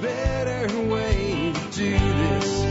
better 0.00 0.78
way 0.88 1.52
to 1.54 1.70
do 1.70 1.90
this. 1.98 2.64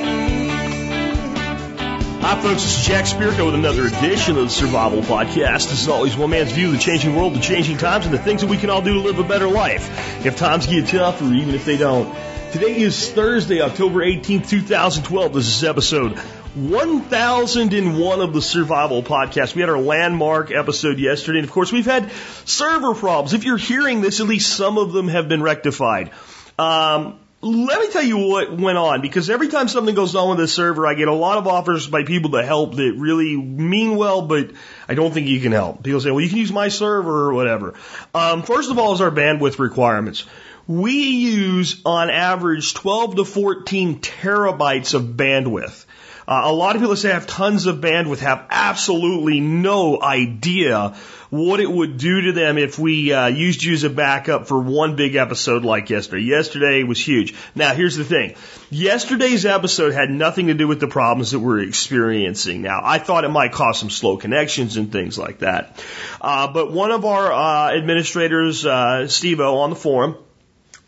Hi, 2.21 2.41
folks. 2.41 2.63
This 2.63 2.79
is 2.79 2.85
Jack 2.85 3.05
Spirko 3.05 3.45
with 3.45 3.55
another 3.55 3.85
edition 3.85 4.37
of 4.37 4.43
the 4.45 4.49
Survival 4.49 5.01
Podcast. 5.01 5.69
This 5.69 5.81
is 5.81 5.87
always 5.87 6.15
one 6.17 6.31
man's 6.31 6.51
view 6.51 6.67
of 6.67 6.73
the 6.73 6.79
changing 6.79 7.15
world, 7.15 7.35
the 7.35 7.39
changing 7.39 7.77
times, 7.77 8.05
and 8.05 8.13
the 8.13 8.19
things 8.19 8.41
that 8.41 8.49
we 8.49 8.57
can 8.57 8.69
all 8.69 8.81
do 8.81 8.93
to 8.93 8.99
live 8.99 9.19
a 9.19 9.23
better 9.23 9.47
life. 9.47 10.25
If 10.25 10.37
times 10.37 10.67
get 10.67 10.87
tough, 10.87 11.21
or 11.21 11.31
even 11.33 11.53
if 11.53 11.65
they 11.65 11.77
don't. 11.77 12.13
Today 12.51 12.79
is 12.79 13.11
Thursday, 13.11 13.61
October 13.61 13.99
18th, 13.99 14.49
2012. 14.49 15.33
This 15.33 15.47
is 15.47 15.63
episode 15.63 16.19
1001 16.55 18.21
of 18.21 18.33
the 18.33 18.41
Survival 18.41 19.03
Podcast. 19.03 19.53
We 19.53 19.61
had 19.61 19.69
our 19.69 19.77
landmark 19.77 20.49
episode 20.49 20.97
yesterday, 20.97 21.39
and 21.39 21.47
of 21.47 21.53
course, 21.53 21.71
we've 21.71 21.85
had 21.85 22.11
server 22.45 22.95
problems. 22.95 23.33
If 23.33 23.43
you're 23.43 23.57
hearing 23.57 24.01
this, 24.01 24.19
at 24.19 24.25
least 24.25 24.55
some 24.55 24.79
of 24.79 24.91
them 24.91 25.07
have 25.09 25.29
been 25.29 25.43
rectified. 25.43 26.09
Um, 26.57 27.19
let 27.41 27.79
me 27.79 27.91
tell 27.91 28.03
you 28.03 28.17
what 28.17 28.51
went 28.51 28.79
on 28.79 29.01
because 29.01 29.29
every 29.29 29.47
time 29.47 29.67
something 29.67 29.93
goes 29.93 30.15
on 30.15 30.29
with 30.29 30.39
this 30.39 30.53
server, 30.53 30.87
I 30.87 30.95
get 30.95 31.07
a 31.07 31.13
lot 31.13 31.37
of 31.37 31.45
offers 31.45 31.87
by 31.87 32.03
people 32.03 32.31
to 32.31 32.43
help 32.43 32.75
that 32.75 32.95
really 32.97 33.37
mean 33.37 33.95
well, 33.95 34.23
but 34.23 34.51
I 34.87 34.95
don't 34.95 35.13
think 35.13 35.27
you 35.27 35.39
can 35.39 35.51
help. 35.51 35.83
People 35.83 36.01
say, 36.01 36.09
well, 36.09 36.21
you 36.21 36.29
can 36.29 36.39
use 36.39 36.51
my 36.51 36.69
server 36.69 37.29
or 37.29 37.33
whatever. 37.33 37.75
Um, 38.15 38.41
first 38.41 38.71
of 38.71 38.79
all, 38.79 38.93
is 38.93 39.01
our 39.01 39.11
bandwidth 39.11 39.59
requirements. 39.59 40.25
We 40.67 40.93
use 40.93 41.81
on 41.85 42.09
average 42.09 42.73
12 42.73 43.17
to 43.17 43.25
14 43.25 43.99
terabytes 43.99 44.95
of 44.95 45.03
bandwidth. 45.03 45.85
Uh, 46.29 46.43
a 46.45 46.53
lot 46.53 46.75
of 46.75 46.81
people 46.83 46.95
say 46.95 47.09
I 47.09 47.15
have 47.15 47.25
tons 47.25 47.65
of 47.65 47.77
bandwidth 47.77 48.19
have 48.19 48.45
absolutely 48.51 49.39
no 49.39 49.99
idea 49.99 50.95
what 51.31 51.59
it 51.59 51.69
would 51.69 51.97
do 51.97 52.21
to 52.21 52.33
them 52.33 52.59
if 52.59 52.77
we 52.77 53.11
uh, 53.11 53.25
used 53.25 53.63
you 53.63 53.73
as 53.73 53.83
a 53.83 53.89
backup 53.89 54.47
for 54.47 54.59
one 54.59 54.95
big 54.95 55.15
episode 55.15 55.63
like 55.63 55.89
yesterday. 55.89 56.23
Yesterday 56.23 56.83
was 56.83 56.99
huge. 56.99 57.33
Now, 57.55 57.73
here's 57.73 57.95
the 57.95 58.03
thing. 58.03 58.35
Yesterday's 58.69 59.43
episode 59.43 59.93
had 59.93 60.11
nothing 60.11 60.47
to 60.47 60.53
do 60.53 60.67
with 60.67 60.79
the 60.79 60.87
problems 60.87 61.31
that 61.31 61.39
we're 61.39 61.61
experiencing 61.61 62.61
now. 62.61 62.79
I 62.83 62.99
thought 62.99 63.23
it 63.23 63.29
might 63.29 63.51
cause 63.51 63.79
some 63.79 63.89
slow 63.89 64.17
connections 64.17 64.77
and 64.77 64.91
things 64.91 65.17
like 65.17 65.39
that. 65.39 65.83
Uh, 66.21 66.53
but 66.53 66.71
one 66.71 66.91
of 66.91 67.05
our 67.05 67.33
uh, 67.33 67.75
administrators, 67.75 68.67
uh, 68.67 69.07
Steve-O, 69.07 69.57
on 69.61 69.71
the 69.71 69.75
forum, 69.75 70.15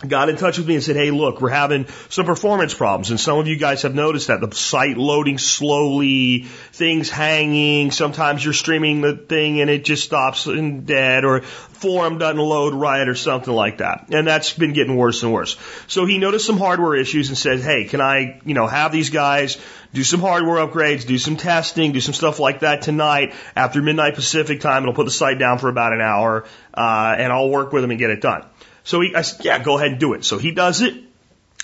got 0.08 0.30
in 0.30 0.36
touch 0.36 0.58
with 0.58 0.68
me 0.68 0.76
and 0.76 0.84
said, 0.84 0.96
Hey, 0.96 1.12
look, 1.12 1.42
we're 1.42 1.50
having 1.50 1.88
some 2.10 2.26
performance 2.26 2.74
problems. 2.74 3.12
And 3.12 3.20
some 3.20 3.38
of 3.38 3.48
you 3.48 3.58
guys 3.58 3.84
have 3.84 3.96
noticed 3.96 4.28
that 4.28 4.42
the 4.42 4.54
site 4.56 4.98
loading 4.98 5.38
slowly, 5.38 6.44
things 6.74 7.10
hanging. 7.10 7.92
Sometimes 7.92 8.44
you're 8.44 8.54
streaming 8.54 9.02
the 9.02 9.16
thing 9.16 9.62
and 9.62 9.70
it 9.70 9.86
just 9.86 10.04
stops 10.04 10.48
and 10.48 10.86
dead 10.86 11.26
or 11.26 11.42
forum 11.42 12.18
doesn't 12.18 12.40
load 12.40 12.74
right 12.74 13.08
or 13.08 13.16
something 13.16 13.54
like 13.54 13.80
that. 13.80 14.08
And 14.12 14.28
that's 14.28 14.54
been 14.54 14.74
getting 14.74 14.96
worse 14.96 15.24
and 15.24 15.34
worse. 15.34 15.58
So 15.88 16.06
he 16.06 16.18
noticed 16.18 16.46
some 16.46 16.58
hardware 16.58 16.96
issues 16.96 17.30
and 17.30 17.38
said, 17.38 17.60
Hey, 17.60 17.86
can 17.86 18.02
I, 18.02 18.40
you 18.46 18.54
know, 18.54 18.68
have 18.68 18.92
these 18.92 19.10
guys 19.10 19.58
do 19.94 20.04
some 20.04 20.22
hardware 20.22 20.66
upgrades, 20.66 21.06
do 21.06 21.18
some 21.18 21.38
testing, 21.38 21.92
do 21.92 22.00
some 22.00 22.14
stuff 22.14 22.40
like 22.40 22.62
that 22.62 22.82
tonight 22.82 23.34
after 23.56 23.82
midnight 23.82 24.16
Pacific 24.16 24.62
time. 24.62 24.84
It'll 24.84 24.96
put 24.96 25.06
the 25.06 25.12
site 25.12 25.38
down 25.38 25.58
for 25.58 25.70
about 25.70 25.92
an 25.94 26.02
hour, 26.02 26.46
uh, 26.74 27.16
and 27.18 27.32
I'll 27.32 27.50
work 27.50 27.74
with 27.74 27.84
them 27.84 27.92
and 27.92 28.00
get 28.00 28.10
it 28.10 28.22
done. 28.22 28.46
So 28.84 29.02
he, 29.02 29.16
I 29.16 29.22
said, 29.22 29.46
yeah, 29.46 29.64
go 29.64 29.78
ahead 29.78 29.92
and 29.92 30.00
do 30.00 30.14
it. 30.14 30.26
So 30.26 30.38
he 30.38 30.52
does 30.52 30.82
it. 30.82 30.96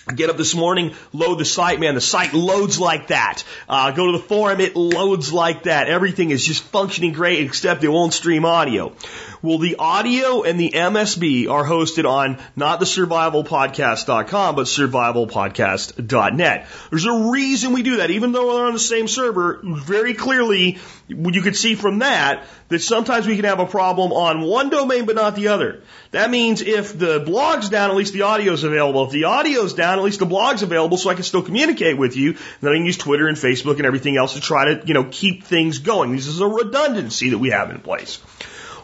I 0.10 0.14
get 0.14 0.30
up 0.30 0.38
this 0.38 0.56
morning, 0.56 0.96
load 1.12 1.38
the 1.38 1.44
site, 1.44 1.82
man. 1.82 1.94
The 1.94 2.02
site 2.02 2.34
loads 2.34 2.80
like 2.80 3.08
that. 3.08 3.44
Uh, 3.68 3.92
go 3.92 4.06
to 4.06 4.14
the 4.14 4.24
forum, 4.24 4.62
it 4.62 4.74
loads 4.78 5.34
like 5.34 5.64
that. 5.64 5.90
Everything 5.90 6.32
is 6.32 6.46
just 6.46 6.64
functioning 6.64 7.12
great, 7.12 7.42
except 7.44 7.84
it 7.84 7.90
won't 7.90 8.14
stream 8.14 8.46
audio. 8.46 8.96
Well, 9.42 9.60
the 9.60 9.76
audio 9.78 10.44
and 10.44 10.60
the 10.60 10.72
MSB 10.72 11.50
are 11.50 11.64
hosted 11.64 12.10
on 12.10 12.40
not 12.56 12.80
the 12.80 12.86
survivalpodcast.com, 12.86 14.56
but 14.56 14.66
survivalpodcast.net. 14.66 16.68
There's 16.90 17.06
a 17.06 17.30
reason 17.32 17.74
we 17.74 17.84
do 17.84 17.98
that, 17.98 18.10
even 18.10 18.32
though 18.32 18.48
we're 18.48 18.66
on 18.66 18.74
the 18.74 18.80
same 18.80 19.08
server. 19.08 19.60
Very 19.64 20.16
clearly, 20.16 20.80
you 21.08 21.42
could 21.42 21.56
see 21.56 21.76
from 21.76 22.00
that 22.00 22.46
that 22.70 22.82
sometimes 22.82 23.28
we 23.28 23.36
can 23.36 23.46
have 23.46 23.60
a 23.60 23.66
problem 23.66 24.12
on 24.12 24.42
one 24.42 24.70
domain 24.70 25.06
but 25.06 25.16
not 25.16 25.36
the 25.36 25.50
other. 25.50 25.82
That 26.12 26.30
means 26.30 26.62
if 26.62 26.98
the 26.98 27.20
blog's 27.20 27.70
down, 27.70 27.92
at 27.92 27.96
least 27.96 28.14
the 28.14 28.24
audio's 28.24 28.64
available. 28.64 29.06
If 29.06 29.12
the 29.12 29.26
audio's 29.26 29.74
down, 29.74 30.00
at 30.00 30.04
least 30.04 30.20
the 30.20 30.26
blog's 30.26 30.64
available 30.64 30.98
so 30.98 31.10
I 31.10 31.14
can 31.14 31.24
still 31.24 31.44
communicate 31.44 31.98
with 31.98 32.16
you. 32.16 32.36
Then 32.62 32.72
I 32.72 32.76
can 32.76 32.86
use 32.86 32.98
Twitter 32.98 33.28
and 33.28 33.38
Facebook 33.38 33.78
and 33.78 33.86
everything 33.86 34.18
else 34.18 34.34
to 34.34 34.42
try 34.42 34.74
to, 34.74 34.86
you 34.86 34.94
know, 34.94 35.08
keep 35.10 35.44
things 35.44 35.80
going. 35.80 36.16
This 36.16 36.28
is 36.28 36.42
a 36.42 36.48
redundancy 36.48 37.30
that 37.30 37.38
we 37.38 37.52
have 37.52 37.70
in 37.70 37.82
place. 37.82 38.20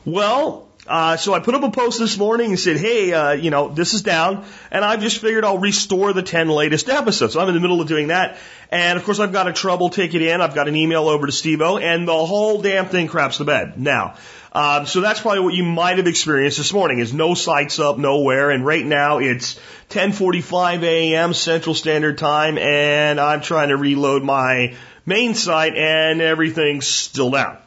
Well, 0.05 0.67
uh, 0.85 1.15
so 1.15 1.33
I 1.33 1.39
put 1.39 1.55
up 1.55 1.63
a 1.63 1.71
post 1.71 1.97
this 1.97 2.17
morning 2.17 2.49
and 2.49 2.59
said, 2.59 2.75
hey, 2.75 3.13
uh, 3.13 3.31
you 3.31 3.51
know, 3.51 3.69
this 3.69 3.93
is 3.93 4.01
down, 4.01 4.45
and 4.69 4.83
I've 4.83 4.99
just 4.99 5.19
figured 5.21 5.45
I'll 5.45 5.57
restore 5.57 6.11
the 6.11 6.21
10 6.21 6.49
latest 6.49 6.89
episodes. 6.89 7.33
So 7.33 7.39
I'm 7.39 7.47
in 7.47 7.53
the 7.53 7.61
middle 7.61 7.79
of 7.79 7.87
doing 7.87 8.07
that. 8.07 8.37
And 8.69 8.99
of 8.99 9.05
course, 9.05 9.19
I've 9.19 9.31
got 9.31 9.47
a 9.47 9.53
trouble 9.53 9.89
ticket 9.89 10.21
in. 10.21 10.41
I've 10.41 10.55
got 10.55 10.67
an 10.67 10.75
email 10.75 11.07
over 11.07 11.25
to 11.25 11.31
Steve-O, 11.31 11.77
and 11.77 12.05
the 12.05 12.25
whole 12.25 12.61
damn 12.61 12.87
thing 12.87 13.07
craps 13.07 13.37
the 13.37 13.45
bed. 13.45 13.79
Now, 13.79 14.15
um, 14.51 14.85
so 14.85 14.99
that's 14.99 15.21
probably 15.21 15.39
what 15.39 15.53
you 15.53 15.63
might 15.63 15.97
have 15.97 16.07
experienced 16.07 16.57
this 16.57 16.73
morning 16.73 16.99
is 16.99 17.13
no 17.13 17.33
sites 17.33 17.79
up 17.79 17.97
nowhere. 17.97 18.51
And 18.51 18.65
right 18.65 18.85
now 18.85 19.19
it's 19.19 19.55
1045 19.87 20.83
a.m. 20.83 21.33
Central 21.33 21.75
Standard 21.75 22.17
Time, 22.17 22.57
and 22.57 23.21
I'm 23.21 23.39
trying 23.39 23.69
to 23.69 23.77
reload 23.77 24.21
my 24.21 24.75
main 25.05 25.33
site, 25.33 25.75
and 25.77 26.21
everything's 26.21 26.87
still 26.87 27.31
down. 27.31 27.57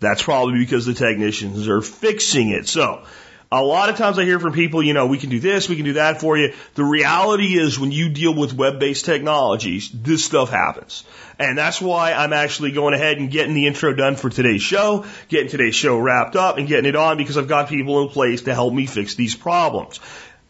That's 0.00 0.22
probably 0.22 0.58
because 0.58 0.86
the 0.86 0.94
technicians 0.94 1.68
are 1.68 1.80
fixing 1.80 2.50
it. 2.50 2.68
So, 2.68 3.04
a 3.50 3.62
lot 3.62 3.88
of 3.88 3.96
times 3.96 4.18
I 4.18 4.24
hear 4.24 4.40
from 4.40 4.52
people, 4.52 4.82
you 4.82 4.92
know, 4.92 5.06
we 5.06 5.18
can 5.18 5.30
do 5.30 5.38
this, 5.38 5.68
we 5.68 5.76
can 5.76 5.84
do 5.84 5.92
that 5.94 6.20
for 6.20 6.36
you. 6.36 6.52
The 6.74 6.82
reality 6.82 7.56
is 7.56 7.78
when 7.78 7.92
you 7.92 8.08
deal 8.08 8.34
with 8.34 8.52
web-based 8.52 9.04
technologies, 9.04 9.88
this 9.92 10.24
stuff 10.24 10.50
happens. 10.50 11.04
And 11.38 11.56
that's 11.56 11.80
why 11.80 12.12
I'm 12.12 12.32
actually 12.32 12.72
going 12.72 12.94
ahead 12.94 13.18
and 13.18 13.30
getting 13.30 13.54
the 13.54 13.68
intro 13.68 13.94
done 13.94 14.16
for 14.16 14.30
today's 14.30 14.62
show, 14.62 15.06
getting 15.28 15.48
today's 15.48 15.76
show 15.76 15.96
wrapped 15.96 16.34
up 16.34 16.58
and 16.58 16.66
getting 16.66 16.86
it 16.86 16.96
on 16.96 17.18
because 17.18 17.38
I've 17.38 17.46
got 17.46 17.68
people 17.68 18.02
in 18.02 18.08
place 18.08 18.42
to 18.42 18.54
help 18.54 18.74
me 18.74 18.86
fix 18.86 19.14
these 19.14 19.36
problems. 19.36 20.00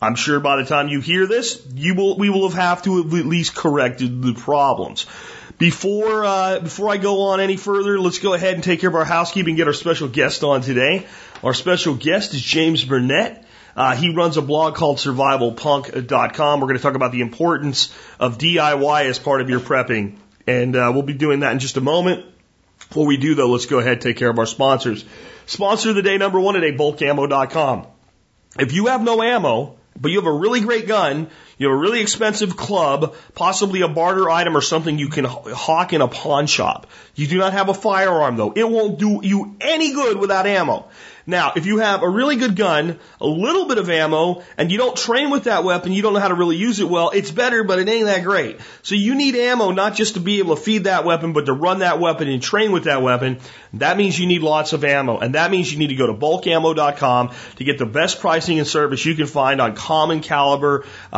I'm 0.00 0.14
sure 0.14 0.40
by 0.40 0.56
the 0.56 0.64
time 0.64 0.88
you 0.88 1.00
hear 1.00 1.26
this, 1.26 1.66
you 1.74 1.94
will, 1.94 2.18
we 2.18 2.30
will 2.30 2.48
have, 2.48 2.54
have 2.54 2.82
to 2.82 3.02
have 3.02 3.14
at 3.14 3.26
least 3.26 3.54
corrected 3.54 4.22
the 4.22 4.34
problems. 4.34 5.06
Before 5.58 6.24
uh, 6.24 6.60
before 6.60 6.90
I 6.90 6.98
go 6.98 7.28
on 7.28 7.40
any 7.40 7.56
further, 7.56 7.98
let's 7.98 8.18
go 8.18 8.34
ahead 8.34 8.54
and 8.54 8.62
take 8.62 8.80
care 8.80 8.90
of 8.90 8.94
our 8.94 9.06
housekeeping 9.06 9.52
and 9.52 9.56
get 9.56 9.66
our 9.66 9.72
special 9.72 10.06
guest 10.06 10.44
on 10.44 10.60
today. 10.60 11.06
Our 11.42 11.54
special 11.54 11.94
guest 11.94 12.34
is 12.34 12.42
James 12.42 12.84
Burnette. 12.84 13.42
Uh, 13.74 13.94
he 13.94 14.14
runs 14.14 14.36
a 14.36 14.42
blog 14.42 14.74
called 14.74 14.98
survivalpunk.com. 14.98 16.60
We're 16.60 16.66
going 16.66 16.78
to 16.78 16.82
talk 16.82 16.94
about 16.94 17.12
the 17.12 17.20
importance 17.20 17.94
of 18.18 18.38
DIY 18.38 19.04
as 19.04 19.18
part 19.18 19.40
of 19.40 19.50
your 19.50 19.60
prepping. 19.60 20.16
And 20.46 20.76
uh, 20.76 20.90
we'll 20.94 21.02
be 21.02 21.14
doing 21.14 21.40
that 21.40 21.52
in 21.52 21.58
just 21.58 21.76
a 21.76 21.82
moment. 21.82 22.24
Before 22.78 23.06
we 23.06 23.16
do, 23.16 23.34
though, 23.34 23.50
let's 23.50 23.66
go 23.66 23.78
ahead 23.78 23.94
and 23.94 24.00
take 24.00 24.16
care 24.16 24.30
of 24.30 24.38
our 24.38 24.46
sponsors. 24.46 25.04
Sponsor 25.46 25.90
of 25.90 25.96
the 25.96 26.02
day 26.02 26.16
number 26.18 26.40
one 26.40 26.54
today, 26.54 26.76
bulkammo.com. 26.76 27.86
If 28.58 28.72
you 28.72 28.86
have 28.86 29.02
no 29.02 29.22
ammo, 29.22 29.75
but 30.00 30.10
you 30.10 30.18
have 30.18 30.26
a 30.26 30.32
really 30.32 30.60
great 30.60 30.86
gun, 30.86 31.28
you 31.58 31.68
have 31.68 31.76
a 31.76 31.80
really 31.80 32.00
expensive 32.00 32.56
club, 32.56 33.14
possibly 33.34 33.80
a 33.82 33.88
barter 33.88 34.28
item 34.28 34.56
or 34.56 34.60
something 34.60 34.98
you 34.98 35.08
can 35.08 35.24
hawk 35.24 35.92
in 35.92 36.00
a 36.00 36.08
pawn 36.08 36.46
shop. 36.46 36.86
You 37.14 37.26
do 37.26 37.38
not 37.38 37.52
have 37.52 37.68
a 37.68 37.74
firearm 37.74 38.36
though. 38.36 38.52
It 38.54 38.68
won't 38.68 38.98
do 38.98 39.20
you 39.22 39.56
any 39.60 39.92
good 39.92 40.18
without 40.18 40.46
ammo. 40.46 40.88
Now, 41.28 41.54
if 41.56 41.66
you 41.66 41.78
have 41.78 42.02
a 42.02 42.08
really 42.08 42.36
good 42.36 42.54
gun, 42.54 43.00
a 43.20 43.26
little 43.26 43.66
bit 43.66 43.78
of 43.78 43.90
ammo, 43.90 44.44
and 44.56 44.70
you 44.70 44.78
don't 44.78 44.96
train 44.96 45.30
with 45.30 45.44
that 45.44 45.64
weapon, 45.64 45.90
you 45.90 46.00
don't 46.00 46.12
know 46.12 46.20
how 46.20 46.28
to 46.28 46.34
really 46.34 46.56
use 46.56 46.78
it 46.78 46.88
well, 46.88 47.10
it's 47.10 47.32
better, 47.32 47.64
but 47.64 47.80
it 47.80 47.88
ain't 47.88 48.06
that 48.06 48.22
great. 48.22 48.60
So 48.82 48.94
you 48.94 49.16
need 49.16 49.34
ammo 49.34 49.72
not 49.72 49.94
just 49.94 50.14
to 50.14 50.20
be 50.20 50.38
able 50.38 50.54
to 50.54 50.62
feed 50.62 50.84
that 50.84 51.04
weapon, 51.04 51.32
but 51.32 51.46
to 51.46 51.52
run 51.52 51.80
that 51.80 51.98
weapon 51.98 52.28
and 52.28 52.40
train 52.40 52.70
with 52.70 52.84
that 52.84 53.02
weapon. 53.02 53.40
That 53.74 53.96
means 53.96 54.18
you 54.18 54.26
need 54.26 54.42
lots 54.42 54.72
of 54.72 54.84
ammo. 54.84 55.18
And 55.18 55.34
that 55.34 55.50
means 55.50 55.72
you 55.72 55.78
need 55.78 55.88
to 55.88 55.96
go 55.96 56.06
to 56.06 56.14
bulkammo.com 56.14 57.32
to 57.56 57.64
get 57.64 57.78
the 57.78 57.86
best 57.86 58.20
pricing 58.20 58.58
and 58.58 58.66
service 58.66 59.04
you 59.04 59.16
can 59.16 59.26
find 59.26 59.60
on 59.60 59.74
common 59.74 60.20
caliber, 60.20 60.84
uh, 61.12 61.16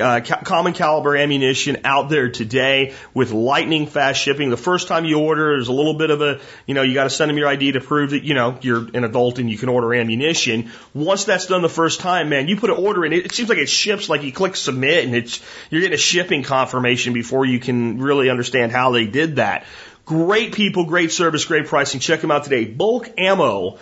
uh, 0.00 0.20
ca- 0.20 0.42
common 0.44 0.72
caliber 0.72 1.14
ammunition 1.14 1.82
out 1.84 2.08
there 2.08 2.30
today 2.30 2.94
with 3.12 3.32
lightning 3.32 3.86
fast 3.86 4.20
shipping. 4.20 4.48
The 4.48 4.56
first 4.56 4.88
time 4.88 5.04
you 5.04 5.18
order, 5.18 5.56
there's 5.56 5.68
a 5.68 5.72
little 5.72 5.94
bit 5.94 6.10
of 6.10 6.22
a, 6.22 6.40
you 6.66 6.72
know, 6.72 6.82
you 6.82 6.94
got 6.94 7.04
to 7.04 7.10
send 7.10 7.28
them 7.28 7.36
your 7.36 7.48
ID 7.48 7.72
to 7.72 7.80
prove 7.80 8.10
that, 8.10 8.24
you 8.24 8.32
know, 8.32 8.58
you're 8.62 8.88
an 8.94 9.04
adult 9.04 9.25
and 9.38 9.50
you 9.50 9.58
can 9.58 9.68
order 9.68 9.92
ammunition. 9.94 10.70
Once 10.94 11.24
that's 11.24 11.46
done 11.46 11.62
the 11.62 11.68
first 11.68 12.00
time, 12.00 12.28
man, 12.28 12.48
you 12.48 12.56
put 12.56 12.70
an 12.70 12.76
order 12.76 13.04
in, 13.04 13.12
it, 13.12 13.26
it 13.26 13.32
seems 13.32 13.48
like 13.48 13.58
it 13.58 13.68
ships 13.68 14.08
like 14.08 14.22
you 14.22 14.32
click 14.32 14.56
submit 14.56 15.04
and 15.04 15.14
it's, 15.14 15.40
you're 15.70 15.80
getting 15.80 15.94
a 15.94 15.98
shipping 15.98 16.42
confirmation 16.42 17.12
before 17.12 17.44
you 17.44 17.58
can 17.58 17.98
really 17.98 18.30
understand 18.30 18.72
how 18.72 18.92
they 18.92 19.06
did 19.06 19.36
that. 19.36 19.64
Great 20.04 20.54
people, 20.54 20.84
great 20.86 21.10
service, 21.10 21.44
great 21.44 21.66
pricing. 21.66 21.98
Check 22.00 22.20
them 22.20 22.30
out 22.30 22.44
today. 22.44 22.64
Bulkammo.com. 22.64 23.80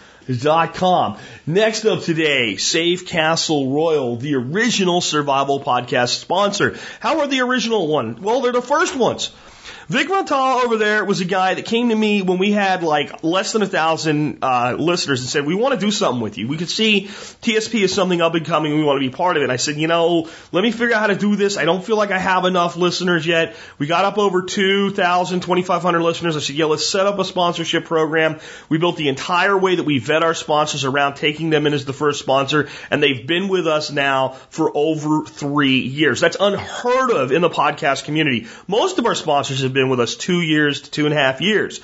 Next 1.46 1.84
up 1.84 2.00
today, 2.00 2.54
Safecastle 2.54 3.70
Royal, 3.74 4.16
the 4.16 4.36
original 4.36 5.02
survival 5.02 5.60
podcast 5.60 6.16
sponsor. 6.16 6.78
How 7.00 7.20
are 7.20 7.26
the 7.26 7.42
original 7.42 7.88
one? 7.88 8.22
Well, 8.22 8.40
they're 8.40 8.52
the 8.52 8.62
first 8.62 8.96
ones. 8.96 9.32
Vic 9.88 10.08
Montal 10.08 10.64
over 10.64 10.76
there 10.76 11.04
was 11.04 11.20
a 11.20 11.24
guy 11.24 11.54
that 11.54 11.64
came 11.64 11.88
to 11.88 11.94
me 11.94 12.22
when 12.22 12.38
we 12.38 12.52
had 12.52 12.82
like 12.82 13.22
less 13.22 13.52
than 13.52 13.62
a 13.62 13.66
thousand 13.66 14.38
uh, 14.42 14.76
listeners 14.78 15.20
and 15.20 15.28
said, 15.28 15.46
"We 15.46 15.54
want 15.54 15.78
to 15.78 15.84
do 15.84 15.90
something 15.90 16.20
with 16.20 16.38
you. 16.38 16.48
We 16.48 16.56
could 16.56 16.70
see 16.70 17.06
TSP 17.06 17.82
is 17.82 17.94
something 17.94 18.20
up 18.20 18.34
and 18.34 18.44
coming. 18.44 18.76
We 18.76 18.84
want 18.84 19.02
to 19.02 19.08
be 19.08 19.14
part 19.14 19.36
of 19.36 19.42
it." 19.42 19.44
And 19.44 19.52
I 19.52 19.56
said, 19.56 19.76
"You 19.76 19.88
know, 19.88 20.28
let 20.52 20.62
me 20.62 20.70
figure 20.70 20.94
out 20.94 21.00
how 21.00 21.06
to 21.08 21.16
do 21.16 21.36
this. 21.36 21.56
I 21.56 21.64
don't 21.64 21.84
feel 21.84 21.96
like 21.96 22.10
I 22.10 22.18
have 22.18 22.44
enough 22.44 22.76
listeners 22.76 23.26
yet. 23.26 23.56
We 23.78 23.86
got 23.86 24.04
up 24.04 24.18
over 24.18 24.42
2,000, 24.42 25.40
2,500 25.40 26.00
listeners. 26.00 26.36
I 26.36 26.40
said, 26.40 26.56
yeah, 26.56 26.66
let's 26.66 26.86
set 26.86 27.06
up 27.06 27.18
a 27.18 27.24
sponsorship 27.24 27.84
program. 27.84 28.40
We 28.68 28.78
built 28.78 28.96
the 28.96 29.08
entire 29.08 29.56
way 29.56 29.76
that 29.76 29.84
we 29.84 29.98
vet 29.98 30.22
our 30.22 30.34
sponsors 30.34 30.84
around 30.84 31.14
taking 31.14 31.50
them 31.50 31.66
in 31.66 31.74
as 31.74 31.84
the 31.84 31.92
first 31.92 32.20
sponsor, 32.20 32.68
and 32.90 33.02
they've 33.02 33.26
been 33.26 33.48
with 33.48 33.66
us 33.66 33.90
now 33.90 34.30
for 34.50 34.70
over 34.74 35.24
three 35.24 35.80
years. 35.80 36.20
That's 36.20 36.36
unheard 36.38 37.10
of 37.10 37.32
in 37.32 37.42
the 37.42 37.50
podcast 37.50 38.04
community. 38.04 38.46
Most 38.66 38.98
of 38.98 39.06
our 39.06 39.14
sponsors 39.14 39.53
have 39.62 39.72
been 39.72 39.88
with 39.88 40.00
us 40.00 40.16
two 40.16 40.40
years 40.40 40.82
to 40.82 40.90
two 40.90 41.04
and 41.06 41.14
a 41.14 41.16
half 41.16 41.40
years. 41.40 41.80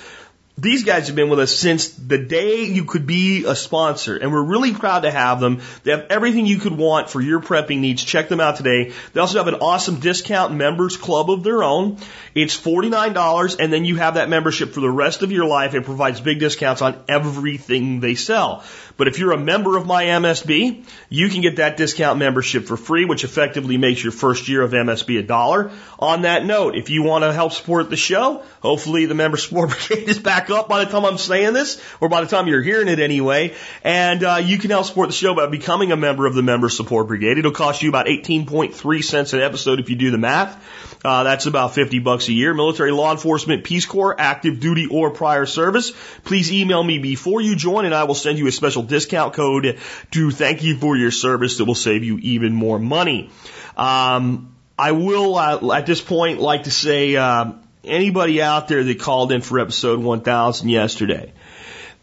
These 0.61 0.85
guys 0.85 1.07
have 1.07 1.17
been 1.17 1.31
with 1.31 1.41
us 1.41 1.57
since 1.57 1.89
the 1.89 2.19
day 2.19 2.65
you 2.65 2.85
could 2.85 3.07
be 3.07 3.47
a 3.47 3.57
sponsor, 3.57 4.17
and 4.17 4.31
we're 4.31 4.43
really 4.43 4.75
proud 4.75 5.01
to 5.01 5.11
have 5.11 5.41
them. 5.41 5.63
They 5.85 5.93
have 5.93 6.09
everything 6.11 6.45
you 6.45 6.59
could 6.59 6.77
want 6.77 7.09
for 7.09 7.19
your 7.19 7.41
prepping 7.41 7.79
needs. 7.79 8.05
Check 8.05 8.29
them 8.29 8.41
out 8.41 8.57
today. 8.57 8.93
They 9.15 9.21
also 9.21 9.39
have 9.39 9.49
an 9.49 9.61
awesome 9.63 10.01
discount 10.01 10.53
members 10.53 10.99
club 10.99 11.31
of 11.31 11.45
their 11.45 11.63
own. 11.63 11.97
It's 12.35 12.61
$49, 12.61 13.57
and 13.59 13.73
then 13.73 13.87
you 13.87 13.97
have 13.97 14.15
that 14.15 14.29
membership 14.29 14.75
for 14.75 14.81
the 14.81 14.91
rest 14.91 15.23
of 15.23 15.33
your 15.33 15.47
life. 15.47 15.75
It 15.75 15.85
provides 15.87 16.21
big 16.21 16.41
discounts 16.41 16.83
on 16.83 17.03
everything 17.09 18.01
they 18.01 18.15
sell. 18.15 18.63
But 18.99 19.09
if 19.09 19.19
you're 19.19 19.33
a 19.33 19.39
member 19.39 19.79
of 19.79 19.87
my 19.87 20.05
MSB, 20.05 20.85
you 21.09 21.31
can 21.31 21.41
get 21.41 21.57
that 21.57 21.79
discount 21.79 22.19
membership 22.19 22.67
for 22.67 22.77
free, 22.77 23.07
which 23.07 23.25
effectively 23.25 23.79
makes 23.79 24.03
your 24.03 24.13
first 24.13 24.47
year 24.47 24.61
of 24.61 24.73
MSB 24.73 25.21
a 25.21 25.23
dollar. 25.23 25.71
On 25.99 26.23
that 26.23 26.45
note, 26.45 26.77
if 26.77 26.91
you 26.91 27.03
want 27.03 27.25
to 27.25 27.33
help 27.33 27.53
support 27.53 27.89
the 27.89 27.97
show, 27.97 28.43
hopefully 28.61 29.07
the 29.07 29.15
member 29.15 29.39
support 29.39 29.71
brigade 29.89 30.07
is 30.07 30.19
back 30.19 30.50
up 30.53 30.69
by 30.69 30.85
the 30.85 30.91
time 30.91 31.05
I'm 31.05 31.19
saying 31.19 31.53
this, 31.53 31.83
or 32.01 32.09
by 32.09 32.23
the 32.23 32.27
time 32.27 32.47
you're 32.47 32.63
hearing 32.63 32.89
it 32.89 32.99
anyway. 32.99 33.55
And 33.85 34.23
uh, 34.25 34.41
you 34.43 34.59
can 34.59 34.71
help 34.71 34.87
support 34.87 35.09
the 35.09 35.15
show 35.15 35.35
by 35.35 35.47
becoming 35.47 35.93
a 35.93 35.97
member 35.97 36.27
of 36.27 36.35
the 36.35 36.43
member 36.43 36.69
support 36.69 37.09
brigade. 37.09 37.39
It'll 37.39 37.53
cost 37.53 37.83
you 37.83 37.89
about 37.89 38.07
18.3 38.07 39.05
cents 39.05 39.33
an 39.33 39.41
episode 39.41 39.81
if 39.81 39.91
you 39.91 39.97
do 39.97 40.11
the 40.11 40.19
math. 40.19 40.57
Uh, 41.05 41.23
that's 41.25 41.47
about 41.47 41.75
50 41.75 41.99
bucks 42.01 42.29
a 42.29 42.33
year. 42.33 42.53
Military, 42.53 42.93
law 42.93 43.11
enforcement, 43.11 43.65
Peace 43.65 43.87
Corps, 43.87 44.15
active 44.19 44.61
duty, 44.61 44.87
or 44.87 45.11
prior 45.11 45.47
service. 45.47 45.93
Please 46.25 46.53
email 46.53 46.83
me 46.83 46.99
before 46.99 47.41
you 47.41 47.57
join, 47.57 47.87
and 47.87 47.95
I 47.95 48.05
will 48.05 48.15
send 48.15 48.39
you 48.39 48.47
a 48.47 48.53
special 48.53 48.83
discount 48.83 49.33
code 49.33 49.79
to 50.11 50.31
thank 50.31 50.63
you 50.63 50.77
for 50.77 50.97
your 50.97 51.11
service 51.11 51.57
that 51.59 51.65
will 51.65 51.75
save 51.75 52.05
you 52.05 52.19
even 52.19 52.53
more 52.53 52.79
money. 52.79 53.31
Um, 53.77 54.55
I 54.79 54.93
will 54.93 55.37
uh, 55.37 55.75
at 55.77 55.87
this 55.87 56.01
point 56.01 56.41
like 56.41 56.65
to 56.65 56.71
say 56.71 57.17
uh, 57.17 57.53
anybody 57.85 58.43
out 58.43 58.69
there 58.69 58.85
that 58.85 59.01
called 59.01 59.33
in 59.33 59.41
for 59.41 59.59
episode 59.59 60.01
1000 60.01 60.69
yesterday 60.69 61.33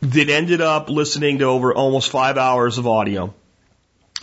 that 0.02 0.30
ended 0.30 0.62
up 0.62 0.90
listening 0.90 1.40
to 1.40 1.46
over 1.46 1.74
almost 1.74 2.10
five 2.10 2.38
hours 2.38 2.78
of 2.78 2.88
audio 2.88 3.34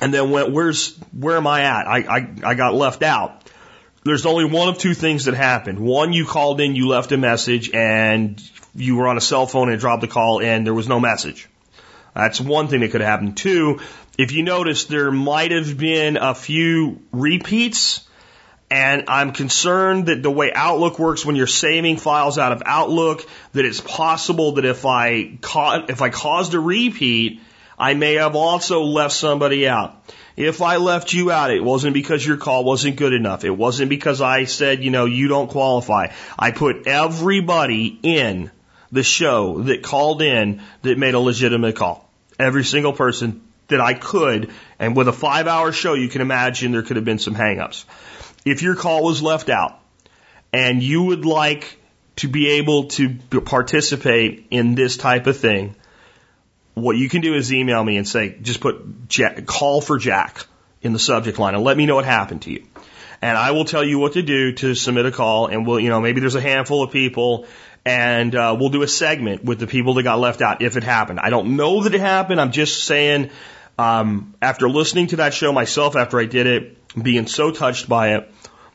and 0.00 0.12
then 0.12 0.30
went, 0.30 0.52
where's, 0.52 0.96
where 1.12 1.36
am 1.36 1.46
I 1.46 1.62
at? 1.62 1.86
I, 1.86 1.98
I, 1.98 2.28
I 2.44 2.54
got 2.54 2.74
left 2.74 3.02
out. 3.02 3.42
There's 4.04 4.26
only 4.26 4.44
one 4.44 4.68
of 4.68 4.78
two 4.78 4.94
things 4.94 5.24
that 5.24 5.34
happened. 5.34 5.78
One, 5.78 6.12
you 6.12 6.26
called 6.26 6.60
in, 6.60 6.76
you 6.76 6.88
left 6.88 7.12
a 7.12 7.16
message, 7.16 7.70
and 7.72 8.42
you 8.74 8.96
were 8.96 9.08
on 9.08 9.16
a 9.16 9.20
cell 9.20 9.46
phone 9.46 9.70
and 9.70 9.80
dropped 9.80 10.02
the 10.02 10.08
call, 10.08 10.42
and 10.42 10.66
there 10.66 10.74
was 10.74 10.88
no 10.88 11.00
message. 11.00 11.48
That's 12.14 12.40
one 12.40 12.68
thing 12.68 12.80
that 12.80 12.90
could 12.90 13.00
happen. 13.00 13.34
Two, 13.34 13.80
if 14.18 14.32
you 14.32 14.42
notice, 14.42 14.84
there 14.84 15.10
might 15.10 15.52
have 15.52 15.78
been 15.78 16.16
a 16.16 16.34
few 16.34 17.00
repeats, 17.12 18.06
and 18.70 19.04
I'm 19.08 19.32
concerned 19.32 20.06
that 20.06 20.22
the 20.22 20.30
way 20.30 20.52
Outlook 20.52 20.98
works 20.98 21.24
when 21.24 21.36
you're 21.36 21.46
saving 21.46 21.96
files 21.96 22.38
out 22.38 22.52
of 22.52 22.62
Outlook, 22.64 23.26
that 23.52 23.64
it's 23.64 23.80
possible 23.80 24.52
that 24.52 24.64
if 24.64 24.86
I 24.86 25.38
ca- 25.40 25.86
if 25.88 26.02
I 26.02 26.10
caused 26.10 26.54
a 26.54 26.60
repeat, 26.60 27.40
I 27.78 27.94
may 27.94 28.14
have 28.14 28.36
also 28.36 28.82
left 28.82 29.14
somebody 29.14 29.68
out. 29.68 29.94
If 30.36 30.62
I 30.62 30.76
left 30.76 31.12
you 31.12 31.30
out, 31.30 31.52
it 31.52 31.62
wasn't 31.62 31.94
because 31.94 32.26
your 32.26 32.36
call 32.36 32.64
wasn't 32.64 32.96
good 32.96 33.12
enough. 33.12 33.44
It 33.44 33.50
wasn't 33.50 33.88
because 33.88 34.20
I 34.20 34.44
said, 34.44 34.82
you 34.82 34.90
know, 34.90 35.04
you 35.04 35.28
don't 35.28 35.48
qualify. 35.48 36.08
I 36.36 36.50
put 36.50 36.86
everybody 36.86 37.98
in 38.02 38.50
the 38.90 39.04
show 39.04 39.62
that 39.62 39.82
called 39.82 40.22
in 40.22 40.62
that 40.82 40.98
made 40.98 41.14
a 41.14 41.20
legitimate 41.20 41.76
call. 41.76 42.08
Every 42.38 42.64
single 42.64 42.92
person 42.92 43.42
that 43.68 43.80
I 43.80 43.94
could. 43.94 44.50
And 44.78 44.96
with 44.96 45.08
a 45.08 45.12
five 45.12 45.46
hour 45.46 45.72
show, 45.72 45.94
you 45.94 46.08
can 46.08 46.20
imagine 46.20 46.72
there 46.72 46.82
could 46.82 46.96
have 46.96 47.04
been 47.04 47.18
some 47.18 47.34
hangups. 47.34 47.84
If 48.44 48.62
your 48.62 48.76
call 48.76 49.04
was 49.04 49.22
left 49.22 49.48
out 49.48 49.80
and 50.52 50.82
you 50.82 51.02
would 51.04 51.24
like 51.24 51.78
to 52.16 52.28
be 52.28 52.58
able 52.58 52.84
to 52.88 53.14
participate 53.44 54.46
in 54.50 54.74
this 54.74 54.96
type 54.96 55.26
of 55.26 55.36
thing, 55.36 55.74
what 56.74 56.96
you 56.96 57.08
can 57.08 57.20
do 57.20 57.34
is 57.34 57.52
email 57.52 57.82
me 57.82 57.96
and 57.96 58.06
say, 58.06 58.36
just 58.40 58.60
put 58.60 59.08
Jack, 59.08 59.46
call 59.46 59.80
for 59.80 59.98
Jack 59.98 60.46
in 60.82 60.92
the 60.92 60.98
subject 60.98 61.38
line 61.38 61.54
and 61.54 61.64
let 61.64 61.76
me 61.76 61.86
know 61.86 61.94
what 61.94 62.04
happened 62.04 62.42
to 62.42 62.50
you. 62.50 62.66
And 63.22 63.38
I 63.38 63.52
will 63.52 63.64
tell 63.64 63.82
you 63.82 63.98
what 63.98 64.14
to 64.14 64.22
do 64.22 64.52
to 64.52 64.74
submit 64.74 65.06
a 65.06 65.10
call 65.10 65.46
and 65.46 65.66
we'll, 65.66 65.80
you 65.80 65.88
know, 65.88 66.00
maybe 66.00 66.20
there's 66.20 66.34
a 66.34 66.40
handful 66.40 66.82
of 66.82 66.90
people 66.90 67.46
and 67.86 68.34
uh, 68.34 68.56
we'll 68.58 68.70
do 68.70 68.82
a 68.82 68.88
segment 68.88 69.44
with 69.44 69.58
the 69.58 69.66
people 69.66 69.94
that 69.94 70.02
got 70.02 70.18
left 70.18 70.42
out 70.42 70.62
if 70.62 70.76
it 70.76 70.84
happened. 70.84 71.20
I 71.20 71.30
don't 71.30 71.56
know 71.56 71.82
that 71.82 71.94
it 71.94 72.00
happened. 72.00 72.40
I'm 72.40 72.52
just 72.52 72.84
saying, 72.84 73.30
um, 73.78 74.34
after 74.42 74.68
listening 74.68 75.08
to 75.08 75.16
that 75.16 75.34
show 75.34 75.52
myself 75.52 75.96
after 75.96 76.20
I 76.20 76.26
did 76.26 76.46
it, 76.46 76.78
being 77.00 77.26
so 77.26 77.50
touched 77.50 77.88
by 77.88 78.14
it, 78.16 78.30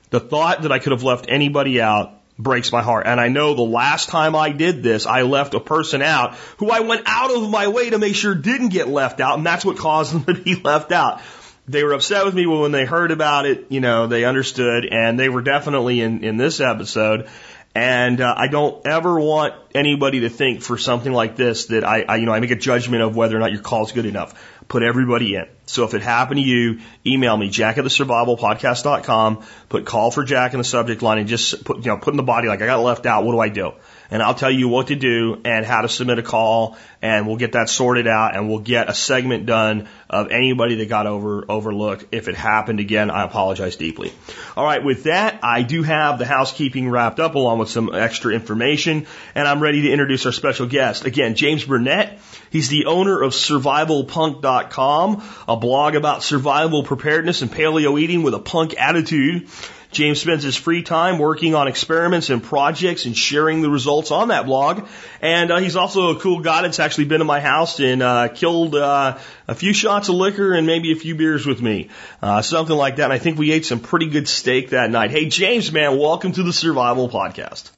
the 0.09 0.19
thought 0.19 0.63
that 0.63 0.71
I 0.71 0.79
could 0.79 0.91
have 0.91 1.03
left 1.03 1.25
anybody 1.27 1.81
out 1.81 2.13
breaks 2.37 2.71
my 2.71 2.81
heart. 2.81 3.05
And 3.05 3.19
I 3.19 3.27
know 3.27 3.53
the 3.53 3.61
last 3.61 4.09
time 4.09 4.35
I 4.35 4.49
did 4.49 4.81
this, 4.81 5.05
I 5.05 5.23
left 5.23 5.53
a 5.53 5.59
person 5.59 6.01
out 6.01 6.35
who 6.57 6.71
I 6.71 6.79
went 6.79 7.03
out 7.05 7.35
of 7.35 7.49
my 7.49 7.67
way 7.67 7.89
to 7.89 7.99
make 7.99 8.15
sure 8.15 8.33
didn't 8.33 8.69
get 8.69 8.87
left 8.87 9.19
out, 9.19 9.37
and 9.37 9.45
that's 9.45 9.65
what 9.65 9.77
caused 9.77 10.13
them 10.25 10.35
to 10.35 10.41
be 10.41 10.55
left 10.55 10.91
out. 10.91 11.21
They 11.67 11.83
were 11.83 11.93
upset 11.93 12.25
with 12.25 12.33
me 12.33 12.47
when 12.47 12.71
they 12.71 12.85
heard 12.85 13.11
about 13.11 13.45
it, 13.45 13.67
you 13.69 13.79
know, 13.79 14.07
they 14.07 14.25
understood, 14.25 14.85
and 14.85 15.19
they 15.19 15.29
were 15.29 15.43
definitely 15.43 16.01
in, 16.01 16.23
in 16.23 16.37
this 16.37 16.61
episode. 16.61 17.29
And 17.75 18.19
uh, 18.19 18.33
I 18.35 18.47
don't 18.47 18.85
ever 18.87 19.19
want 19.19 19.53
anybody 19.75 20.21
to 20.21 20.29
think 20.29 20.61
for 20.61 20.77
something 20.77 21.13
like 21.13 21.35
this 21.35 21.67
that 21.67 21.83
I, 21.83 22.01
I, 22.01 22.15
you 22.15 22.25
know, 22.25 22.33
I 22.33 22.39
make 22.39 22.51
a 22.51 22.55
judgment 22.55 23.03
of 23.03 23.15
whether 23.15 23.37
or 23.37 23.39
not 23.39 23.51
your 23.51 23.61
call 23.61 23.85
is 23.85 23.91
good 23.91 24.07
enough. 24.07 24.33
Put 24.67 24.81
everybody 24.81 25.35
in. 25.35 25.45
So 25.65 25.83
if 25.83 25.93
it 25.93 26.01
happened 26.01 26.39
to 26.39 26.45
you, 26.45 26.79
email 27.05 27.37
me, 27.37 27.49
jack 27.49 27.77
at 27.77 27.83
the 27.83 27.89
survivalpodcast.com, 27.89 29.43
put 29.69 29.85
call 29.85 30.09
for 30.11 30.23
Jack 30.23 30.53
in 30.53 30.57
the 30.57 30.63
subject 30.63 31.01
line 31.01 31.19
and 31.19 31.27
just 31.27 31.63
put, 31.63 31.77
you 31.77 31.85
know, 31.85 31.97
put 31.97 32.11
in 32.11 32.17
the 32.17 32.23
body 32.23 32.47
like 32.47 32.61
I 32.61 32.65
got 32.65 32.81
left 32.81 33.05
out. 33.05 33.23
What 33.23 33.33
do 33.33 33.39
I 33.39 33.49
do? 33.49 33.73
And 34.11 34.23
I'll 34.23 34.33
tell 34.33 34.49
you 34.49 34.67
what 34.67 34.87
to 34.87 34.95
do 34.95 35.39
and 35.45 35.65
how 35.65 35.81
to 35.81 35.89
submit 35.89 36.17
a 36.17 36.23
call 36.23 36.77
and 37.01 37.27
we'll 37.27 37.37
get 37.37 37.51
that 37.53 37.69
sorted 37.69 38.07
out 38.07 38.35
and 38.35 38.49
we'll 38.49 38.59
get 38.59 38.89
a 38.89 38.93
segment 38.93 39.45
done 39.45 39.87
of 40.09 40.31
anybody 40.31 40.75
that 40.75 40.89
got 40.89 41.05
over, 41.05 41.45
overlooked. 41.47 42.05
If 42.11 42.27
it 42.27 42.35
happened 42.35 42.79
again, 42.79 43.11
I 43.11 43.23
apologize 43.23 43.75
deeply. 43.75 44.11
All 44.57 44.65
right. 44.65 44.83
With 44.83 45.03
that, 45.03 45.39
I 45.43 45.61
do 45.61 45.83
have 45.83 46.17
the 46.17 46.25
housekeeping 46.25 46.89
wrapped 46.89 47.19
up 47.19 47.35
along 47.35 47.59
with 47.59 47.69
some 47.69 47.93
extra 47.93 48.33
information 48.33 49.05
and 49.35 49.47
I'm 49.47 49.61
ready 49.61 49.83
to 49.83 49.91
introduce 49.91 50.25
our 50.25 50.31
special 50.31 50.65
guest. 50.65 51.05
Again, 51.05 51.35
James 51.35 51.63
Burnette. 51.63 52.17
He's 52.51 52.69
the 52.69 52.85
owner 52.85 53.21
of 53.21 53.33
survivalpunk.com, 53.33 55.23
a 55.47 55.55
blog 55.55 55.95
about 55.95 56.23
survival 56.23 56.83
preparedness 56.83 57.43
and 57.43 57.51
paleo 57.51 57.99
eating 57.99 58.23
with 58.23 58.33
a 58.33 58.39
punk 58.39 58.75
attitude. 58.77 59.47
James 59.91 60.21
spends 60.21 60.43
his 60.43 60.55
free 60.55 60.83
time 60.83 61.17
working 61.17 61.55
on 61.55 61.67
experiments 61.67 62.29
and 62.29 62.43
projects 62.43 63.05
and 63.05 63.17
sharing 63.17 63.61
the 63.61 63.69
results 63.69 64.11
on 64.11 64.27
that 64.27 64.45
blog. 64.45 64.87
And 65.19 65.51
uh, 65.51 65.57
he's 65.57 65.75
also 65.75 66.15
a 66.15 66.19
cool 66.19 66.41
guy 66.41 66.61
that's 66.61 66.79
actually 66.79 67.05
been 67.05 67.19
to 67.19 67.25
my 67.25 67.39
house 67.39 67.79
and 67.79 68.03
uh, 68.03 68.27
killed 68.27 68.75
uh, 68.75 69.17
a 69.47 69.55
few 69.55 69.73
shots 69.73 70.07
of 70.07 70.15
liquor 70.15 70.53
and 70.53 70.67
maybe 70.67 70.91
a 70.91 70.95
few 70.95 71.15
beers 71.15 71.45
with 71.45 71.61
me, 71.61 71.89
uh, 72.21 72.43
something 72.43 72.75
like 72.75 72.97
that. 72.97 73.05
And 73.05 73.13
I 73.13 73.17
think 73.17 73.39
we 73.39 73.51
ate 73.51 73.65
some 73.65 73.79
pretty 73.79 74.09
good 74.09 74.27
steak 74.27 74.69
that 74.69 74.91
night. 74.91 75.09
Hey, 75.09 75.27
James, 75.27 75.71
man, 75.71 75.97
welcome 75.97 76.33
to 76.33 76.43
the 76.43 76.53
Survival 76.53 77.09
Podcast. 77.09 77.71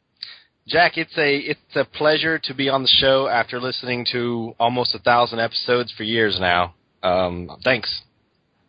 Jack, 0.68 0.98
it's 0.98 1.18
a 1.18 1.38
it's 1.38 1.76
a 1.76 1.86
pleasure 1.86 2.40
to 2.40 2.54
be 2.54 2.70
on 2.70 2.84
the 2.84 2.88
show 2.88 3.28
after 3.28 3.60
listening 3.60 4.06
to 4.12 4.54
almost 4.60 4.94
a 4.94 5.00
thousand 5.00 5.40
episodes 5.40 5.92
for 5.92 6.04
years 6.04 6.38
now. 6.40 6.76
Um, 7.02 7.50
thanks. 7.64 8.04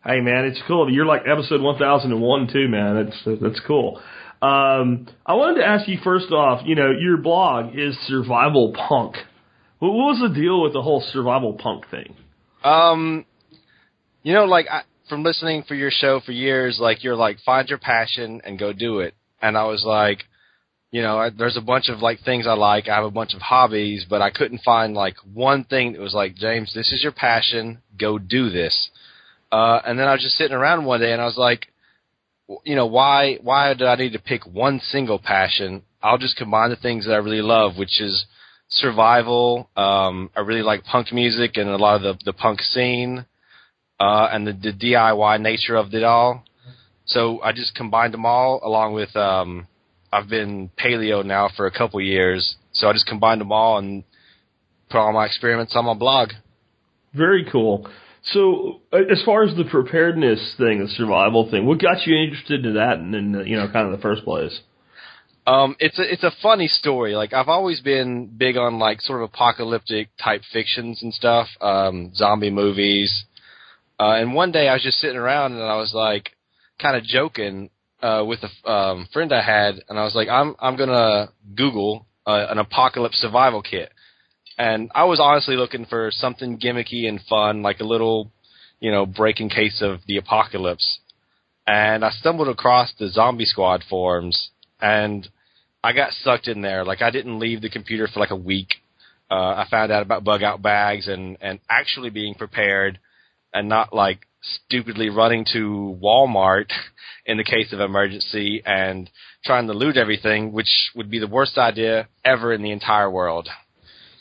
Hey 0.04 0.20
man, 0.20 0.46
it's 0.46 0.60
cool. 0.66 0.90
You're 0.92 1.06
like 1.06 1.22
episode 1.30 1.60
1001 1.60 2.48
too, 2.52 2.68
man. 2.68 3.04
That's 3.04 3.40
that's 3.40 3.60
cool. 3.60 4.00
Um, 4.42 5.06
I 5.24 5.34
wanted 5.34 5.60
to 5.60 5.66
ask 5.66 5.86
you 5.86 5.98
first 6.02 6.32
off. 6.32 6.62
You 6.64 6.74
know, 6.74 6.90
your 6.90 7.18
blog 7.18 7.76
is 7.78 7.96
survival 8.08 8.72
punk. 8.72 9.14
What 9.78 9.92
was 9.92 10.20
the 10.20 10.34
deal 10.34 10.60
with 10.60 10.72
the 10.72 10.82
whole 10.82 11.00
survival 11.12 11.52
punk 11.52 11.88
thing? 11.88 12.16
Um, 12.64 13.24
you 14.24 14.32
know, 14.32 14.44
like 14.44 14.66
I, 14.68 14.82
from 15.08 15.22
listening 15.22 15.62
for 15.62 15.76
your 15.76 15.92
show 15.92 16.18
for 16.18 16.32
years, 16.32 16.78
like 16.80 17.04
you're 17.04 17.14
like 17.14 17.38
find 17.46 17.68
your 17.68 17.78
passion 17.78 18.40
and 18.44 18.58
go 18.58 18.72
do 18.72 19.00
it. 19.00 19.14
And 19.40 19.56
I 19.56 19.64
was 19.64 19.84
like, 19.84 20.24
you 20.90 21.02
know, 21.02 21.18
I, 21.18 21.30
there's 21.30 21.56
a 21.56 21.60
bunch 21.60 21.88
of 21.88 22.00
like 22.00 22.20
things 22.24 22.48
I 22.48 22.54
like. 22.54 22.88
I 22.88 22.96
have 22.96 23.04
a 23.04 23.10
bunch 23.10 23.34
of 23.34 23.40
hobbies, 23.40 24.04
but 24.10 24.20
I 24.20 24.30
couldn't 24.30 24.62
find 24.64 24.94
like 24.94 25.14
one 25.32 25.62
thing 25.62 25.92
that 25.92 26.00
was 26.00 26.14
like, 26.14 26.34
James, 26.34 26.72
this 26.74 26.92
is 26.92 27.04
your 27.04 27.12
passion. 27.12 27.82
Go 27.96 28.18
do 28.18 28.50
this. 28.50 28.90
Uh, 29.52 29.80
and 29.86 29.98
then 29.98 30.08
I 30.08 30.12
was 30.12 30.22
just 30.22 30.36
sitting 30.36 30.56
around 30.56 30.84
one 30.84 31.00
day 31.00 31.12
and 31.12 31.20
I 31.20 31.26
was 31.26 31.36
like, 31.36 31.68
you 32.64 32.74
know, 32.74 32.86
why, 32.86 33.38
why 33.42 33.74
do 33.74 33.84
I 33.84 33.94
need 33.96 34.14
to 34.14 34.18
pick 34.18 34.46
one 34.46 34.80
single 34.80 35.18
passion? 35.18 35.82
I'll 36.02 36.18
just 36.18 36.36
combine 36.36 36.70
the 36.70 36.76
things 36.76 37.06
that 37.06 37.12
I 37.12 37.18
really 37.18 37.42
love, 37.42 37.76
which 37.76 38.00
is 38.00 38.26
survival. 38.68 39.68
Um, 39.76 40.30
I 40.34 40.40
really 40.40 40.62
like 40.62 40.84
punk 40.84 41.12
music 41.12 41.56
and 41.56 41.68
a 41.68 41.76
lot 41.76 41.96
of 41.96 42.02
the 42.02 42.24
the 42.24 42.32
punk 42.32 42.60
scene, 42.60 43.24
uh, 44.00 44.28
and 44.32 44.46
the, 44.46 44.52
the 44.52 44.72
DIY 44.72 45.40
nature 45.40 45.76
of 45.76 45.94
it 45.94 46.02
all. 46.02 46.44
So 47.04 47.40
I 47.42 47.52
just 47.52 47.74
combined 47.74 48.14
them 48.14 48.26
all 48.26 48.60
along 48.64 48.94
with 48.94 49.14
um, 49.16 49.66
I've 50.12 50.28
been 50.28 50.70
paleo 50.82 51.24
now 51.24 51.48
for 51.56 51.66
a 51.66 51.70
couple 51.70 52.00
years, 52.00 52.56
so 52.72 52.88
I 52.88 52.92
just 52.92 53.06
combined 53.06 53.40
them 53.40 53.52
all 53.52 53.78
and 53.78 54.04
put 54.90 54.98
all 54.98 55.12
my 55.12 55.26
experiments 55.26 55.74
on 55.76 55.84
my 55.84 55.94
blog. 55.94 56.30
Very 57.14 57.46
cool. 57.50 57.88
So, 58.24 58.82
uh, 58.92 58.98
as 59.10 59.22
far 59.24 59.42
as 59.42 59.56
the 59.56 59.64
preparedness 59.64 60.54
thing, 60.56 60.80
the 60.80 60.88
survival 60.88 61.50
thing, 61.50 61.66
what 61.66 61.80
got 61.80 62.06
you 62.06 62.16
interested 62.16 62.64
in 62.64 62.74
that, 62.74 62.98
and 62.98 63.14
in 63.14 63.46
you 63.46 63.56
know, 63.56 63.68
kind 63.72 63.86
of 63.86 63.92
the 63.92 64.02
first 64.02 64.24
place? 64.24 64.60
Um, 65.44 65.74
it's 65.80 65.98
a 65.98 66.12
it's 66.12 66.22
a 66.22 66.30
funny 66.40 66.68
story. 66.68 67.16
Like 67.16 67.32
I've 67.32 67.48
always 67.48 67.80
been 67.80 68.26
big 68.26 68.56
on 68.56 68.78
like 68.78 69.00
sort 69.00 69.22
of 69.22 69.30
apocalyptic 69.30 70.10
type 70.22 70.42
fictions 70.52 71.02
and 71.02 71.12
stuff, 71.12 71.48
um, 71.60 72.14
zombie 72.14 72.50
movies. 72.50 73.24
Uh, 73.98 74.14
and 74.20 74.34
one 74.34 74.52
day 74.52 74.68
I 74.68 74.74
was 74.74 74.82
just 74.82 75.00
sitting 75.00 75.16
around 75.16 75.52
and 75.52 75.62
I 75.62 75.76
was 75.76 75.92
like, 75.92 76.30
kind 76.80 76.96
of 76.96 77.02
joking 77.04 77.70
uh, 78.02 78.24
with 78.26 78.40
a 78.42 78.70
um, 78.70 79.08
friend 79.12 79.32
I 79.32 79.42
had, 79.42 79.82
and 79.88 79.98
I 79.98 80.04
was 80.04 80.14
like, 80.14 80.28
I'm 80.28 80.54
I'm 80.60 80.76
gonna 80.76 81.30
Google 81.54 82.06
uh, 82.26 82.46
an 82.48 82.58
apocalypse 82.58 83.18
survival 83.18 83.62
kit, 83.62 83.92
and 84.58 84.90
I 84.94 85.04
was 85.04 85.20
honestly 85.20 85.56
looking 85.56 85.86
for 85.86 86.10
something 86.10 86.58
gimmicky 86.58 87.08
and 87.08 87.20
fun, 87.28 87.62
like 87.62 87.80
a 87.80 87.84
little, 87.84 88.30
you 88.80 88.90
know, 88.90 89.06
break 89.06 89.40
in 89.40 89.48
case 89.48 89.80
of 89.82 90.00
the 90.06 90.16
apocalypse, 90.16 91.00
and 91.66 92.04
I 92.04 92.10
stumbled 92.10 92.48
across 92.48 92.92
the 92.98 93.08
Zombie 93.08 93.44
Squad 93.44 93.84
forums 93.88 94.50
and 94.80 95.28
I 95.84 95.92
got 95.92 96.12
sucked 96.12 96.48
in 96.48 96.60
there. 96.60 96.84
Like 96.84 97.02
I 97.02 97.10
didn't 97.10 97.38
leave 97.38 97.62
the 97.62 97.70
computer 97.70 98.08
for 98.12 98.20
like 98.20 98.30
a 98.30 98.36
week. 98.36 98.74
Uh, 99.30 99.34
I 99.34 99.66
found 99.70 99.90
out 99.90 100.02
about 100.02 100.24
bug 100.24 100.42
out 100.42 100.60
bags 100.60 101.08
and 101.08 101.38
and 101.40 101.58
actually 101.70 102.10
being 102.10 102.34
prepared, 102.34 102.98
and 103.54 103.68
not 103.68 103.94
like 103.94 104.26
stupidly 104.42 105.08
running 105.08 105.46
to 105.52 105.98
Walmart 106.02 106.70
in 107.26 107.36
the 107.36 107.44
case 107.44 107.72
of 107.72 107.80
emergency 107.80 108.62
and 108.64 109.08
trying 109.44 109.66
to 109.68 109.72
loot 109.72 109.96
everything, 109.96 110.52
which 110.52 110.90
would 110.94 111.10
be 111.10 111.18
the 111.18 111.26
worst 111.26 111.58
idea 111.58 112.08
ever 112.24 112.52
in 112.52 112.62
the 112.62 112.72
entire 112.72 113.10
world. 113.10 113.48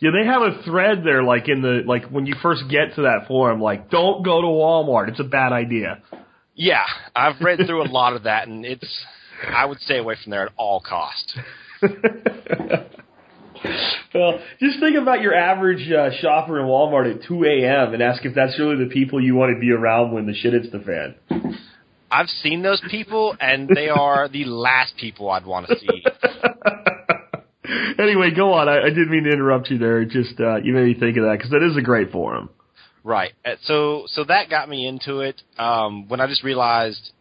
Yeah, 0.02 0.10
they 0.12 0.26
have 0.26 0.42
a 0.42 0.64
thread 0.64 1.04
there, 1.06 1.22
like 1.22 1.48
in 1.48 1.62
the 1.62 1.84
like 1.86 2.06
when 2.06 2.26
you 2.26 2.34
first 2.42 2.64
get 2.70 2.96
to 2.96 3.04
that 3.04 3.28
forum, 3.28 3.62
like 3.62 3.92
don't 3.92 4.26
go 4.26 4.42
to 4.42 4.48
Walmart. 4.48 5.10
It's 5.10 5.20
a 5.20 5.24
bad 5.24 5.54
idea. 5.54 6.02
Yeah, 6.56 6.84
I've 7.16 7.40
read 7.40 7.60
through 7.68 7.84
a 7.84 7.90
lot 7.90 8.16
of 8.16 8.24
that, 8.24 8.48
and 8.48 8.66
it's 8.66 9.06
I 9.48 9.64
would 9.66 9.80
stay 9.80 10.00
away 10.00 10.16
from 10.22 10.32
there 10.32 10.48
at 10.48 10.54
all 10.58 10.82
costs. 10.82 11.38
well, 14.14 14.40
just 14.60 14.80
think 14.80 14.98
about 14.98 15.22
your 15.22 15.36
average 15.36 15.92
uh, 15.92 16.10
shopper 16.20 16.60
in 16.60 16.66
Walmart 16.66 17.16
at 17.16 17.28
2 17.28 17.46
a.m. 17.46 17.94
and 17.94 18.02
ask 18.02 18.26
if 18.26 18.34
that's 18.34 18.58
really 18.60 18.84
the 18.84 18.90
people 18.90 19.24
you 19.24 19.36
want 19.36 19.56
to 19.56 19.60
be 19.60 19.72
around 19.72 20.14
when 20.14 20.26
the 20.26 20.34
shit 20.34 20.54
hits 20.54 20.72
the 20.72 20.80
fan. 20.80 21.16
I've 22.10 22.28
seen 22.28 22.64
those 22.64 22.82
people, 22.90 23.36
and 23.40 23.70
they 23.74 23.90
are 23.90 24.28
the 24.28 24.46
last 24.46 24.96
people 24.98 25.30
I'd 25.30 25.46
want 25.46 25.68
to 25.68 25.80
see. 25.80 26.04
anyway, 28.00 28.32
go 28.36 28.54
on. 28.54 28.70
I, 28.70 28.82
I 28.82 28.90
didn't 28.90 29.12
mean 29.12 29.24
to 29.24 29.32
interrupt 29.32 29.70
you 29.70 29.78
there. 29.78 30.06
Just 30.06 30.40
uh, 30.40 30.58
you 30.58 30.74
made 30.74 30.86
me 30.86 30.94
think 31.00 31.18
of 31.18 31.24
that 31.24 31.38
because 31.38 31.52
that 31.52 31.64
is 31.64 31.78
a 31.78 31.82
great 31.82 32.12
forum. 32.12 32.50
Right. 33.04 33.34
Uh, 33.44 33.56
so 33.64 34.04
so 34.08 34.24
that 34.26 34.50
got 34.50 34.70
me 34.70 34.88
into 34.88 35.20
it 35.20 35.42
um, 35.58 36.08
when 36.08 36.22
I 36.22 36.28
just 36.28 36.44
realized 36.44 37.12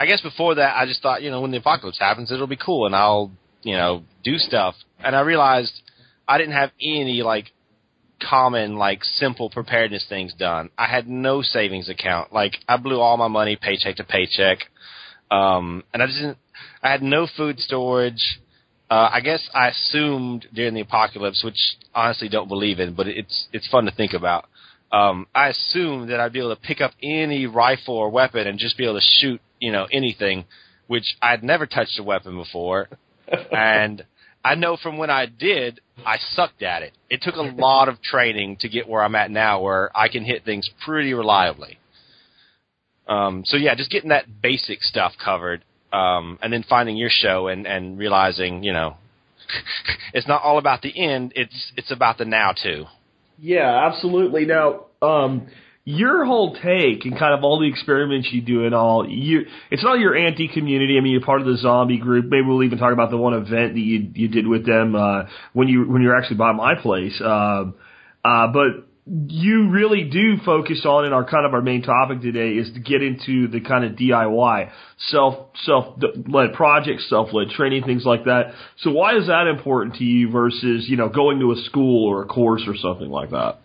I 0.00 0.06
guess 0.06 0.22
before 0.22 0.54
that, 0.54 0.78
I 0.78 0.86
just 0.86 1.02
thought, 1.02 1.20
you 1.20 1.30
know, 1.30 1.42
when 1.42 1.50
the 1.50 1.58
apocalypse 1.58 1.98
happens, 1.98 2.32
it'll 2.32 2.46
be 2.46 2.56
cool, 2.56 2.86
and 2.86 2.96
I'll, 2.96 3.30
you 3.62 3.76
know, 3.76 4.02
do 4.24 4.38
stuff. 4.38 4.74
And 4.98 5.14
I 5.14 5.20
realized 5.20 5.72
I 6.26 6.38
didn't 6.38 6.54
have 6.54 6.70
any 6.80 7.22
like 7.22 7.52
common, 8.18 8.76
like 8.76 9.04
simple 9.04 9.50
preparedness 9.50 10.06
things 10.08 10.32
done. 10.32 10.70
I 10.78 10.86
had 10.86 11.06
no 11.06 11.42
savings 11.42 11.90
account. 11.90 12.32
Like 12.32 12.56
I 12.66 12.78
blew 12.78 12.98
all 12.98 13.18
my 13.18 13.28
money 13.28 13.58
paycheck 13.60 13.96
to 13.96 14.04
paycheck, 14.04 14.60
um, 15.30 15.84
and 15.92 16.02
I 16.02 16.06
didn't. 16.06 16.38
I 16.82 16.90
had 16.90 17.02
no 17.02 17.26
food 17.36 17.60
storage. 17.60 18.40
Uh, 18.90 19.08
I 19.12 19.20
guess 19.20 19.48
I 19.54 19.68
assumed 19.68 20.46
during 20.52 20.74
the 20.74 20.80
apocalypse, 20.80 21.44
which 21.44 21.58
honestly 21.94 22.28
don't 22.28 22.48
believe 22.48 22.80
in, 22.80 22.94
but 22.94 23.06
it's 23.06 23.46
it's 23.52 23.68
fun 23.68 23.84
to 23.84 23.92
think 23.92 24.14
about. 24.14 24.46
Um, 24.90 25.28
I 25.32 25.48
assumed 25.48 26.10
that 26.10 26.18
I'd 26.18 26.32
be 26.32 26.40
able 26.40 26.56
to 26.56 26.60
pick 26.60 26.80
up 26.80 26.90
any 27.00 27.46
rifle 27.46 27.94
or 27.94 28.10
weapon 28.10 28.48
and 28.48 28.58
just 28.58 28.76
be 28.76 28.84
able 28.84 28.98
to 28.98 29.06
shoot 29.20 29.40
you 29.60 29.70
know 29.70 29.86
anything, 29.92 30.44
which 30.88 31.16
I'd 31.22 31.44
never 31.44 31.66
touched 31.66 32.00
a 32.00 32.02
weapon 32.02 32.36
before, 32.36 32.88
and 33.52 34.04
I 34.44 34.56
know 34.56 34.76
from 34.76 34.98
when 34.98 35.10
I 35.10 35.26
did, 35.26 35.80
I 36.04 36.16
sucked 36.18 36.62
at 36.62 36.82
it. 36.82 36.92
It 37.08 37.22
took 37.22 37.36
a 37.36 37.42
lot 37.42 37.88
of 37.88 38.02
training 38.02 38.56
to 38.60 38.68
get 38.68 38.88
where 38.88 39.04
I'm 39.04 39.14
at 39.14 39.30
now, 39.30 39.60
where 39.60 39.96
I 39.96 40.08
can 40.08 40.24
hit 40.24 40.44
things 40.44 40.68
pretty 40.84 41.14
reliably. 41.14 41.78
Um, 43.06 43.44
so 43.44 43.56
yeah, 43.56 43.74
just 43.74 43.90
getting 43.90 44.10
that 44.10 44.40
basic 44.40 44.82
stuff 44.82 45.12
covered, 45.22 45.64
um, 45.92 46.38
and 46.42 46.52
then 46.52 46.64
finding 46.68 46.96
your 46.96 47.10
show 47.10 47.48
and 47.48 47.66
and 47.66 47.98
realizing, 47.98 48.62
you 48.62 48.72
know, 48.72 48.96
it's 50.14 50.28
not 50.28 50.42
all 50.42 50.58
about 50.58 50.82
the 50.82 50.92
end; 50.96 51.32
it's 51.36 51.72
it's 51.76 51.90
about 51.90 52.18
the 52.18 52.24
now 52.24 52.52
too. 52.52 52.84
Yeah, 53.38 53.88
absolutely. 53.90 54.44
Now, 54.44 54.86
um, 55.00 55.48
your 55.84 56.24
whole 56.24 56.54
take 56.54 57.04
and 57.04 57.18
kind 57.18 57.32
of 57.32 57.42
all 57.42 57.58
the 57.58 57.66
experiments 57.66 58.28
you 58.30 58.42
do 58.42 58.66
and 58.66 58.74
all 58.74 59.08
you 59.08 59.46
it's 59.70 59.82
not 59.82 59.98
your 59.98 60.14
anti 60.14 60.46
community 60.46 60.98
i 60.98 61.00
mean 61.00 61.12
you're 61.12 61.22
part 61.22 61.40
of 61.40 61.46
the 61.46 61.56
zombie 61.56 61.98
group 61.98 62.26
maybe 62.26 62.46
we'll 62.46 62.62
even 62.62 62.78
talk 62.78 62.92
about 62.92 63.10
the 63.10 63.16
one 63.16 63.32
event 63.32 63.72
that 63.72 63.80
you 63.80 64.10
you 64.14 64.28
did 64.28 64.46
with 64.46 64.66
them 64.66 64.94
uh 64.94 65.22
when 65.54 65.68
you 65.68 65.84
when 65.90 66.02
you're 66.02 66.16
actually 66.16 66.36
by 66.36 66.52
my 66.52 66.74
place 66.74 67.18
um 67.24 67.74
uh 68.24 68.46
but 68.48 68.86
you 69.10 69.70
really 69.70 70.04
do 70.04 70.36
focus 70.44 70.82
on 70.84 71.04
and 71.04 71.12
our 71.12 71.24
kind 71.24 71.44
of 71.44 71.52
our 71.52 71.60
main 71.60 71.82
topic 71.82 72.20
today 72.20 72.50
is 72.50 72.72
to 72.74 72.80
get 72.80 73.02
into 73.02 73.48
the 73.48 73.60
kind 73.60 73.84
of 73.84 73.92
DIY 73.92 74.70
self 75.08 75.48
self 75.64 75.98
led 76.28 76.52
projects, 76.52 77.08
self 77.08 77.32
led 77.32 77.48
training, 77.48 77.82
things 77.82 78.04
like 78.04 78.24
that. 78.24 78.52
So 78.78 78.92
why 78.92 79.16
is 79.16 79.26
that 79.26 79.48
important 79.48 79.96
to 79.96 80.04
you 80.04 80.30
versus 80.30 80.88
you 80.88 80.96
know 80.96 81.08
going 81.08 81.40
to 81.40 81.50
a 81.50 81.56
school 81.64 82.08
or 82.08 82.22
a 82.22 82.26
course 82.26 82.62
or 82.68 82.76
something 82.76 83.10
like 83.10 83.30
that? 83.30 83.58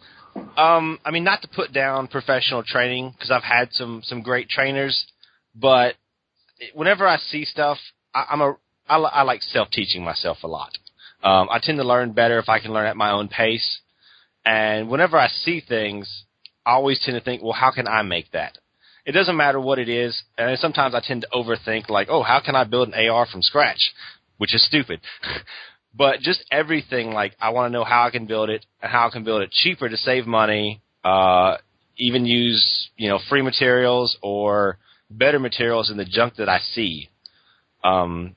Um, 0.58 1.00
I 1.06 1.12
mean, 1.12 1.24
not 1.24 1.44
to 1.44 1.48
put 1.48 1.72
down 1.72 2.08
professional 2.08 2.64
training 2.64 3.12
because 3.12 3.30
I've 3.30 3.44
had 3.44 3.72
some 3.72 4.02
some 4.04 4.24
great 4.24 4.50
trainers, 4.50 5.06
but 5.54 5.94
whenever 6.74 7.08
I 7.08 7.18
see 7.18 7.46
stuff, 7.46 7.78
I, 8.16 8.25
I'm 8.32 8.42
a 8.42 8.56
I, 8.90 8.98
I 8.98 9.22
like 9.22 9.44
self 9.44 9.70
teaching 9.70 10.04
myself 10.04 10.40
a 10.44 10.48
lot. 10.48 10.72
Um, 11.24 11.50
I 11.52 11.60
tend 11.62 11.78
to 11.78 11.84
learn 11.84 12.14
better 12.14 12.40
if 12.40 12.50
I 12.50 12.60
can 12.60 12.74
learn 12.74 12.88
at 12.88 12.98
my 12.98 13.12
own 13.12 13.28
pace, 13.28 13.80
and 14.46 14.90
whenever 14.90 15.18
I 15.18 15.28
see 15.28 15.62
things, 15.68 16.24
I 16.66 16.74
always 16.74 17.00
tend 17.04 17.18
to 17.18 17.24
think, 17.24 17.42
well, 17.42 17.54
how 17.54 17.72
can 17.72 17.88
I 17.88 18.02
make 18.04 18.32
that? 18.32 18.58
It 19.06 19.12
doesn't 19.12 19.38
matter 19.38 19.60
what 19.60 19.80
it 19.80 19.90
is, 19.90 20.24
and 20.38 20.58
sometimes 20.60 20.96
I 20.96 21.00
tend 21.00 21.22
to 21.22 21.28
overthink, 21.34 21.90
like, 21.90 22.08
oh, 22.10 22.24
how 22.24 22.40
can 22.40 22.56
I 22.56 22.64
build 22.64 22.90
an 22.90 23.10
AR 23.10 23.25
from 23.25 23.42
scratch, 23.42 23.94
which 24.38 24.56
is 24.56 24.66
stupid. 24.66 25.02
But 25.98 26.20
just 26.20 26.44
everything, 26.52 27.12
like 27.12 27.36
I 27.40 27.52
want 27.52 27.72
to 27.72 27.74
know 27.78 27.86
how 27.86 28.06
I 28.06 28.10
can 28.10 28.25
build 28.25 28.50
it 28.50 28.66
and 28.82 28.92
how 28.92 29.08
I 29.08 29.12
can 29.12 29.24
build 29.24 29.42
it 29.42 29.52
cheaper 29.52 29.88
to 29.88 29.98
save 29.98 30.28
money. 30.28 30.82
Uh, 31.04 31.58
even 31.98 32.25
use 32.25 32.90
you 32.98 33.08
know 33.08 33.20
free 33.30 33.42
materials 33.42 34.18
or 34.22 34.78
better 35.10 35.40
materials 35.40 35.88
than 35.88 35.98
the 35.98 36.06
junk 36.06 36.36
that 36.36 36.50
I 36.50 36.60
see. 36.60 37.10
Um, 37.84 38.36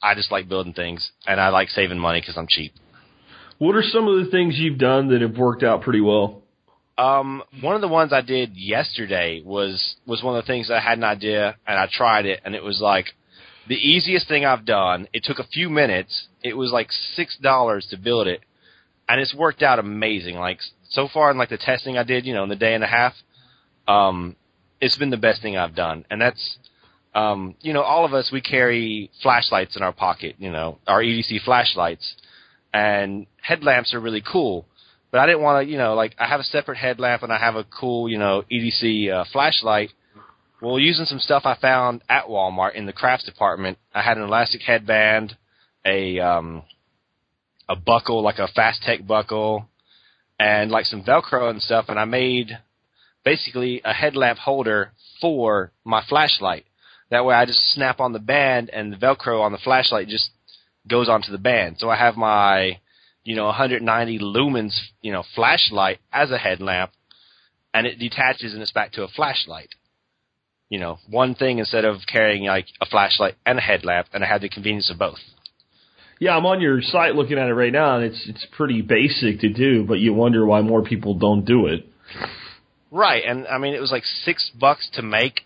I 0.00 0.14
just 0.14 0.30
like 0.30 0.48
building 0.48 0.74
things, 0.74 1.10
and 1.26 1.40
I 1.40 1.48
like 1.48 1.70
saving 1.70 1.98
money 1.98 2.20
because 2.20 2.36
I'm 2.36 2.46
cheap. 2.46 2.72
What 3.58 3.74
are 3.74 3.82
some 3.82 4.06
of 4.06 4.24
the 4.24 4.30
things 4.30 4.56
you've 4.56 4.78
done 4.78 5.08
that 5.08 5.20
have 5.20 5.36
worked 5.36 5.62
out 5.62 5.82
pretty 5.82 6.00
well? 6.00 6.42
Um, 6.96 7.42
one 7.60 7.74
of 7.74 7.80
the 7.80 7.88
ones 7.88 8.12
I 8.12 8.20
did 8.20 8.56
yesterday 8.56 9.42
was 9.44 9.96
was 10.06 10.22
one 10.22 10.36
of 10.36 10.44
the 10.44 10.46
things 10.46 10.70
I 10.70 10.80
had 10.80 10.98
an 10.98 11.04
idea, 11.04 11.56
and 11.66 11.78
I 11.78 11.88
tried 11.90 12.26
it, 12.26 12.40
and 12.44 12.54
it 12.54 12.62
was 12.62 12.80
like 12.80 13.06
the 13.68 13.76
easiest 13.76 14.26
thing 14.26 14.44
I've 14.44 14.64
done. 14.64 15.06
It 15.12 15.22
took 15.24 15.38
a 15.38 15.44
few 15.44 15.70
minutes. 15.70 16.26
It 16.42 16.56
was 16.56 16.72
like 16.72 16.90
six 17.14 17.36
dollars 17.38 17.86
to 17.90 17.96
build 17.96 18.26
it, 18.26 18.40
and 19.08 19.20
it's 19.20 19.34
worked 19.34 19.62
out 19.62 19.78
amazing. 19.78 20.36
Like 20.36 20.58
so 20.88 21.08
far 21.12 21.30
in 21.30 21.38
like 21.38 21.50
the 21.50 21.58
testing 21.58 21.96
I 21.96 22.02
did, 22.02 22.26
you 22.26 22.34
know, 22.34 22.42
in 22.42 22.48
the 22.48 22.56
day 22.56 22.74
and 22.74 22.82
a 22.82 22.88
half, 22.88 23.14
um, 23.86 24.34
it's 24.80 24.96
been 24.96 25.10
the 25.10 25.16
best 25.16 25.40
thing 25.42 25.56
I've 25.56 25.74
done, 25.74 26.04
and 26.10 26.20
that's. 26.20 26.58
Um, 27.14 27.56
you 27.62 27.72
know, 27.72 27.82
all 27.82 28.04
of 28.04 28.12
us 28.12 28.30
we 28.30 28.40
carry 28.40 29.10
flashlights 29.22 29.76
in 29.76 29.82
our 29.82 29.94
pocket. 29.94 30.36
You 30.38 30.52
know, 30.52 30.78
our 30.86 31.02
EDC 31.02 31.42
flashlights, 31.42 32.14
and 32.72 33.26
headlamps 33.40 33.94
are 33.94 34.00
really 34.00 34.22
cool. 34.22 34.66
But 35.10 35.20
I 35.20 35.26
didn't 35.26 35.42
want 35.42 35.64
to, 35.64 35.70
you 35.70 35.78
know, 35.78 35.94
like 35.94 36.14
I 36.18 36.26
have 36.26 36.40
a 36.40 36.44
separate 36.44 36.76
headlamp 36.76 37.22
and 37.22 37.32
I 37.32 37.38
have 37.38 37.56
a 37.56 37.64
cool, 37.64 38.08
you 38.08 38.18
know, 38.18 38.44
EDC 38.50 39.10
uh, 39.10 39.24
flashlight 39.32 39.90
well, 40.60 40.78
using 40.78 41.04
some 41.04 41.20
stuff 41.20 41.42
I 41.44 41.56
found 41.56 42.02
at 42.08 42.26
Walmart 42.26 42.74
in 42.74 42.86
the 42.86 42.92
crafts 42.92 43.24
department, 43.24 43.78
I 43.94 44.02
had 44.02 44.16
an 44.16 44.24
elastic 44.24 44.62
headband, 44.62 45.36
a 45.84 46.18
um, 46.18 46.62
a 47.68 47.76
buckle 47.76 48.22
like 48.22 48.38
a 48.38 48.48
Fastex 48.48 49.06
buckle, 49.06 49.68
and 50.38 50.70
like 50.70 50.86
some 50.86 51.04
Velcro 51.04 51.50
and 51.50 51.62
stuff, 51.62 51.86
and 51.88 51.98
I 51.98 52.06
made 52.06 52.58
basically 53.24 53.80
a 53.84 53.92
headlamp 53.92 54.40
holder 54.40 54.92
for 55.20 55.72
my 55.84 56.02
flashlight. 56.08 56.64
That 57.10 57.24
way, 57.24 57.36
I 57.36 57.46
just 57.46 57.72
snap 57.72 58.00
on 58.00 58.12
the 58.12 58.18
band, 58.18 58.68
and 58.70 58.92
the 58.92 58.96
Velcro 58.96 59.40
on 59.40 59.52
the 59.52 59.58
flashlight 59.58 60.08
just 60.08 60.30
goes 60.88 61.08
onto 61.08 61.32
the 61.32 61.38
band. 61.38 61.76
So 61.78 61.88
I 61.90 61.96
have 61.96 62.16
my, 62.16 62.78
you 63.24 63.36
know, 63.36 63.46
190 63.46 64.18
lumens, 64.18 64.76
you 65.00 65.12
know, 65.12 65.24
flashlight 65.34 65.98
as 66.12 66.30
a 66.30 66.38
headlamp, 66.38 66.92
and 67.74 67.86
it 67.86 67.98
detaches 67.98 68.52
and 68.52 68.62
it's 68.62 68.72
back 68.72 68.92
to 68.92 69.04
a 69.04 69.08
flashlight. 69.08 69.70
You 70.68 70.78
know, 70.78 70.98
one 71.08 71.34
thing 71.34 71.58
instead 71.58 71.84
of 71.84 72.00
carrying 72.06 72.44
like 72.44 72.66
a 72.80 72.86
flashlight 72.86 73.36
and 73.46 73.58
a 73.58 73.62
headlamp, 73.62 74.08
and 74.12 74.22
I 74.22 74.26
have 74.26 74.42
the 74.42 74.48
convenience 74.48 74.90
of 74.90 74.98
both. 74.98 75.18
Yeah, 76.20 76.36
I'm 76.36 76.46
on 76.46 76.60
your 76.60 76.82
site 76.82 77.14
looking 77.14 77.38
at 77.38 77.48
it 77.48 77.54
right 77.54 77.72
now, 77.72 77.96
and 77.96 78.04
it's 78.04 78.28
it's 78.28 78.46
pretty 78.56 78.82
basic 78.82 79.40
to 79.40 79.48
do, 79.48 79.84
but 79.84 80.00
you 80.00 80.12
wonder 80.12 80.44
why 80.44 80.60
more 80.60 80.82
people 80.82 81.14
don't 81.14 81.44
do 81.44 81.66
it. 81.66 81.86
Right, 82.90 83.22
and 83.24 83.46
I 83.46 83.58
mean 83.58 83.74
it 83.74 83.80
was 83.80 83.92
like 83.92 84.04
six 84.04 84.50
bucks 84.58 84.88
to 84.94 85.02
make, 85.02 85.42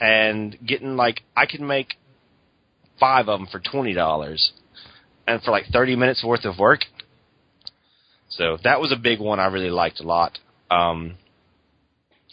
and 0.00 0.56
getting 0.64 0.96
like 0.96 1.22
I 1.36 1.46
could 1.46 1.60
make 1.60 1.94
five 2.98 3.28
of 3.28 3.38
them 3.38 3.48
for 3.50 3.60
twenty 3.60 3.92
dollars, 3.92 4.52
and 5.26 5.42
for 5.42 5.50
like 5.50 5.66
thirty 5.72 5.96
minutes 5.96 6.24
worth 6.24 6.44
of 6.44 6.58
work. 6.58 6.80
So 8.28 8.58
that 8.64 8.80
was 8.80 8.92
a 8.92 8.96
big 8.96 9.20
one 9.20 9.38
I 9.38 9.46
really 9.46 9.70
liked 9.70 10.00
a 10.00 10.04
lot. 10.04 10.38
Um, 10.70 11.16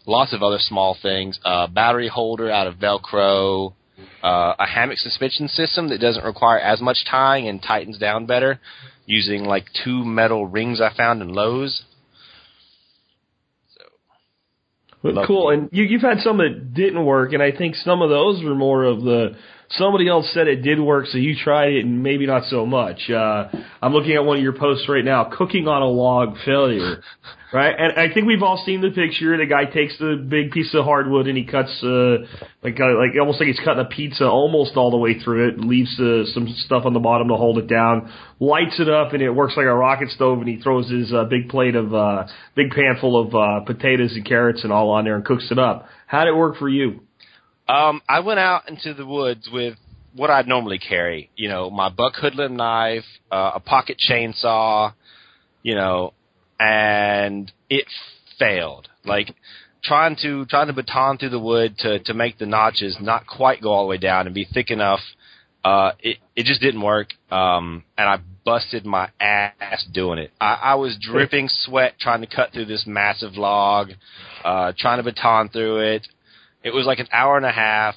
lots 0.05 0.33
of 0.33 0.41
other 0.41 0.57
small 0.59 0.97
things. 0.99 1.39
Uh, 1.45 1.67
battery 1.67 2.07
holder 2.07 2.49
out 2.49 2.67
of 2.67 2.75
Velcro. 2.75 3.73
Uh, 4.23 4.53
a 4.57 4.65
hammock 4.65 4.97
suspension 4.97 5.47
system 5.47 5.89
that 5.89 5.99
doesn't 5.99 6.23
require 6.23 6.59
as 6.59 6.81
much 6.81 7.05
tying 7.09 7.47
and 7.47 7.61
tightens 7.61 7.99
down 7.99 8.25
better 8.25 8.59
using 9.05 9.43
like 9.43 9.65
two 9.83 10.03
metal 10.03 10.45
rings 10.47 10.81
I 10.81 10.95
found 10.95 11.21
in 11.21 11.29
Lowe's. 11.29 11.83
Cool, 15.25 15.49
and 15.49 15.69
you, 15.71 15.83
you've 15.83 16.01
had 16.01 16.19
some 16.19 16.37
that 16.37 16.73
didn't 16.73 17.03
work, 17.05 17.33
and 17.33 17.41
I 17.41 17.51
think 17.51 17.75
some 17.75 18.03
of 18.03 18.09
those 18.09 18.43
were 18.43 18.53
more 18.53 18.83
of 18.83 19.01
the 19.01 19.35
somebody 19.77 20.07
else 20.07 20.29
said 20.33 20.47
it 20.47 20.61
did 20.61 20.79
work, 20.79 21.07
so 21.07 21.17
you 21.17 21.35
tried 21.35 21.73
it, 21.73 21.85
and 21.85 22.03
maybe 22.03 22.25
not 22.25 22.43
so 22.45 22.65
much. 22.65 23.09
Uh, 23.09 23.47
I'm 23.81 23.93
looking 23.93 24.13
at 24.13 24.25
one 24.25 24.37
of 24.37 24.43
your 24.43 24.53
posts 24.53 24.87
right 24.89 25.03
now, 25.03 25.25
cooking 25.25 25.67
on 25.67 25.81
a 25.81 25.87
log 25.87 26.35
failure, 26.45 27.01
right? 27.53 27.73
And 27.77 27.93
I 27.99 28.13
think 28.13 28.27
we've 28.27 28.43
all 28.43 28.61
seen 28.65 28.81
the 28.81 28.89
picture. 28.89 29.37
The 29.37 29.45
guy 29.45 29.65
takes 29.65 29.97
the 29.97 30.15
big 30.27 30.51
piece 30.51 30.73
of 30.73 30.85
hardwood 30.85 31.27
and 31.27 31.37
he 31.37 31.45
cuts 31.45 31.71
uh, 31.83 32.17
like 32.63 32.79
uh, 32.79 32.97
like 32.97 33.11
almost 33.19 33.39
like 33.39 33.47
he's 33.47 33.59
cutting 33.63 33.85
a 33.85 33.89
pizza 33.89 34.25
almost 34.25 34.75
all 34.75 34.91
the 34.91 34.97
way 34.97 35.19
through 35.19 35.49
it, 35.49 35.59
leaves 35.59 35.99
uh, 35.99 36.25
some 36.33 36.47
stuff 36.65 36.83
on 36.85 36.93
the 36.93 36.99
bottom 36.99 37.29
to 37.29 37.35
hold 37.35 37.57
it 37.57 37.67
down, 37.67 38.11
lights 38.39 38.79
it 38.79 38.89
up, 38.89 39.13
and 39.13 39.21
it 39.21 39.31
works 39.31 39.53
like 39.55 39.65
a 39.65 39.73
rocket 39.73 40.09
stove. 40.09 40.39
And 40.39 40.47
he 40.47 40.57
throws 40.61 40.89
his 40.89 41.13
uh, 41.13 41.25
big 41.25 41.49
plate 41.49 41.75
of 41.75 41.93
uh, 41.93 42.27
big 42.55 42.71
pan 42.71 42.97
full 42.99 43.19
of 43.19 43.33
uh, 43.33 43.65
potatoes 43.65 44.13
and 44.13 44.25
carrots 44.25 44.63
and 44.63 44.71
all 44.71 44.89
on 44.91 45.05
there 45.05 45.15
and 45.15 45.25
cooks 45.25 45.47
it 45.51 45.59
up. 45.59 45.87
How'd 46.07 46.27
it 46.27 46.35
work 46.35 46.57
for 46.57 46.67
you? 46.67 47.01
Um, 47.67 48.01
I 48.07 48.19
went 48.19 48.39
out 48.39 48.69
into 48.69 48.93
the 48.93 49.05
woods 49.05 49.49
with 49.51 49.75
what 50.13 50.29
I'd 50.29 50.47
normally 50.47 50.79
carry. 50.79 51.29
You 51.35 51.49
know, 51.49 51.69
my 51.69 51.89
buck 51.89 52.13
hoodlum 52.15 52.55
knife, 52.55 53.05
uh, 53.31 53.51
a 53.55 53.59
pocket 53.59 53.97
chainsaw, 53.97 54.93
you 55.63 55.75
know, 55.75 56.13
and 56.59 57.51
it 57.69 57.85
failed. 58.37 58.87
Like 59.05 59.33
trying 59.83 60.15
to 60.21 60.45
trying 60.45 60.67
to 60.67 60.73
baton 60.73 61.17
through 61.17 61.29
the 61.29 61.39
wood 61.39 61.77
to 61.79 61.99
to 61.99 62.13
make 62.13 62.37
the 62.37 62.45
notches 62.45 62.97
not 63.01 63.25
quite 63.25 63.61
go 63.61 63.71
all 63.71 63.83
the 63.83 63.89
way 63.89 63.97
down 63.97 64.25
and 64.25 64.35
be 64.35 64.47
thick 64.51 64.69
enough. 64.69 64.99
Uh, 65.63 65.91
it 65.99 66.17
it 66.35 66.45
just 66.45 66.61
didn't 66.61 66.81
work. 66.81 67.09
Um, 67.31 67.83
and 67.97 68.09
I 68.09 68.19
busted 68.43 68.85
my 68.85 69.09
ass 69.19 69.85
doing 69.93 70.19
it. 70.19 70.31
I, 70.41 70.53
I 70.53 70.75
was 70.75 70.97
dripping 70.99 71.47
sweat 71.49 71.93
trying 71.99 72.21
to 72.21 72.27
cut 72.27 72.51
through 72.51 72.65
this 72.65 72.83
massive 72.87 73.33
log, 73.35 73.91
uh, 74.43 74.73
trying 74.77 74.97
to 74.97 75.03
baton 75.03 75.49
through 75.49 75.95
it. 75.95 76.07
It 76.63 76.73
was 76.73 76.85
like 76.85 76.99
an 76.99 77.07
hour 77.11 77.37
and 77.37 77.45
a 77.45 77.51
half. 77.51 77.95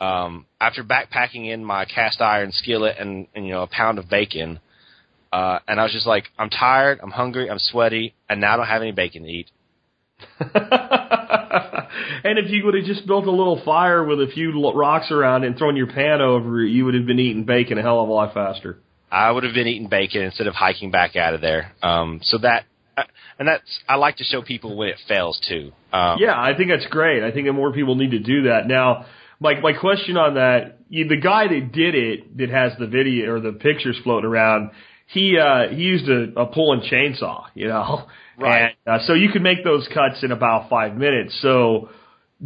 Um, 0.00 0.46
after 0.60 0.84
backpacking 0.84 1.52
in 1.52 1.64
my 1.64 1.84
cast 1.84 2.20
iron 2.20 2.52
skillet 2.52 2.96
and, 3.00 3.26
and 3.34 3.44
you 3.44 3.52
know 3.52 3.62
a 3.62 3.66
pound 3.66 3.98
of 3.98 4.08
bacon, 4.08 4.60
uh, 5.32 5.58
and 5.66 5.80
I 5.80 5.82
was 5.82 5.92
just 5.92 6.06
like, 6.06 6.24
I'm 6.38 6.50
tired, 6.50 7.00
I'm 7.02 7.10
hungry, 7.10 7.50
I'm 7.50 7.58
sweaty, 7.58 8.14
and 8.28 8.40
now 8.40 8.54
I 8.54 8.56
don't 8.56 8.66
have 8.66 8.82
any 8.82 8.92
bacon 8.92 9.24
to 9.24 9.28
eat. 9.28 9.50
and 10.40 12.38
if 12.38 12.50
you 12.50 12.64
would 12.64 12.74
have 12.74 12.84
just 12.84 13.06
built 13.06 13.26
a 13.26 13.30
little 13.30 13.60
fire 13.64 14.04
with 14.04 14.20
a 14.20 14.26
few 14.32 14.52
rocks 14.72 15.10
around 15.10 15.44
it 15.44 15.48
and 15.48 15.58
thrown 15.58 15.76
your 15.76 15.86
pan 15.86 16.20
over 16.20 16.62
it, 16.62 16.70
you 16.70 16.84
would 16.84 16.94
have 16.94 17.06
been 17.06 17.18
eating 17.18 17.44
bacon 17.44 17.78
a 17.78 17.82
hell 17.82 18.00
of 18.00 18.08
a 18.08 18.12
lot 18.12 18.34
faster. 18.34 18.78
I 19.10 19.30
would 19.30 19.44
have 19.44 19.54
been 19.54 19.66
eating 19.66 19.88
bacon 19.88 20.22
instead 20.22 20.46
of 20.46 20.54
hiking 20.54 20.90
back 20.90 21.16
out 21.16 21.34
of 21.34 21.40
there. 21.40 21.72
Um, 21.82 22.20
so 22.22 22.38
that, 22.38 22.64
and 23.38 23.48
that's 23.48 23.80
I 23.88 23.96
like 23.96 24.16
to 24.16 24.24
show 24.24 24.42
people 24.42 24.76
when 24.76 24.88
it 24.88 24.96
fails 25.06 25.40
too. 25.48 25.72
Um, 25.92 26.18
Yeah, 26.20 26.34
I 26.40 26.56
think 26.56 26.70
that's 26.70 26.86
great. 26.90 27.22
I 27.22 27.30
think 27.32 27.46
that 27.46 27.52
more 27.52 27.72
people 27.72 27.94
need 27.94 28.10
to 28.12 28.18
do 28.18 28.42
that. 28.44 28.66
Now, 28.66 29.06
my 29.40 29.60
my 29.60 29.72
question 29.72 30.16
on 30.16 30.34
that, 30.34 30.78
you, 30.88 31.06
the 31.08 31.20
guy 31.20 31.48
that 31.48 31.72
did 31.72 31.94
it, 31.94 32.36
that 32.38 32.50
has 32.50 32.72
the 32.78 32.86
video 32.86 33.32
or 33.34 33.40
the 33.40 33.52
pictures 33.52 33.98
floating 34.02 34.28
around, 34.28 34.70
he 35.06 35.38
uh 35.38 35.68
he 35.68 35.82
used 35.82 36.08
a, 36.08 36.40
a 36.40 36.46
pulling 36.46 36.80
chainsaw, 36.80 37.44
you 37.54 37.68
know, 37.68 38.06
Right. 38.38 38.76
And, 38.86 39.00
uh, 39.00 39.04
so 39.04 39.14
you 39.14 39.30
can 39.30 39.42
make 39.42 39.64
those 39.64 39.88
cuts 39.92 40.22
in 40.22 40.30
about 40.30 40.70
five 40.70 40.96
minutes. 40.96 41.36
So, 41.42 41.90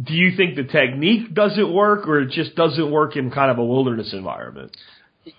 do 0.01 0.13
you 0.13 0.35
think 0.35 0.55
the 0.55 0.63
technique 0.63 1.33
doesn't 1.33 1.71
work, 1.71 2.07
or 2.07 2.21
it 2.21 2.31
just 2.31 2.55
doesn't 2.55 2.91
work 2.91 3.15
in 3.15 3.29
kind 3.29 3.51
of 3.51 3.59
a 3.59 3.63
wilderness 3.63 4.11
environment? 4.11 4.75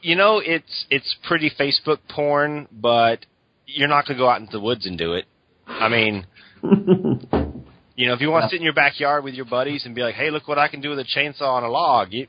You 0.00 0.14
know, 0.14 0.38
it's 0.38 0.86
it's 0.90 1.16
pretty 1.26 1.50
Facebook 1.58 1.98
porn, 2.08 2.68
but 2.70 3.26
you're 3.66 3.88
not 3.88 4.06
going 4.06 4.16
to 4.16 4.22
go 4.22 4.28
out 4.28 4.40
into 4.40 4.52
the 4.52 4.60
woods 4.60 4.86
and 4.86 4.96
do 4.96 5.14
it. 5.14 5.24
I 5.66 5.88
mean, 5.88 6.26
you 6.62 8.06
know, 8.06 8.14
if 8.14 8.20
you 8.20 8.30
want 8.30 8.44
to 8.44 8.48
sit 8.48 8.56
in 8.56 8.62
your 8.62 8.74
backyard 8.74 9.24
with 9.24 9.34
your 9.34 9.44
buddies 9.44 9.86
and 9.86 9.94
be 9.94 10.02
like, 10.02 10.14
"Hey, 10.14 10.30
look 10.30 10.48
what 10.48 10.58
I 10.58 10.68
can 10.68 10.80
do 10.80 10.90
with 10.90 10.98
a 10.98 11.04
chainsaw 11.04 11.42
on 11.42 11.64
a 11.64 11.68
log," 11.68 12.12
you, 12.12 12.26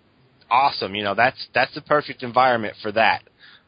awesome. 0.50 0.96
You 0.96 1.04
know, 1.04 1.16
that's 1.16 1.48
that's 1.54 1.74
the 1.74 1.82
perfect 1.82 2.24
environment 2.24 2.76
for 2.82 2.92
that. 2.92 3.24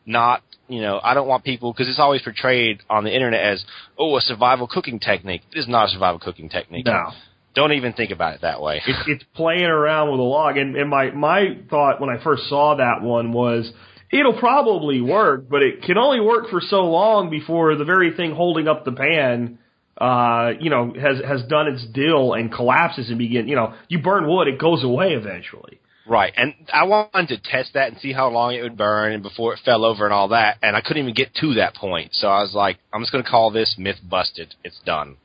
Not, 0.05 0.41
you 0.69 0.81
know, 0.81 1.01
I 1.03 1.13
don't 1.13 1.27
want 1.27 1.43
people 1.43 1.73
because 1.73 1.89
it's 1.89 1.99
always 1.99 2.21
portrayed 2.21 2.81
on 2.89 3.03
the 3.03 3.13
internet 3.13 3.41
as, 3.41 3.65
"Oh, 3.97 4.15
a 4.17 4.21
survival 4.21 4.67
cooking 4.67 4.99
technique." 4.99 5.41
This 5.53 5.63
is 5.63 5.69
not 5.69 5.89
a 5.89 5.91
survival 5.91 6.19
cooking 6.19 6.49
technique. 6.49 6.85
No. 6.85 7.11
Don't 7.55 7.73
even 7.73 7.93
think 7.93 8.11
about 8.11 8.35
it 8.35 8.41
that 8.41 8.61
way. 8.61 8.81
it's 8.85 8.99
it's 9.07 9.23
playing 9.35 9.63
around 9.63 10.11
with 10.11 10.19
a 10.19 10.23
log. 10.23 10.57
And, 10.57 10.75
and 10.75 10.89
my 10.89 11.09
my 11.11 11.57
thought 11.69 11.99
when 11.99 12.09
I 12.09 12.23
first 12.23 12.43
saw 12.49 12.75
that 12.75 13.01
one 13.01 13.33
was 13.33 13.71
it'll 14.11 14.39
probably 14.39 15.01
work, 15.01 15.49
but 15.49 15.61
it 15.61 15.83
can 15.83 15.97
only 15.97 16.19
work 16.19 16.49
for 16.49 16.61
so 16.61 16.81
long 16.85 17.29
before 17.29 17.75
the 17.75 17.85
very 17.85 18.11
thing 18.15 18.33
holding 18.33 18.67
up 18.67 18.85
the 18.85 18.91
pan, 18.91 19.59
uh, 19.99 20.51
you 20.59 20.69
know, 20.69 20.93
has 20.93 21.19
has 21.25 21.43
done 21.43 21.67
its 21.67 21.85
deal 21.87 22.33
and 22.33 22.51
collapses 22.51 23.09
and 23.09 23.17
begin. 23.17 23.47
You 23.47 23.55
know, 23.55 23.73
you 23.87 23.99
burn 23.99 24.27
wood, 24.27 24.47
it 24.47 24.59
goes 24.59 24.83
away 24.83 25.13
eventually. 25.13 25.79
Right, 26.09 26.33
and 26.37 26.53
I 26.71 26.85
wanted 26.85 27.27
to 27.27 27.37
test 27.37 27.73
that 27.73 27.91
and 27.91 27.99
see 27.99 28.13
how 28.13 28.29
long 28.29 28.53
it 28.53 28.61
would 28.61 28.77
burn 28.77 29.11
and 29.11 29.21
before 29.21 29.53
it 29.53 29.59
fell 29.65 29.83
over 29.83 30.05
and 30.05 30.13
all 30.13 30.29
that, 30.29 30.57
and 30.63 30.73
I 30.73 30.79
couldn't 30.79 31.03
even 31.03 31.13
get 31.13 31.35
to 31.41 31.55
that 31.55 31.75
point. 31.75 32.13
So 32.13 32.29
I 32.29 32.41
was 32.41 32.53
like, 32.53 32.77
I'm 32.93 33.01
just 33.01 33.11
going 33.11 33.25
to 33.25 33.29
call 33.29 33.51
this 33.51 33.75
myth 33.77 33.97
busted. 34.09 34.55
It's 34.63 34.79
done. 34.85 35.17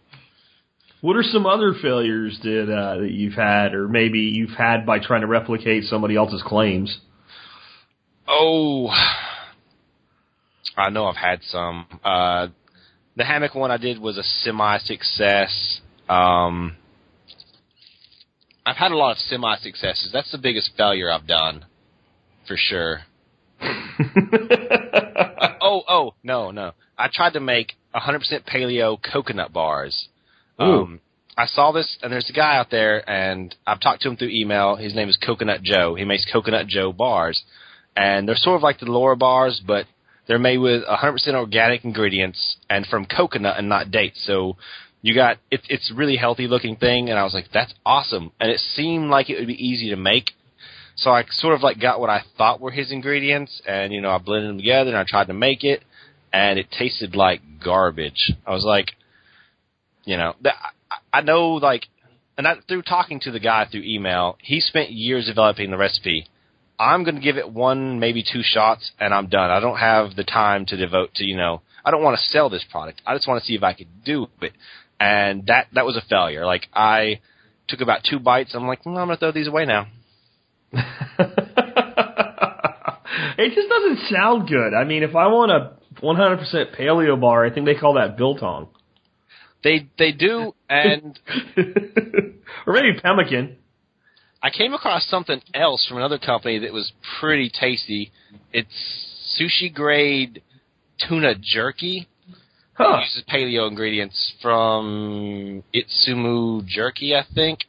What 1.02 1.16
are 1.16 1.22
some 1.22 1.46
other 1.46 1.72
failures 1.80 2.38
that 2.42 2.72
uh, 2.72 3.00
that 3.02 3.10
you've 3.12 3.34
had, 3.34 3.74
or 3.74 3.86
maybe 3.86 4.20
you've 4.20 4.56
had 4.56 4.84
by 4.84 4.98
trying 4.98 5.20
to 5.20 5.28
replicate 5.28 5.84
somebody 5.84 6.16
else's 6.16 6.42
claims? 6.44 6.98
Oh, 8.34 8.88
I 10.76 10.88
know 10.88 11.04
I've 11.04 11.16
had 11.16 11.42
some. 11.42 11.86
Uh, 12.02 12.48
the 13.14 13.24
hammock 13.24 13.54
one 13.54 13.70
I 13.70 13.76
did 13.76 13.98
was 14.00 14.16
a 14.16 14.22
semi-success. 14.22 15.80
Um, 16.08 16.76
I've 18.64 18.76
had 18.76 18.90
a 18.90 18.96
lot 18.96 19.12
of 19.12 19.18
semi-successes. 19.18 20.10
That's 20.12 20.32
the 20.32 20.38
biggest 20.38 20.70
failure 20.78 21.12
I've 21.12 21.26
done, 21.26 21.66
for 22.48 22.56
sure. 22.56 23.00
Oh, 25.64 25.82
oh, 25.88 26.14
no, 26.24 26.50
no. 26.50 26.72
I 26.98 27.08
tried 27.10 27.34
to 27.34 27.40
make 27.40 27.74
100% 27.94 28.20
paleo 28.46 28.98
coconut 29.00 29.52
bars. 29.52 30.08
Um, 30.58 31.00
I 31.36 31.46
saw 31.46 31.70
this, 31.72 31.98
and 32.02 32.12
there's 32.12 32.28
a 32.28 32.32
guy 32.32 32.56
out 32.56 32.70
there, 32.70 33.08
and 33.08 33.54
I've 33.66 33.80
talked 33.80 34.02
to 34.02 34.08
him 34.08 34.16
through 34.16 34.30
email. 34.30 34.76
His 34.76 34.94
name 34.94 35.08
is 35.08 35.16
Coconut 35.16 35.62
Joe. 35.62 35.94
He 35.94 36.04
makes 36.04 36.26
Coconut 36.30 36.66
Joe 36.66 36.92
bars, 36.92 37.42
and 37.96 38.26
they're 38.26 38.36
sort 38.36 38.56
of 38.56 38.62
like 38.62 38.80
the 38.80 38.86
Larabars, 38.86 39.60
but 39.66 39.86
they're 40.26 40.38
made 40.38 40.58
with 40.58 40.84
100% 40.84 41.34
organic 41.34 41.84
ingredients 41.84 42.56
and 42.70 42.86
from 42.86 43.06
coconut 43.06 43.58
and 43.58 43.68
not 43.68 43.90
dates. 43.90 44.24
So 44.24 44.56
you 45.02 45.14
got 45.14 45.38
it, 45.50 45.60
it's 45.68 45.92
really 45.94 46.16
healthy 46.16 46.46
looking 46.46 46.76
thing, 46.76 47.10
and 47.10 47.18
I 47.18 47.24
was 47.24 47.34
like, 47.34 47.46
that's 47.52 47.74
awesome. 47.84 48.30
And 48.40 48.50
it 48.50 48.60
seemed 48.60 49.10
like 49.10 49.28
it 49.28 49.38
would 49.38 49.48
be 49.48 49.66
easy 49.66 49.90
to 49.90 49.96
make. 49.96 50.30
So 50.94 51.10
I 51.10 51.24
sort 51.30 51.54
of 51.54 51.62
like 51.62 51.80
got 51.80 52.00
what 52.00 52.10
I 52.10 52.22
thought 52.38 52.60
were 52.60 52.70
his 52.70 52.92
ingredients, 52.92 53.60
and 53.66 53.92
you 53.92 54.00
know 54.00 54.10
I 54.10 54.18
blended 54.18 54.50
them 54.50 54.58
together 54.58 54.90
and 54.90 54.98
I 54.98 55.04
tried 55.04 55.26
to 55.26 55.34
make 55.34 55.64
it, 55.64 55.82
and 56.32 56.58
it 56.58 56.66
tasted 56.70 57.16
like 57.16 57.40
garbage. 57.62 58.32
I 58.46 58.52
was 58.52 58.64
like, 58.64 58.92
you 60.04 60.16
know, 60.16 60.34
I, 60.44 61.18
I 61.18 61.20
know 61.22 61.54
like, 61.54 61.86
and 62.38 62.46
that 62.46 62.58
through 62.68 62.82
talking 62.82 63.20
to 63.20 63.32
the 63.32 63.40
guy 63.40 63.66
through 63.70 63.82
email, 63.82 64.36
he 64.40 64.60
spent 64.60 64.90
years 64.92 65.26
developing 65.26 65.70
the 65.70 65.76
recipe. 65.76 66.26
I'm 66.78 67.04
going 67.04 67.14
to 67.14 67.20
give 67.20 67.36
it 67.36 67.50
one, 67.50 68.00
maybe 68.00 68.22
two 68.22 68.42
shots, 68.42 68.92
and 68.98 69.14
I'm 69.14 69.28
done. 69.28 69.50
I 69.50 69.60
don't 69.60 69.78
have 69.78 70.16
the 70.16 70.24
time 70.24 70.66
to 70.66 70.76
devote 70.76 71.14
to, 71.14 71.24
you 71.24 71.36
know, 71.36 71.62
I 71.84 71.90
don't 71.90 72.02
want 72.02 72.18
to 72.18 72.24
sell 72.28 72.48
this 72.48 72.64
product. 72.70 73.02
I 73.06 73.14
just 73.14 73.28
want 73.28 73.42
to 73.42 73.46
see 73.46 73.54
if 73.54 73.62
I 73.62 73.72
could 73.72 74.04
do 74.04 74.28
it. 74.40 74.52
And 74.98 75.46
that 75.46 75.66
that 75.72 75.84
was 75.84 75.96
a 75.96 76.02
failure. 76.08 76.46
Like 76.46 76.68
I 76.72 77.20
took 77.68 77.80
about 77.80 78.02
two 78.08 78.18
bites. 78.18 78.54
I'm 78.54 78.66
like, 78.66 78.84
mm, 78.84 78.96
I'm 78.96 79.06
going 79.06 79.10
to 79.10 79.16
throw 79.16 79.32
these 79.32 79.48
away 79.48 79.64
now. 79.64 79.88
it 80.72 80.84
just 83.54 83.68
doesn't 83.68 83.98
sound 84.10 84.48
good. 84.48 84.74
I 84.74 84.84
mean, 84.84 85.02
if 85.02 85.16
I 85.16 85.26
want 85.26 85.50
a 85.50 85.72
100% 86.00 86.78
paleo 86.78 87.20
bar, 87.20 87.44
I 87.44 87.52
think 87.52 87.66
they 87.66 87.74
call 87.74 87.94
that 87.94 88.16
biltong. 88.16 88.68
They 89.62 89.88
they 89.96 90.12
do, 90.12 90.54
and 90.68 91.18
or 92.66 92.72
maybe 92.72 92.98
pemmican. 93.00 93.58
I 94.42 94.50
came 94.50 94.74
across 94.74 95.08
something 95.08 95.40
else 95.54 95.86
from 95.86 95.98
another 95.98 96.18
company 96.18 96.58
that 96.60 96.72
was 96.72 96.92
pretty 97.20 97.48
tasty. 97.48 98.10
It's 98.52 99.38
sushi 99.40 99.72
grade 99.72 100.42
tuna 101.08 101.34
jerky. 101.40 102.08
Huh. 102.74 102.98
It 102.98 103.00
uses 103.02 103.24
paleo 103.32 103.68
ingredients 103.68 104.32
from 104.42 105.62
Itsumu 105.74 106.66
Jerky, 106.66 107.14
I 107.14 107.24
think. 107.34 107.60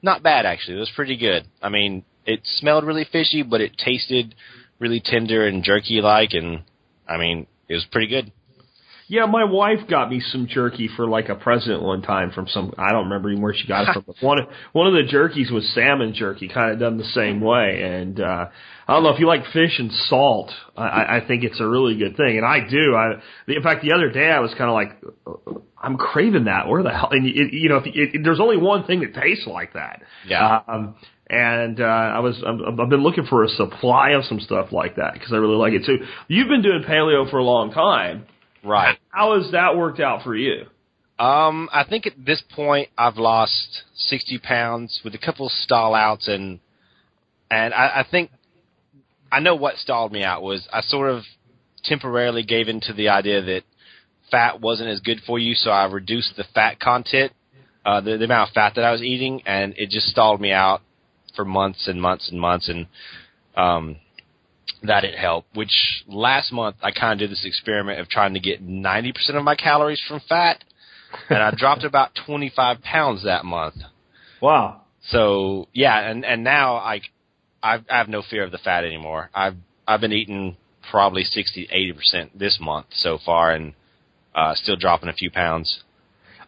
Not 0.00 0.22
bad 0.22 0.46
actually. 0.46 0.76
It 0.76 0.80
was 0.80 0.92
pretty 0.94 1.16
good. 1.16 1.44
I 1.60 1.68
mean, 1.68 2.04
it 2.24 2.40
smelled 2.44 2.84
really 2.84 3.06
fishy, 3.10 3.42
but 3.42 3.60
it 3.60 3.72
tasted 3.76 4.34
really 4.78 5.02
tender 5.04 5.46
and 5.46 5.64
jerky 5.64 6.00
like, 6.00 6.32
and 6.32 6.62
I 7.08 7.18
mean, 7.18 7.46
it 7.68 7.74
was 7.74 7.84
pretty 7.90 8.06
good. 8.06 8.32
Yeah, 9.08 9.24
my 9.24 9.44
wife 9.44 9.88
got 9.88 10.10
me 10.10 10.20
some 10.20 10.46
jerky 10.46 10.88
for 10.94 11.08
like 11.08 11.30
a 11.30 11.34
present 11.34 11.82
one 11.82 12.02
time 12.02 12.30
from 12.30 12.46
some 12.46 12.74
I 12.76 12.92
don't 12.92 13.04
remember 13.04 13.30
even 13.30 13.42
where 13.42 13.54
she 13.54 13.66
got 13.66 13.88
it 13.88 13.94
from. 13.94 14.04
But 14.06 14.16
one 14.20 14.38
of 14.38 14.48
one 14.72 14.86
of 14.86 14.92
the 14.92 15.10
jerkies 15.10 15.50
was 15.50 15.66
salmon 15.74 16.12
jerky, 16.14 16.48
kind 16.48 16.72
of 16.72 16.78
done 16.78 16.98
the 16.98 17.04
same 17.04 17.40
way. 17.40 17.80
And 17.82 18.20
uh 18.20 18.48
I 18.86 18.94
don't 18.94 19.02
know 19.02 19.10
if 19.10 19.18
you 19.20 19.26
like 19.26 19.44
fish 19.52 19.78
and 19.78 19.90
salt. 20.08 20.50
I, 20.76 21.18
I 21.18 21.24
think 21.26 21.44
it's 21.44 21.60
a 21.60 21.66
really 21.66 21.96
good 21.98 22.16
thing, 22.16 22.38
and 22.38 22.46
I 22.46 22.60
do. 22.68 22.94
I 22.94 23.20
in 23.46 23.62
fact 23.62 23.82
the 23.82 23.92
other 23.92 24.10
day 24.10 24.30
I 24.30 24.40
was 24.40 24.52
kind 24.56 24.70
of 24.70 24.74
like, 24.74 25.58
I'm 25.82 25.96
craving 25.96 26.44
that. 26.44 26.68
Where 26.68 26.82
the 26.82 26.90
hell? 26.90 27.08
And 27.10 27.26
it, 27.26 27.52
you 27.52 27.68
know, 27.68 27.76
if 27.78 27.86
it, 27.86 27.94
it, 27.94 28.20
there's 28.24 28.40
only 28.40 28.56
one 28.56 28.84
thing 28.84 29.00
that 29.00 29.14
tastes 29.14 29.46
like 29.46 29.74
that. 29.74 30.02
Yeah. 30.26 30.60
Um, 30.66 30.96
and 31.30 31.80
uh, 31.80 31.84
I 31.84 32.20
was 32.20 32.42
I've 32.46 32.88
been 32.88 33.02
looking 33.02 33.26
for 33.26 33.44
a 33.44 33.48
supply 33.48 34.10
of 34.10 34.24
some 34.24 34.40
stuff 34.40 34.72
like 34.72 34.96
that 34.96 35.14
because 35.14 35.32
I 35.32 35.36
really 35.36 35.56
like 35.56 35.74
it 35.74 35.84
too. 35.84 35.98
You've 36.28 36.48
been 36.48 36.62
doing 36.62 36.82
paleo 36.88 37.30
for 37.30 37.38
a 37.38 37.44
long 37.44 37.70
time. 37.70 38.26
Right. 38.64 38.98
How 39.10 39.40
has 39.40 39.52
that 39.52 39.76
worked 39.76 40.00
out 40.00 40.22
for 40.22 40.34
you? 40.34 40.66
Um, 41.18 41.68
I 41.72 41.84
think 41.84 42.06
at 42.06 42.12
this 42.24 42.42
point 42.54 42.88
I've 42.96 43.16
lost 43.16 43.82
sixty 43.94 44.38
pounds 44.38 45.00
with 45.04 45.14
a 45.14 45.18
couple 45.18 45.46
of 45.46 45.52
stall 45.52 45.94
outs 45.94 46.28
and 46.28 46.60
and 47.50 47.74
I, 47.74 48.00
I 48.00 48.06
think 48.08 48.30
I 49.30 49.40
know 49.40 49.56
what 49.56 49.76
stalled 49.76 50.12
me 50.12 50.22
out 50.22 50.42
was 50.42 50.66
I 50.72 50.80
sort 50.82 51.10
of 51.10 51.24
temporarily 51.84 52.42
gave 52.42 52.68
into 52.68 52.92
the 52.92 53.08
idea 53.08 53.42
that 53.42 53.62
fat 54.30 54.60
wasn't 54.60 54.90
as 54.90 55.00
good 55.00 55.20
for 55.26 55.38
you, 55.38 55.54
so 55.54 55.70
I 55.70 55.86
reduced 55.86 56.34
the 56.36 56.44
fat 56.54 56.80
content, 56.80 57.32
uh, 57.84 58.00
the, 58.00 58.16
the 58.16 58.24
amount 58.24 58.50
of 58.50 58.54
fat 58.54 58.74
that 58.76 58.84
I 58.84 58.92
was 58.92 59.02
eating, 59.02 59.42
and 59.46 59.74
it 59.76 59.90
just 59.90 60.06
stalled 60.06 60.40
me 60.40 60.52
out 60.52 60.82
for 61.34 61.44
months 61.44 61.88
and 61.88 62.00
months 62.00 62.30
and 62.30 62.40
months, 62.40 62.68
and 62.68 62.86
um, 63.56 63.96
that 64.82 65.04
it 65.04 65.18
helped. 65.18 65.54
Which 65.56 66.04
last 66.06 66.52
month 66.52 66.76
I 66.82 66.90
kind 66.90 67.12
of 67.12 67.18
did 67.18 67.30
this 67.30 67.44
experiment 67.44 68.00
of 68.00 68.08
trying 68.08 68.34
to 68.34 68.40
get 68.40 68.62
ninety 68.62 69.12
percent 69.12 69.38
of 69.38 69.44
my 69.44 69.54
calories 69.54 70.02
from 70.06 70.20
fat, 70.28 70.64
and 71.28 71.42
I 71.42 71.52
dropped 71.56 71.84
about 71.84 72.10
twenty 72.26 72.52
five 72.54 72.82
pounds 72.82 73.24
that 73.24 73.44
month. 73.44 73.76
Wow. 74.40 74.82
So 75.08 75.68
yeah, 75.72 75.98
and 75.98 76.24
and 76.24 76.44
now 76.44 76.76
I, 76.76 77.00
I've, 77.62 77.84
I 77.90 77.98
have 77.98 78.08
no 78.08 78.22
fear 78.22 78.44
of 78.44 78.52
the 78.52 78.58
fat 78.58 78.84
anymore. 78.84 79.30
I've 79.34 79.56
I've 79.86 80.00
been 80.00 80.12
eating 80.12 80.56
probably 80.90 81.24
60, 81.24 81.68
80 81.70 81.92
percent 81.92 82.38
this 82.38 82.58
month 82.60 82.86
so 82.92 83.18
far, 83.24 83.52
and 83.52 83.74
uh, 84.34 84.54
still 84.54 84.76
dropping 84.76 85.08
a 85.08 85.12
few 85.12 85.30
pounds. 85.30 85.82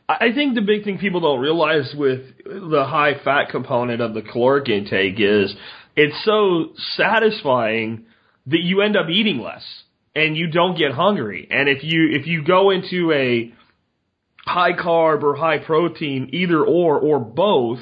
I 0.08 0.32
think 0.34 0.56
the 0.56 0.60
big 0.60 0.82
thing 0.82 0.98
people 0.98 1.20
don't 1.20 1.38
realize 1.38 1.94
with 1.96 2.22
the 2.44 2.84
high 2.84 3.14
fat 3.22 3.50
component 3.50 4.00
of 4.00 4.12
the 4.12 4.22
caloric 4.22 4.68
intake 4.68 5.20
is 5.20 5.54
it's 5.94 6.24
so 6.24 6.70
satisfying 6.96 8.06
that 8.50 8.60
you 8.60 8.82
end 8.82 8.96
up 8.96 9.08
eating 9.08 9.38
less 9.38 9.64
and 10.14 10.36
you 10.36 10.48
don't 10.48 10.76
get 10.76 10.92
hungry. 10.92 11.48
And 11.50 11.68
if 11.68 11.82
you 11.82 12.10
if 12.10 12.26
you 12.26 12.44
go 12.44 12.70
into 12.70 13.12
a 13.12 13.52
high 14.44 14.72
carb 14.72 15.22
or 15.22 15.36
high 15.36 15.58
protein, 15.58 16.30
either 16.32 16.62
or 16.64 16.98
or 16.98 17.18
both, 17.18 17.80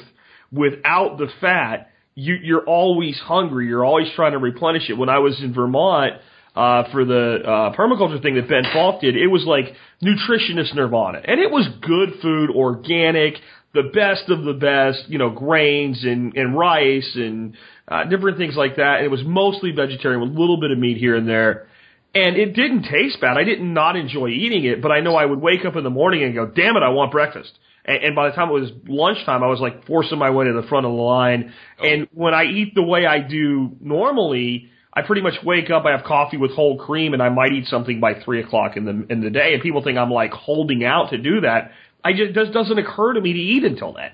without 0.51 1.17
the 1.17 1.27
fat, 1.41 1.91
you, 2.15 2.35
you're 2.41 2.65
always 2.65 3.17
hungry. 3.17 3.67
You're 3.67 3.85
always 3.85 4.07
trying 4.15 4.33
to 4.33 4.37
replenish 4.37 4.89
it. 4.89 4.93
When 4.93 5.09
I 5.09 5.19
was 5.19 5.39
in 5.41 5.53
Vermont 5.53 6.13
uh, 6.55 6.83
for 6.91 7.05
the 7.05 7.39
uh, 7.43 7.75
permaculture 7.75 8.21
thing 8.21 8.35
that 8.35 8.49
Ben 8.49 8.63
Falk 8.73 9.01
did, 9.01 9.15
it 9.15 9.27
was 9.27 9.45
like 9.45 9.73
nutritionist 10.03 10.75
nirvana, 10.75 11.21
and 11.23 11.39
it 11.39 11.49
was 11.49 11.67
good 11.81 12.21
food, 12.21 12.49
organic, 12.51 13.35
the 13.73 13.83
best 13.93 14.29
of 14.29 14.43
the 14.43 14.53
best, 14.53 15.09
you 15.09 15.17
know, 15.17 15.29
grains 15.29 16.03
and 16.03 16.35
and 16.35 16.57
rice 16.57 17.11
and 17.15 17.55
uh, 17.87 18.05
different 18.05 18.37
things 18.37 18.55
like 18.55 18.77
that. 18.77 18.97
And 18.97 19.05
it 19.05 19.11
was 19.11 19.23
mostly 19.23 19.71
vegetarian 19.71 20.21
with 20.21 20.35
a 20.35 20.39
little 20.39 20.59
bit 20.59 20.71
of 20.71 20.77
meat 20.77 20.97
here 20.97 21.15
and 21.15 21.27
there. 21.27 21.67
And 22.15 22.37
it 22.37 22.55
didn't 22.55 22.83
taste 22.83 23.21
bad. 23.21 23.37
I 23.37 23.43
did 23.43 23.61
not 23.61 23.95
enjoy 23.95 24.29
eating 24.29 24.65
it, 24.65 24.81
but 24.81 24.91
I 24.91 25.01
know 25.01 25.15
I 25.15 25.25
would 25.25 25.39
wake 25.39 25.63
up 25.65 25.75
in 25.75 25.83
the 25.83 25.91
morning 25.91 26.23
and 26.23 26.33
go, 26.33 26.47
damn 26.47 26.75
it, 26.75 26.81
I 26.81 26.89
want 26.89 27.11
breakfast. 27.11 27.51
And, 27.85 28.03
and 28.03 28.15
by 28.15 28.29
the 28.29 28.35
time 28.35 28.49
it 28.49 28.53
was 28.53 28.71
lunchtime, 28.87 29.43
I 29.43 29.47
was 29.47 29.59
like 29.59 29.85
forcing 29.85 30.17
my 30.17 30.31
way 30.31 30.45
to 30.45 30.53
the 30.53 30.67
front 30.67 30.87
of 30.87 30.91
the 30.91 30.97
line. 30.97 31.53
And 31.77 32.07
when 32.13 32.33
I 32.33 32.45
eat 32.45 32.73
the 32.73 32.81
way 32.81 33.05
I 33.05 33.19
do 33.19 33.77
normally, 33.79 34.71
I 34.91 35.03
pretty 35.03 35.21
much 35.21 35.35
wake 35.43 35.69
up, 35.69 35.85
I 35.85 35.91
have 35.91 36.03
coffee 36.03 36.37
with 36.37 36.51
whole 36.51 36.79
cream, 36.79 37.13
and 37.13 37.21
I 37.21 37.29
might 37.29 37.51
eat 37.51 37.67
something 37.67 37.99
by 37.99 38.21
three 38.25 38.41
o'clock 38.41 38.75
in 38.75 38.85
the 38.85 39.05
in 39.09 39.21
the 39.21 39.29
day. 39.29 39.53
And 39.53 39.61
people 39.61 39.83
think 39.83 39.99
I'm 39.99 40.09
like 40.09 40.31
holding 40.31 40.83
out 40.83 41.11
to 41.11 41.17
do 41.19 41.41
that. 41.41 41.71
I 42.03 42.13
just 42.13 42.53
doesn't 42.53 42.77
occur 42.77 43.13
to 43.13 43.21
me 43.21 43.33
to 43.33 43.39
eat 43.39 43.63
until 43.63 43.93
then. 43.93 44.11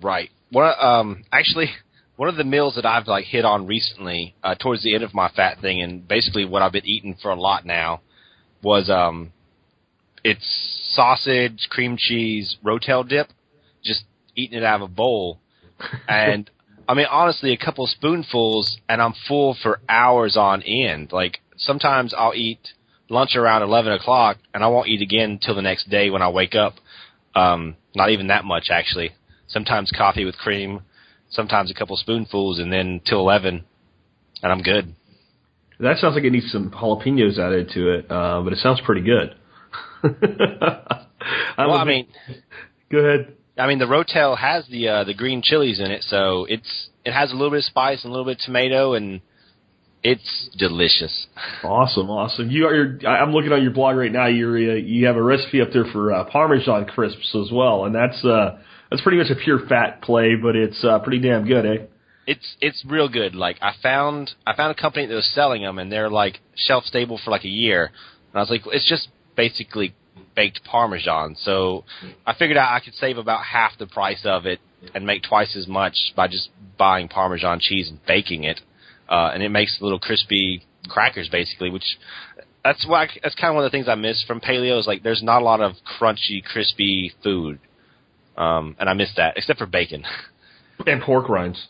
Right. 0.00 0.30
One 0.50 0.72
um 0.80 1.24
actually 1.32 1.70
one 2.18 2.28
of 2.28 2.36
the 2.36 2.44
meals 2.44 2.74
that 2.74 2.84
I've 2.84 3.06
like 3.06 3.26
hit 3.26 3.44
on 3.44 3.68
recently, 3.68 4.34
uh, 4.42 4.56
towards 4.56 4.82
the 4.82 4.92
end 4.92 5.04
of 5.04 5.14
my 5.14 5.28
fat 5.28 5.60
thing, 5.60 5.80
and 5.80 6.06
basically 6.06 6.44
what 6.44 6.62
I've 6.62 6.72
been 6.72 6.84
eating 6.84 7.16
for 7.22 7.30
a 7.30 7.40
lot 7.40 7.64
now, 7.64 8.00
was 8.60 8.90
um, 8.90 9.32
it's 10.24 10.92
sausage, 10.94 11.68
cream 11.70 11.96
cheese, 11.96 12.56
rotel 12.64 13.08
dip, 13.08 13.28
just 13.84 14.02
eating 14.34 14.58
it 14.58 14.64
out 14.64 14.82
of 14.82 14.90
a 14.90 14.92
bowl, 14.92 15.38
and 16.08 16.50
I 16.88 16.94
mean 16.94 17.06
honestly, 17.08 17.52
a 17.52 17.56
couple 17.56 17.86
spoonfuls, 17.86 18.78
and 18.88 19.00
I'm 19.00 19.14
full 19.28 19.56
for 19.62 19.80
hours 19.88 20.36
on 20.36 20.62
end. 20.62 21.12
Like 21.12 21.38
sometimes 21.56 22.12
I'll 22.18 22.34
eat 22.34 22.72
lunch 23.08 23.36
around 23.36 23.62
eleven 23.62 23.92
o'clock, 23.92 24.38
and 24.52 24.62
I 24.62 24.68
won't 24.68 24.88
eat 24.88 25.02
again 25.02 25.32
until 25.32 25.54
the 25.54 25.62
next 25.62 25.88
day 25.88 26.10
when 26.10 26.22
I 26.22 26.28
wake 26.28 26.54
up. 26.54 26.74
Um, 27.34 27.76
not 27.94 28.10
even 28.10 28.28
that 28.28 28.44
much 28.44 28.68
actually. 28.70 29.10
Sometimes 29.48 29.90
coffee 29.96 30.24
with 30.24 30.36
cream, 30.36 30.80
sometimes 31.30 31.70
a 31.70 31.74
couple 31.74 31.96
spoonfuls, 31.96 32.58
and 32.58 32.72
then 32.72 33.00
till 33.04 33.20
eleven, 33.20 33.64
and 34.42 34.52
I'm 34.52 34.62
good. 34.62 34.94
That 35.80 35.98
sounds 35.98 36.16
like 36.16 36.24
it 36.24 36.32
needs 36.32 36.50
some 36.50 36.70
jalapenos 36.70 37.38
added 37.38 37.70
to 37.74 37.90
it, 37.94 38.10
uh, 38.10 38.42
but 38.42 38.52
it 38.52 38.58
sounds 38.58 38.80
pretty 38.84 39.02
good. 39.02 39.34
Well, 41.58 41.72
I 41.72 41.84
mean, 41.84 42.06
go 42.90 42.98
ahead. 42.98 43.34
I 43.58 43.66
mean 43.66 43.78
the 43.78 43.86
Rotel 43.86 44.38
has 44.38 44.64
the 44.70 44.88
uh, 44.88 45.04
the 45.04 45.14
green 45.14 45.42
chilies 45.42 45.80
in 45.80 45.90
it, 45.90 46.04
so 46.04 46.44
it's 46.48 46.88
it 47.04 47.12
has 47.12 47.32
a 47.32 47.34
little 47.34 47.50
bit 47.50 47.58
of 47.58 47.64
spice 47.64 48.04
and 48.04 48.10
a 48.10 48.12
little 48.12 48.24
bit 48.24 48.38
of 48.38 48.44
tomato, 48.44 48.94
and 48.94 49.20
it's 50.02 50.50
delicious. 50.56 51.26
Awesome, 51.62 52.10
awesome. 52.10 52.50
You 52.50 52.66
are. 52.66 52.74
Your, 52.74 53.08
I'm 53.08 53.32
looking 53.32 53.52
on 53.52 53.62
your 53.62 53.72
blog 53.72 53.96
right 53.96 54.12
now. 54.12 54.26
You're 54.26 54.56
uh, 54.56 54.74
you 54.74 55.06
have 55.06 55.16
a 55.16 55.22
recipe 55.22 55.60
up 55.60 55.68
there 55.72 55.84
for 55.84 56.12
uh, 56.12 56.24
Parmesan 56.24 56.86
crisps 56.86 57.34
as 57.34 57.50
well, 57.52 57.84
and 57.84 57.94
that's 57.94 58.24
uh, 58.24 58.58
that's 58.90 59.02
pretty 59.02 59.18
much 59.18 59.30
a 59.30 59.34
pure 59.34 59.66
fat 59.66 60.02
play, 60.02 60.34
but 60.40 60.56
it's 60.56 60.82
uh, 60.84 60.98
pretty 61.00 61.20
damn 61.20 61.46
good, 61.46 61.66
eh? 61.66 61.84
It's 62.26 62.56
it's 62.60 62.84
real 62.86 63.08
good. 63.08 63.34
Like 63.34 63.56
I 63.60 63.72
found 63.82 64.32
I 64.46 64.54
found 64.54 64.76
a 64.76 64.80
company 64.80 65.06
that 65.06 65.14
was 65.14 65.30
selling 65.34 65.62
them, 65.62 65.78
and 65.78 65.90
they're 65.90 66.10
like 66.10 66.40
shelf 66.54 66.84
stable 66.84 67.20
for 67.22 67.30
like 67.30 67.44
a 67.44 67.48
year. 67.48 67.86
And 67.86 68.36
I 68.36 68.40
was 68.40 68.50
like, 68.50 68.62
it's 68.66 68.88
just 68.88 69.08
basically 69.36 69.94
baked 70.36 70.62
Parmesan. 70.64 71.36
So 71.40 71.84
I 72.26 72.34
figured 72.34 72.56
out 72.56 72.70
I 72.70 72.80
could 72.80 72.94
save 72.94 73.18
about 73.18 73.44
half 73.44 73.78
the 73.78 73.86
price 73.86 74.20
of 74.24 74.46
it 74.46 74.60
and 74.94 75.06
make 75.06 75.22
twice 75.22 75.56
as 75.56 75.66
much 75.66 76.12
by 76.14 76.28
just 76.28 76.50
buying 76.76 77.08
Parmesan 77.08 77.58
cheese 77.60 77.88
and 77.88 77.98
baking 78.06 78.44
it. 78.44 78.60
Uh, 79.08 79.30
and 79.32 79.42
it 79.42 79.48
makes 79.48 79.78
little 79.80 79.98
crispy 79.98 80.62
crackers 80.88 81.28
basically, 81.30 81.70
which 81.70 81.98
that's 82.64 82.86
why 82.86 83.04
I, 83.04 83.08
that's 83.22 83.34
kind 83.34 83.50
of 83.50 83.54
one 83.54 83.64
of 83.64 83.70
the 83.70 83.76
things 83.76 83.88
I 83.88 83.94
miss 83.94 84.22
from 84.26 84.40
paleo 84.40 84.78
is 84.78 84.86
like 84.86 85.02
there's 85.02 85.22
not 85.22 85.40
a 85.42 85.44
lot 85.44 85.60
of 85.60 85.72
crunchy, 86.00 86.42
crispy 86.44 87.12
food. 87.22 87.58
Um, 88.36 88.76
and 88.78 88.88
I 88.88 88.92
miss 88.92 89.10
that, 89.16 89.36
except 89.36 89.58
for 89.58 89.66
bacon 89.66 90.04
And 90.86 91.02
pork 91.02 91.28
rinds. 91.28 91.66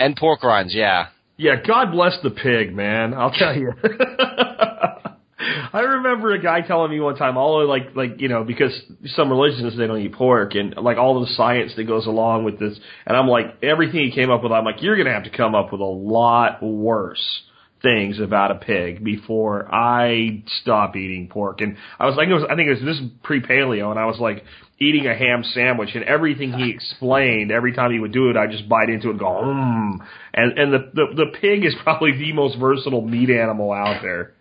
and 0.00 0.16
pork 0.16 0.42
rinds. 0.42 0.74
Yeah, 0.74 1.08
Yeah, 1.36 1.56
God 1.64 1.92
bless 1.92 2.18
the 2.22 2.30
pig, 2.30 2.74
man. 2.74 3.14
I'll 3.14 3.30
tell 3.30 3.56
you. 3.56 3.72
I 5.72 5.80
remember 5.80 6.32
a 6.32 6.42
guy 6.42 6.62
telling 6.62 6.90
me 6.90 7.00
one 7.00 7.16
time, 7.16 7.36
all 7.36 7.62
of 7.62 7.68
like 7.68 7.94
like 7.94 8.20
you 8.20 8.28
know 8.28 8.44
because 8.44 8.72
some 9.06 9.30
religions 9.30 9.76
they 9.76 9.86
don't 9.86 10.00
eat 10.00 10.12
pork 10.12 10.54
and 10.54 10.74
like 10.76 10.96
all 10.96 11.20
the 11.20 11.32
science 11.34 11.72
that 11.76 11.84
goes 11.84 12.06
along 12.06 12.44
with 12.44 12.58
this, 12.58 12.78
and 13.06 13.16
I'm 13.16 13.28
like 13.28 13.62
everything 13.62 14.00
he 14.00 14.10
came 14.12 14.30
up 14.30 14.42
with, 14.42 14.52
I'm 14.52 14.64
like 14.64 14.82
you're 14.82 14.96
gonna 14.96 15.12
have 15.12 15.24
to 15.24 15.36
come 15.36 15.54
up 15.54 15.72
with 15.72 15.80
a 15.80 15.84
lot 15.84 16.62
worse 16.62 17.42
things 17.82 18.18
about 18.18 18.50
a 18.50 18.56
pig 18.56 19.04
before 19.04 19.72
I 19.72 20.42
stop 20.62 20.96
eating 20.96 21.28
pork. 21.28 21.60
And 21.60 21.76
I 21.98 22.06
was 22.06 22.16
like, 22.16 22.28
it 22.28 22.34
was, 22.34 22.42
I 22.50 22.56
think 22.56 22.68
it 22.68 22.84
was 22.84 22.98
this 22.98 23.00
pre 23.22 23.40
paleo, 23.40 23.90
and 23.90 23.98
I 23.98 24.06
was 24.06 24.18
like 24.18 24.44
eating 24.80 25.06
a 25.06 25.14
ham 25.14 25.44
sandwich, 25.44 25.90
and 25.94 26.04
everything 26.04 26.52
he 26.52 26.70
explained, 26.70 27.50
every 27.50 27.72
time 27.72 27.92
he 27.92 27.98
would 27.98 28.12
do 28.12 28.30
it, 28.30 28.36
I 28.36 28.46
just 28.46 28.68
bite 28.68 28.88
into 28.88 29.08
it 29.08 29.12
and 29.12 29.20
go, 29.20 29.26
mmm. 29.26 29.98
And 30.34 30.58
and 30.58 30.72
the, 30.72 30.90
the 30.94 31.06
the 31.14 31.38
pig 31.40 31.64
is 31.64 31.74
probably 31.82 32.12
the 32.18 32.32
most 32.32 32.58
versatile 32.58 33.02
meat 33.02 33.30
animal 33.30 33.72
out 33.72 34.02
there. 34.02 34.34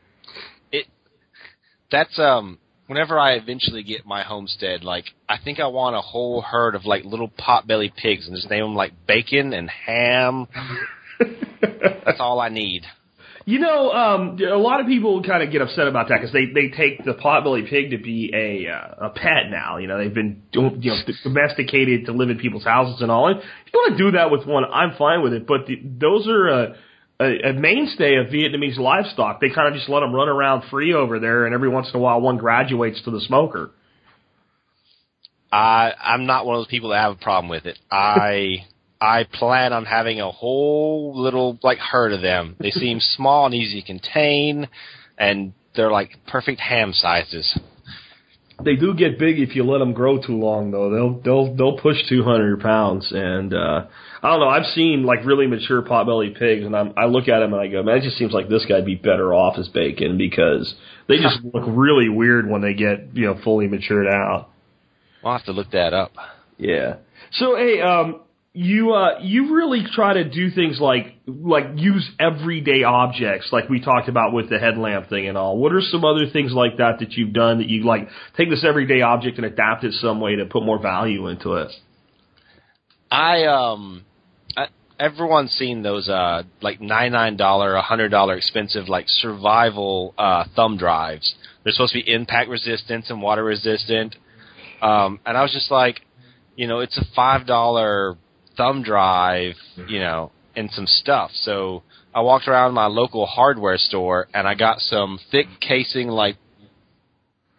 That's 1.92 2.18
um. 2.20 2.60
Whenever 2.88 3.20
I 3.20 3.34
eventually 3.34 3.84
get 3.84 4.06
my 4.06 4.24
homestead, 4.24 4.86
like 4.86 5.04
I 5.28 5.36
think 5.44 5.60
I 5.60 5.68
want 5.68 5.98
a 5.98 6.02
whole 6.02 6.42
herd 6.42 6.74
of 6.74 6.86
like 6.86 7.04
little 7.04 7.30
potbelly 7.30 7.94
pigs 7.94 8.28
and 8.28 8.36
just 8.36 8.50
name 8.50 8.64
them 8.64 8.76
like 8.76 8.94
bacon 9.06 9.52
and 9.52 9.70
ham. 9.70 10.48
That's 11.62 12.22
all 12.22 12.40
I 12.40 12.48
need. 12.48 12.84
You 13.48 13.60
know, 13.60 13.92
um, 13.94 14.38
a 14.42 14.58
lot 14.58 14.82
of 14.82 14.88
people 14.88 15.24
kind 15.24 15.42
of 15.42 15.54
get 15.54 15.62
upset 15.62 15.88
about 15.88 16.10
that 16.10 16.18
because 16.20 16.34
they 16.34 16.48
they 16.48 16.68
take 16.68 17.06
the 17.06 17.14
potbelly 17.14 17.66
pig 17.70 17.92
to 17.92 17.98
be 17.98 18.30
a 18.34 18.70
uh, 18.70 19.08
a 19.08 19.10
pet 19.10 19.50
now. 19.50 19.78
You 19.78 19.88
know, 19.88 19.98
they've 19.98 20.14
been 20.14 20.44
you 20.52 20.64
know 20.64 20.96
domesticated 21.24 22.08
to 22.08 22.12
live 22.12 22.30
in 22.30 22.40
people's 22.40 22.66
houses 22.66 23.02
and 23.02 23.10
all. 23.10 23.28
And 23.30 23.40
if 23.40 23.74
you 23.74 23.80
want 23.80 23.98
to 23.98 24.04
do 24.04 24.12
that 24.18 24.32
with 24.32 24.46
one, 24.46 24.66
I'm 24.66 24.98
fine 24.98 25.24
with 25.24 25.32
it. 25.32 25.48
But 25.48 25.66
the, 25.66 25.82
those 25.82 26.28
are 26.28 26.48
a, 26.48 26.76
a, 27.20 27.50
a 27.50 27.54
mainstay 27.54 28.16
of 28.16 28.28
Vietnamese 28.28 28.78
livestock. 28.78 29.42
They 29.42 29.50
kind 29.50 29.68
of 29.68 29.74
just 29.74 29.90
let 29.90 30.02
them 30.02 30.14
run 30.14 30.30
around 30.30 30.70
free 30.70 30.94
over 30.94 31.20
there, 31.20 31.46
and 31.46 31.54
every 31.54 31.70
once 31.70 31.90
in 31.94 32.00
a 32.00 32.00
while, 32.00 32.22
one 32.22 32.38
graduates 32.38 33.02
to 33.04 33.12
the 33.12 33.22
smoker. 33.22 33.72
I 35.52 35.94
I'm 36.00 36.26
not 36.26 36.46
one 36.46 36.56
of 36.56 36.60
those 36.60 36.68
people 36.68 36.90
that 36.90 37.02
have 37.02 37.14
a 37.14 37.24
problem 37.24 37.50
with 37.50 37.66
it. 37.66 37.80
I 37.92 38.66
I 39.02 39.26
plan 39.32 39.74
on 39.74 39.86
having 39.86 40.20
a 40.22 40.32
whole 40.32 41.14
little 41.16 41.60
like 41.64 41.78
herd 41.78 42.14
of 42.14 42.22
them. 42.22 42.56
They 42.60 42.72
seem 42.72 43.00
small 43.16 43.46
and 43.46 43.56
easy 43.56 43.82
to 43.82 43.88
contain, 43.88 44.68
and 45.18 45.54
they're 45.76 45.92
like 45.92 46.12
perfect 46.28 46.60
ham 46.60 46.94
sizes. 46.94 47.58
They 48.64 48.76
do 48.76 48.96
get 48.96 49.20
big 49.20 49.40
if 49.40 49.56
you 49.56 49.64
let 49.64 49.78
them 49.78 49.94
grow 49.94 50.18
too 50.20 50.36
long, 50.36 50.72
though. 50.72 50.90
They'll 50.90 51.22
they'll 51.22 51.56
they'll 51.56 51.78
push 51.78 51.98
200 52.10 52.60
pounds, 52.60 53.12
and 53.12 53.54
uh, 53.54 53.86
I 54.22 54.30
don't 54.30 54.40
know. 54.40 54.50
I've 54.50 54.66
seen 54.74 55.04
like 55.04 55.26
really 55.26 55.48
mature 55.48 55.82
potbelly 55.82 56.38
pigs, 56.38 56.66
and 56.66 56.76
I'm, 56.76 56.94
I 56.98 57.06
look 57.06 57.28
at 57.28 57.40
them 57.40 57.54
and 57.54 57.62
I 57.62 57.68
go, 57.68 57.84
man, 57.84 57.98
it 57.98 58.04
just 58.04 58.18
seems 58.18 58.34
like 58.34 58.50
this 58.50 58.66
guy'd 58.66 58.86
be 58.86 58.96
better 58.96 59.34
off 59.34 59.58
as 59.58 59.68
bacon 59.68 60.18
because 60.18 60.74
they 61.08 61.18
just 61.18 61.40
look 61.44 61.64
really 61.68 62.10
weird 62.10 62.50
when 62.50 62.62
they 62.62 62.74
get 62.74 63.10
you 63.14 63.26
know 63.26 63.40
fully 63.44 63.68
matured 63.68 64.08
out. 64.08 64.50
I'll 65.24 65.38
have 65.38 65.46
to 65.46 65.52
look 65.52 65.72
that 65.72 65.94
up. 65.94 66.14
Yeah. 66.58 66.98
So 67.34 67.56
hey, 67.56 67.82
um, 67.82 68.22
you 68.54 68.94
uh, 68.94 69.20
you 69.22 69.56
really 69.56 69.84
try 69.94 70.14
to 70.14 70.28
do 70.28 70.50
things 70.50 70.80
like 70.80 71.16
like 71.28 71.66
use 71.76 72.10
everyday 72.20 72.82
objects, 72.82 73.50
like 73.52 73.70
we 73.70 73.80
talked 73.80 74.10
about 74.10 74.34
with 74.34 74.50
the 74.50 74.58
headlamp 74.58 75.10
thing 75.10 75.28
and 75.28 75.38
all. 75.38 75.60
What 75.60 75.74
are 75.74 75.82
some 75.82 76.04
other 76.04 76.26
things 76.34 76.54
like 76.54 76.78
that 76.78 77.00
that 77.00 77.12
you've 77.14 77.34
done 77.34 77.60
that 77.60 77.70
you 77.70 77.84
like 77.84 78.08
take 78.36 78.50
this 78.50 78.66
everyday 78.68 79.02
object 79.02 79.38
and 79.38 79.46
adapt 79.46 79.84
it 79.84 79.94
some 79.94 80.20
way 80.20 80.38
to 80.38 80.46
put 80.46 80.64
more 80.64 80.82
value 80.82 81.28
into 81.28 81.54
it? 81.54 81.72
I 83.10 83.46
um, 83.46 84.06
I, 84.56 84.68
everyone's 85.00 85.52
seen 85.52 85.82
those 85.82 86.10
uh 86.10 86.44
like 86.62 86.82
nine 86.82 87.38
dollar 87.38 87.76
a 87.76 87.82
hundred 87.82 88.10
dollar 88.10 88.36
expensive 88.36 88.88
like 88.88 89.06
survival 89.08 90.14
uh 90.18 90.46
thumb 90.56 90.78
drives. 90.78 91.36
They're 91.64 91.74
supposed 91.74 91.94
to 91.94 92.04
be 92.04 92.12
impact 92.12 92.50
resistant 92.50 93.10
and 93.10 93.22
water 93.22 93.44
resistant. 93.44 94.16
Um, 94.82 95.20
and 95.26 95.38
I 95.38 95.42
was 95.42 95.52
just 95.52 95.72
like, 95.72 96.02
you 96.56 96.68
know, 96.68 96.80
it's 96.80 96.98
a 96.98 97.06
five 97.16 97.46
dollar 97.46 98.18
thumb 98.56 98.84
drive, 98.84 99.56
you 99.88 100.00
know, 100.00 100.32
and 100.56 100.72
some 100.72 100.88
stuff. 100.88 101.32
So 101.34 101.84
I 102.14 102.22
walked 102.22 102.48
around 102.48 102.74
my 102.74 102.88
local 102.88 103.26
hardware 103.26 103.78
store 103.78 104.28
and 104.34 104.48
I 104.48 104.56
got 104.56 104.80
some 104.80 105.20
thick 105.32 105.48
casing 105.60 106.08
like 106.08 106.38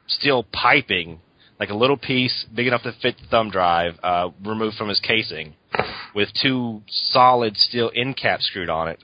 steel 0.06 0.44
piping, 0.52 1.20
like 1.58 1.70
a 1.70 1.74
little 1.74 1.96
piece 1.96 2.46
big 2.54 2.66
enough 2.66 2.82
to 2.82 2.92
fit 2.92 3.16
the 3.18 3.26
thumb 3.26 3.50
drive, 3.50 3.98
uh, 4.02 4.30
removed 4.44 4.76
from 4.76 4.88
his 4.88 5.00
casing, 5.00 5.54
with 6.14 6.28
two 6.40 6.82
solid 6.88 7.56
steel 7.56 7.90
end 7.94 8.16
caps 8.16 8.46
screwed 8.46 8.70
on 8.70 8.88
it. 8.88 9.02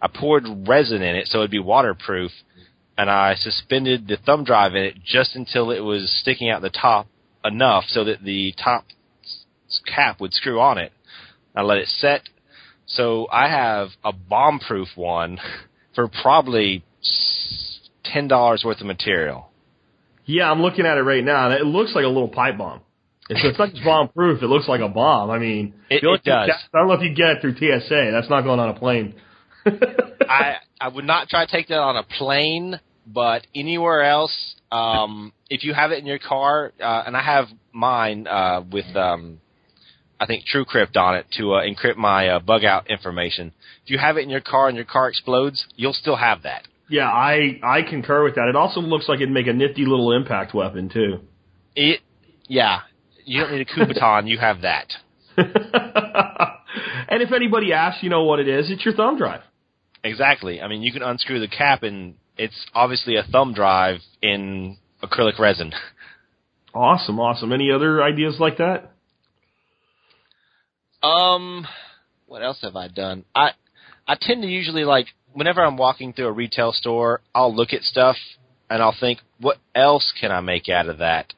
I 0.00 0.08
poured 0.08 0.44
resin 0.66 1.02
in 1.02 1.16
it 1.16 1.28
so 1.28 1.38
it'd 1.38 1.50
be 1.50 1.58
waterproof, 1.58 2.32
and 2.96 3.10
I 3.10 3.34
suspended 3.34 4.06
the 4.06 4.16
thumb 4.16 4.44
drive 4.44 4.74
in 4.74 4.82
it 4.82 5.02
just 5.04 5.36
until 5.36 5.70
it 5.70 5.80
was 5.80 6.10
sticking 6.20 6.48
out 6.50 6.62
the 6.62 6.70
top 6.70 7.06
enough 7.44 7.84
so 7.88 8.04
that 8.04 8.22
the 8.22 8.54
top 8.62 8.86
cap 9.86 10.20
would 10.20 10.32
screw 10.32 10.60
on 10.60 10.78
it. 10.78 10.92
I 11.54 11.62
let 11.62 11.78
it 11.78 11.88
set. 11.88 12.28
So 12.86 13.28
I 13.30 13.48
have 13.48 13.90
a 14.04 14.12
bomb 14.12 14.58
proof 14.58 14.88
one 14.96 15.38
for 15.94 16.08
probably 16.08 16.84
ten 18.02 18.28
dollars 18.28 18.62
worth 18.64 18.80
of 18.80 18.86
material. 18.86 19.50
Yeah, 20.26 20.50
I'm 20.50 20.62
looking 20.62 20.86
at 20.86 20.96
it 20.96 21.02
right 21.02 21.22
now, 21.24 21.50
and 21.50 21.54
it 21.60 21.64
looks 21.66 21.94
like 21.94 22.04
a 22.04 22.08
little 22.08 22.28
pipe 22.28 22.56
bomb. 22.58 22.80
It's, 23.28 23.40
it's 23.42 23.58
not 23.58 23.70
just 23.70 23.84
bomb 23.84 24.08
proof; 24.08 24.42
it 24.42 24.46
looks 24.46 24.68
like 24.68 24.80
a 24.80 24.88
bomb. 24.88 25.30
I 25.30 25.38
mean, 25.38 25.74
It- 25.90 26.02
it 26.04 26.22
does. 26.24 26.46
thing- 26.46 26.54
I 26.74 26.78
don't 26.78 26.88
know 26.88 26.94
if 26.94 27.02
you 27.02 27.14
get 27.14 27.28
it 27.30 27.40
through 27.40 27.56
TSA. 27.56 28.10
That's 28.12 28.28
not 28.30 28.42
going 28.42 28.60
on 28.60 28.68
a 28.70 28.74
plane. 28.74 29.14
I 29.66 30.56
I 30.80 30.88
would 30.88 31.04
not 31.06 31.28
try 31.28 31.46
to 31.46 31.50
take 31.50 31.68
that 31.68 31.78
on 31.78 31.96
a 31.96 32.02
plane, 32.02 32.78
but 33.06 33.46
anywhere 33.54 34.02
else, 34.02 34.34
um, 34.70 35.32
if 35.48 35.64
you 35.64 35.72
have 35.72 35.90
it 35.92 35.98
in 36.00 36.06
your 36.06 36.18
car, 36.18 36.72
uh, 36.80 37.02
and 37.06 37.16
I 37.16 37.22
have 37.22 37.46
mine 37.72 38.26
uh, 38.26 38.62
with 38.70 38.94
um, 38.94 39.40
I 40.20 40.26
think 40.26 40.44
TrueCrypt 40.52 40.96
on 40.96 41.16
it 41.16 41.26
to 41.38 41.54
uh, 41.54 41.62
encrypt 41.62 41.96
my 41.96 42.28
uh, 42.28 42.38
bug 42.40 42.64
out 42.64 42.90
information. 42.90 43.52
If 43.84 43.90
you 43.90 43.98
have 43.98 44.16
it 44.18 44.22
in 44.22 44.30
your 44.30 44.40
car 44.42 44.68
and 44.68 44.76
your 44.76 44.84
car 44.86 45.08
explodes, 45.08 45.64
you'll 45.76 45.92
still 45.94 46.16
have 46.16 46.42
that. 46.42 46.66
Yeah, 46.88 47.08
I 47.10 47.60
I 47.62 47.82
concur 47.82 48.24
with 48.24 48.34
that. 48.34 48.48
It 48.48 48.56
also 48.56 48.80
looks 48.80 49.08
like 49.08 49.16
it'd 49.16 49.30
make 49.30 49.46
a 49.46 49.52
nifty 49.52 49.84
little 49.84 50.12
impact 50.12 50.54
weapon 50.54 50.88
too. 50.88 51.20
It, 51.74 52.00
yeah, 52.46 52.80
you 53.24 53.40
don't 53.40 53.52
need 53.52 53.62
a 53.62 53.64
Kubotan, 53.64 54.28
you 54.28 54.38
have 54.38 54.62
that. 54.62 54.92
and 55.36 57.22
if 57.22 57.32
anybody 57.32 57.72
asks, 57.72 58.02
you 58.02 58.10
know 58.10 58.24
what 58.24 58.38
it 58.38 58.48
is? 58.48 58.70
It's 58.70 58.84
your 58.84 58.94
thumb 58.94 59.18
drive. 59.18 59.40
Exactly. 60.04 60.60
I 60.60 60.68
mean, 60.68 60.82
you 60.82 60.92
can 60.92 61.02
unscrew 61.02 61.40
the 61.40 61.48
cap, 61.48 61.82
and 61.82 62.14
it's 62.36 62.66
obviously 62.74 63.16
a 63.16 63.22
thumb 63.22 63.54
drive 63.54 64.00
in 64.22 64.76
acrylic 65.02 65.38
resin. 65.38 65.72
Awesome, 66.74 67.18
awesome. 67.18 67.52
Any 67.52 67.70
other 67.72 68.02
ideas 68.02 68.36
like 68.38 68.58
that? 68.58 68.92
Um, 71.02 71.66
what 72.26 72.42
else 72.42 72.58
have 72.62 72.76
I 72.76 72.88
done? 72.88 73.24
I 73.34 73.50
I 74.06 74.16
tend 74.20 74.42
to 74.42 74.48
usually 74.48 74.84
like 74.84 75.06
whenever 75.34 75.62
I'm 75.62 75.76
walking 75.76 76.12
through 76.12 76.28
a 76.28 76.32
retail 76.32 76.72
store, 76.72 77.20
I'll 77.34 77.54
look 77.54 77.72
at 77.72 77.82
stuff 77.82 78.16
and 78.70 78.82
I'll 78.82 78.96
think, 78.98 79.20
what 79.40 79.58
else 79.74 80.12
can 80.18 80.32
I 80.32 80.40
make 80.40 80.68
out 80.68 80.88
of 80.88 80.98
that? 80.98 81.34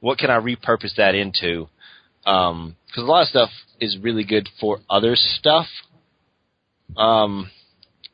What 0.00 0.18
can 0.18 0.30
I 0.30 0.38
repurpose 0.38 0.96
that 0.96 1.14
into? 1.14 1.68
Um, 2.26 2.76
because 2.86 3.04
a 3.04 3.06
lot 3.06 3.22
of 3.22 3.28
stuff 3.28 3.50
is 3.80 3.98
really 4.00 4.24
good 4.24 4.48
for 4.60 4.80
other 4.88 5.14
stuff. 5.14 5.66
Um, 6.96 7.50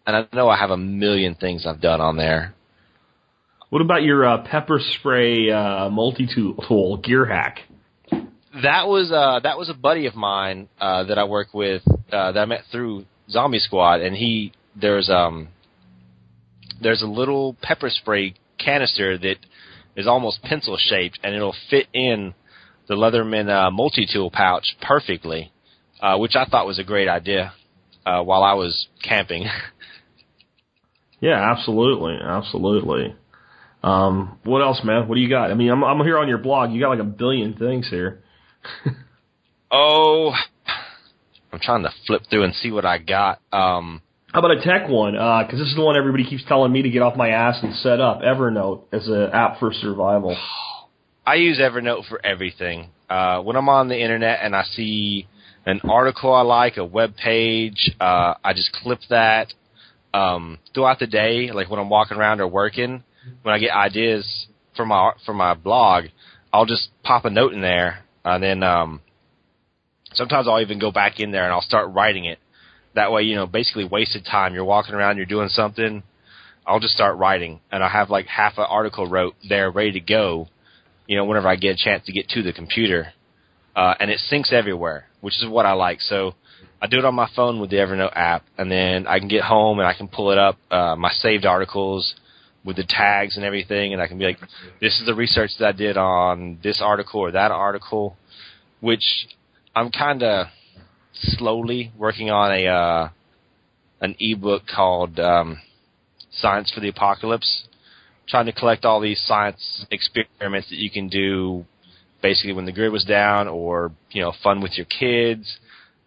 and 0.07 0.16
I 0.16 0.37
know 0.37 0.49
I 0.49 0.57
have 0.57 0.71
a 0.71 0.77
million 0.77 1.35
things 1.35 1.64
I've 1.66 1.81
done 1.81 2.01
on 2.01 2.16
there. 2.16 2.55
What 3.71 3.83
about 3.83 4.03
your 4.03 4.27
uh, 4.27 4.43
pepper 4.43 4.81
spray 4.99 5.51
uh, 5.51 5.90
multi-tool 5.90 6.97
gear 6.99 7.25
hack? 7.25 7.61
That 8.62 8.88
was 8.88 9.12
uh 9.12 9.38
that 9.45 9.57
was 9.59 9.69
a 9.69 9.75
buddy 9.75 10.07
of 10.07 10.16
mine 10.16 10.69
uh 10.81 11.05
that 11.05 11.19
I 11.19 11.23
work 11.23 11.55
with 11.55 11.83
uh 12.11 12.33
that 12.33 12.40
I 12.40 12.45
met 12.47 12.62
through 12.73 13.05
Zombie 13.31 13.61
Squad 13.61 14.01
and 14.01 14.16
he 14.16 14.53
there's 14.74 15.09
um 15.09 15.48
there's 16.83 17.02
a 17.02 17.06
little 17.06 17.56
pepper 17.62 17.90
spray 17.90 18.35
canister 18.59 19.18
that 19.18 19.37
is 19.96 20.06
almost 20.06 20.42
pencil 20.42 20.76
shaped 20.78 21.18
and 21.22 21.35
it'll 21.35 21.56
fit 21.68 21.87
in 21.92 22.35
the 22.88 22.94
Leatherman 22.94 23.48
uh 23.48 23.70
multi 23.70 24.06
tool 24.11 24.30
pouch 24.30 24.76
perfectly. 24.83 25.52
Uh 26.00 26.16
which 26.18 26.37
I 26.37 26.44
thought 26.44 26.66
was 26.66 26.78
a 26.78 26.85
great 26.85 27.09
idea 27.09 27.52
uh 28.06 28.22
while 28.22 28.42
I 28.42 28.54
was 28.54 28.88
camping. 29.02 29.46
Yeah, 31.20 31.52
absolutely, 31.52 32.16
absolutely. 32.20 33.14
Um, 33.83 34.38
what 34.44 34.61
else, 34.62 34.80
man? 34.85 35.09
What 35.09 35.14
do 35.14 35.20
you 35.20 35.28
got? 35.28 35.50
I 35.50 35.54
mean, 35.54 35.70
I'm 35.70 35.85
I'm 35.85 36.00
here 36.04 36.18
on 36.18 36.28
your 36.28 36.38
blog. 36.38 36.72
You 36.72 36.80
got 36.80 36.90
like 36.90 36.98
a 36.98 37.04
billion 37.04 37.54
things 37.54 37.88
here. 37.88 38.22
oh 39.70 40.33
I'm 41.52 41.61
trying 41.61 41.83
to 41.85 41.90
flip 42.06 42.22
through 42.28 42.44
and 42.44 42.54
see 42.54 42.70
what 42.70 42.85
I 42.85 42.98
got. 42.98 43.40
Um 43.52 44.02
How 44.33 44.38
about 44.38 44.53
a 44.53 44.61
tech 44.61 44.88
one? 44.88 45.14
Because 45.14 45.59
this 45.59 45.69
is 45.69 45.75
the 45.75 45.83
one 45.83 45.97
everybody 45.97 46.25
keeps 46.25 46.45
telling 46.45 46.71
me 46.71 46.83
to 46.83 46.90
get 46.90 47.03
off 47.03 47.16
my 47.16 47.31
ass 47.31 47.59
and 47.62 47.75
set 47.77 48.01
up. 48.01 48.21
Evernote 48.21 48.85
as 48.93 49.09
an 49.09 49.31
app 49.33 49.59
for 49.59 49.73
survival. 49.73 50.37
I 51.27 51.35
use 51.35 51.59
Evernote 51.59 52.09
for 52.09 52.25
everything. 52.25 52.90
Uh, 53.09 53.40
when 53.43 53.57
I'm 53.57 53.69
on 53.69 53.88
the 53.88 54.01
internet 54.01 54.38
and 54.43 54.55
I 54.55 54.62
see 54.62 55.27
an 55.66 55.81
article 55.83 56.33
I 56.33 56.43
like, 56.43 56.77
a 56.77 56.85
web 56.85 57.16
page, 57.16 57.90
uh, 58.01 58.35
I 58.43 58.53
just 58.55 58.73
clip 58.73 59.01
that. 59.11 59.53
Um, 60.14 60.59
throughout 60.75 60.99
the 60.99 61.07
day, 61.07 61.51
like 61.53 61.71
when 61.71 61.79
I'm 61.79 61.88
walking 61.88 62.16
around 62.16 62.40
or 62.40 62.49
working, 62.49 63.05
when 63.43 63.55
I 63.55 63.59
get 63.59 63.71
ideas 63.71 64.47
for 64.77 64.85
my 64.85 65.12
for 65.25 65.35
my 65.35 65.55
blog, 65.55 66.05
I'll 66.53 66.66
just 66.66 66.88
pop 67.05 67.25
a 67.25 67.31
note 67.31 67.53
in 67.53 67.61
there, 67.61 68.05
and 68.25 68.43
then 68.43 68.62
um, 68.64 69.01
sometimes 70.14 70.49
I'll 70.49 70.61
even 70.61 70.81
go 70.81 70.90
back 70.90 71.21
in 71.21 71.31
there 71.31 71.45
and 71.45 71.53
I'll 71.53 71.61
start 71.62 71.93
writing 71.93 72.25
it. 72.25 72.40
That 73.01 73.13
way, 73.13 73.23
you 73.23 73.35
know, 73.35 73.47
basically 73.47 73.87
wasted 73.87 74.27
time. 74.27 74.53
You're 74.53 74.67
walking 74.67 74.95
around, 74.95 75.17
you're 75.17 75.25
doing 75.25 75.49
something. 75.49 76.03
I'll 76.67 76.81
just 76.81 76.93
start 76.93 77.17
writing, 77.17 77.61
and 77.73 77.83
I 77.83 77.89
have 77.89 78.11
like 78.11 78.27
half 78.27 78.59
an 78.59 78.67
article 78.69 79.07
wrote 79.07 79.37
there, 79.49 79.71
ready 79.71 79.93
to 79.93 80.01
go. 80.01 80.49
You 81.07 81.17
know, 81.17 81.25
whenever 81.25 81.49
I 81.49 81.57
get 81.57 81.77
a 81.77 81.83
chance 81.83 82.05
to 82.05 82.13
get 82.13 82.29
to 82.29 82.43
the 82.43 82.53
computer, 82.53 83.15
uh, 83.75 83.95
and 83.99 84.11
it 84.11 84.21
syncs 84.31 84.53
everywhere, 84.53 85.07
which 85.23 85.35
is 85.43 85.49
what 85.49 85.65
I 85.65 85.73
like. 85.73 86.03
So 86.03 86.35
I 86.83 86.89
do 86.89 86.99
it 86.99 87.07
on 87.07 87.15
my 87.15 87.27
phone 87.35 87.59
with 87.59 87.71
the 87.71 87.77
Evernote 87.77 88.15
app, 88.15 88.45
and 88.59 88.71
then 88.71 89.07
I 89.07 89.19
can 89.19 89.29
get 89.29 89.45
home 89.45 89.79
and 89.79 89.89
I 89.89 89.95
can 89.95 90.07
pull 90.07 90.31
it 90.31 90.37
up, 90.37 90.59
uh, 90.71 90.95
my 90.95 91.11
saved 91.11 91.47
articles 91.47 92.15
with 92.67 92.77
the 92.77 92.85
tags 92.87 93.37
and 93.37 93.47
everything, 93.47 93.95
and 93.95 94.03
I 94.03 94.09
can 94.09 94.19
be 94.19 94.27
like, 94.27 94.41
this 94.83 95.01
is 95.01 95.07
the 95.07 95.15
research 95.15 95.53
that 95.59 95.69
I 95.69 95.73
did 95.73 95.97
on 95.97 96.59
this 96.63 96.83
article 96.83 97.21
or 97.21 97.31
that 97.31 97.51
article, 97.51 98.19
which 98.81 99.27
I'm 99.75 99.91
kind 99.91 100.23
of 100.23 100.49
slowly 101.12 101.92
working 101.96 102.31
on 102.31 102.53
a 102.53 102.66
uh, 102.66 103.09
an 104.01 104.16
ebook 104.18 104.62
called 104.66 105.18
um, 105.20 105.61
Science 106.31 106.70
for 106.70 106.81
the 106.81 106.88
Apocalypse, 106.88 107.68
trying 108.29 108.46
to 108.46 108.53
collect 108.53 108.85
all 108.85 109.01
these 109.01 109.20
science 109.27 109.85
experiments 109.90 110.70
that 110.70 110.79
you 110.79 110.90
can 110.90 111.09
do, 111.09 111.64
basically 112.23 112.53
when 112.53 112.64
the 112.64 112.73
grid 112.73 112.92
was 112.92 113.05
down, 113.05 113.49
or 113.49 113.92
you 114.11 114.23
know, 114.23 114.33
fun 114.42 114.61
with 114.61 114.77
your 114.77 114.87
kids, 114.87 115.59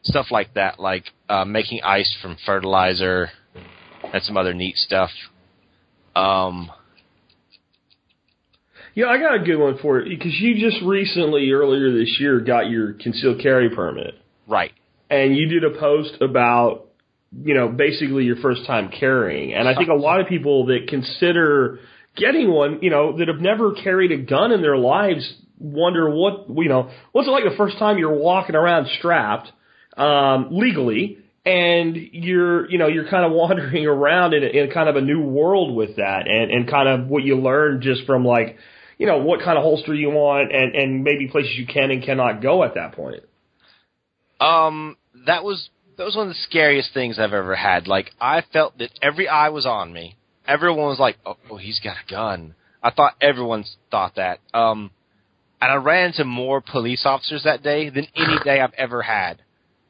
stuff 0.04 0.28
like 0.32 0.54
that, 0.54 0.80
like 0.80 1.06
uh, 1.30 1.46
making 1.46 1.82
ice 1.84 2.16
from 2.22 2.38
fertilizer 2.46 3.30
and 4.14 4.24
some 4.24 4.38
other 4.38 4.54
neat 4.54 4.76
stuff. 4.78 5.12
Um, 6.16 6.72
Yeah, 8.96 9.08
I 9.08 9.18
got 9.18 9.34
a 9.36 9.40
good 9.40 9.58
one 9.58 9.78
for 9.80 10.02
you 10.02 10.16
because 10.16 10.40
you 10.40 10.54
just 10.60 10.84
recently, 10.84 11.52
earlier 11.52 11.92
this 11.92 12.18
year, 12.20 12.40
got 12.40 12.70
your 12.70 12.94
concealed 12.94 13.42
carry 13.42 13.70
permit, 13.70 14.16
right. 14.48 14.72
And 15.14 15.38
you 15.38 15.48
did 15.48 15.64
a 15.64 15.80
post 15.80 16.18
about, 16.22 16.88
you 17.44 17.54
know, 17.54 17.68
basically 17.68 18.24
your 18.24 18.38
first 18.38 18.66
time 18.66 18.90
carrying. 18.90 19.54
And 19.54 19.68
I 19.68 19.76
think 19.76 19.90
a 19.90 19.94
lot 19.94 20.20
of 20.20 20.28
people 20.28 20.68
that 20.68 20.88
consider 20.88 21.80
getting 22.16 22.52
one, 22.52 22.80
you 22.82 22.90
know, 22.90 23.18
that 23.20 23.28
have 23.28 23.40
never 23.40 23.74
carried 23.74 24.12
a 24.12 24.18
gun 24.18 24.52
in 24.52 24.64
their 24.64 24.78
lives, 24.78 25.32
wonder 25.60 26.10
what, 26.10 26.48
you 26.50 26.68
know, 26.68 26.90
what's 27.12 27.28
it 27.28 27.32
like 27.32 27.44
the 27.44 27.56
first 27.56 27.78
time 27.78 28.00
you're 28.00 28.18
walking 28.18 28.56
around 28.56 28.88
strapped, 28.98 29.52
um, 29.98 30.48
legally, 30.50 31.20
and 31.46 31.96
you're, 31.96 32.68
you 32.72 32.80
know, 32.80 32.88
you're 32.88 33.08
kind 33.08 33.24
of 33.24 33.32
wandering 33.40 33.86
around 33.86 34.34
in, 34.34 34.44
in 34.44 34.72
kind 34.72 34.90
of 34.90 34.96
a 34.96 35.02
new 35.02 35.22
world 35.22 35.76
with 35.76 35.98
that, 35.98 36.28
and 36.28 36.50
and 36.50 36.68
kind 36.68 36.90
of 36.90 37.08
what 37.08 37.24
you 37.24 37.36
learn 37.36 37.82
just 37.82 38.08
from 38.08 38.26
like, 38.26 38.58
you 38.98 39.06
know, 39.06 39.20
what 39.20 39.42
kind 39.42 39.60
of 39.60 39.64
holster 39.64 39.94
you 39.94 40.10
want, 40.10 40.52
and 40.52 40.74
and 40.74 41.04
maybe 41.04 41.28
places 41.28 41.54
you 41.56 41.68
can 41.68 41.92
and 41.92 42.04
cannot 42.04 42.42
go 42.42 42.64
at 42.64 42.74
that 42.74 42.94
point. 42.94 43.24
Um, 44.40 44.98
that 45.26 45.44
was 45.44 45.70
that 45.98 46.06
was 46.06 46.16
one 46.16 46.28
of 46.28 46.34
the 46.34 46.40
scariest 46.50 46.94
things 46.94 47.20
I've 47.20 47.34
ever 47.34 47.56
had. 47.56 47.88
Like 47.88 48.12
I 48.20 48.44
felt 48.52 48.78
that 48.80 48.92
every 49.02 49.28
eye 49.28 49.50
was 49.50 49.66
on 49.66 49.94
me. 49.94 50.18
Everyone 50.48 50.88
was 50.88 51.00
like, 51.00 51.18
"Oh, 51.26 51.38
oh 51.50 51.58
he's 51.58 51.80
got 51.80 51.98
a 51.98 52.12
gun." 52.12 52.56
I 52.82 52.92
thought 52.92 53.14
everyone 53.22 53.64
thought 53.90 54.16
that. 54.16 54.40
Um, 54.54 54.92
and 55.62 55.72
I 55.72 55.76
ran 55.76 56.08
into 56.08 56.26
more 56.26 56.60
police 56.60 57.04
officers 57.06 57.44
that 57.44 57.64
day 57.64 57.90
than 57.90 58.08
any 58.16 58.38
day 58.44 58.60
I've 58.60 58.74
ever 58.78 59.02
had. 59.02 59.42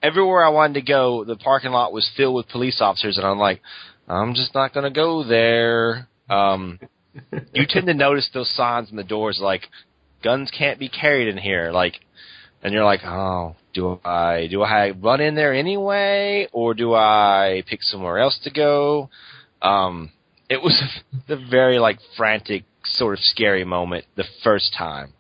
Everywhere 0.04 0.46
I 0.46 0.50
wanted 0.50 0.76
to 0.76 0.82
go, 0.82 1.24
the 1.24 1.36
parking 1.36 1.72
lot 1.72 1.92
was 1.92 2.08
filled 2.16 2.36
with 2.36 2.50
police 2.50 2.80
officers, 2.80 3.18
and 3.18 3.26
I'm 3.26 3.40
like, 3.40 3.62
I'm 4.08 4.36
just 4.36 4.54
not 4.54 4.74
going 4.74 4.84
to 4.84 4.96
go 4.96 5.24
there. 5.24 6.08
Um, 6.30 6.80
you 7.54 7.66
tend 7.68 7.88
to 7.88 7.96
notice 7.96 8.30
those 8.34 8.54
signs 8.56 8.92
on 8.92 8.98
the 8.98 9.04
doors 9.04 9.40
like, 9.42 9.64
guns 10.24 10.52
can't 10.56 10.78
be 10.78 10.90
carried 10.90 11.28
in 11.28 11.38
here. 11.38 11.72
Like, 11.72 11.96
and 12.64 12.74
you're 12.74 12.86
like, 12.86 13.02
oh, 13.04 13.56
do 13.74 14.00
I 14.04 14.48
do 14.50 14.64
I 14.64 14.92
run 14.92 15.22
in 15.22 15.36
there 15.36 15.54
anyway, 15.54 16.48
or 16.54 16.74
do 16.74 16.94
I 16.94 17.64
pick 17.68 17.84
somewhere 17.84 18.20
else 18.20 18.40
to 18.46 18.52
go? 18.52 19.10
Um, 19.62 20.12
it 20.50 20.62
was 20.62 20.82
the 21.28 21.36
very 21.36 21.78
like 21.78 22.00
frantic, 22.16 22.64
sort 22.86 23.18
of 23.18 23.24
scary 23.24 23.66
moment 23.66 24.06
the 24.16 24.26
first 24.44 24.74
time. 24.78 25.14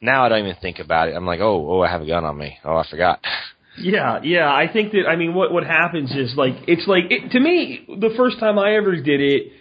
Now 0.00 0.24
I 0.24 0.28
don't 0.28 0.40
even 0.40 0.56
think 0.60 0.78
about 0.78 1.08
it. 1.08 1.16
I'm 1.16 1.26
like, 1.26 1.40
oh, 1.40 1.66
oh, 1.70 1.80
I 1.80 1.90
have 1.90 2.02
a 2.02 2.06
gun 2.06 2.24
on 2.24 2.36
me. 2.36 2.58
Oh, 2.64 2.76
I 2.76 2.88
forgot. 2.88 3.24
Yeah, 3.78 4.20
yeah. 4.22 4.52
I 4.52 4.70
think 4.70 4.92
that 4.92 5.06
I 5.08 5.16
mean, 5.16 5.32
what 5.32 5.50
what 5.50 5.64
happens 5.64 6.14
is 6.14 6.34
like 6.36 6.52
it's 6.68 6.86
like 6.86 7.04
it, 7.08 7.30
to 7.30 7.40
me 7.40 7.86
the 7.88 8.10
first 8.18 8.38
time 8.38 8.58
I 8.58 8.74
ever 8.74 8.96
did 8.96 9.22
it, 9.22 9.52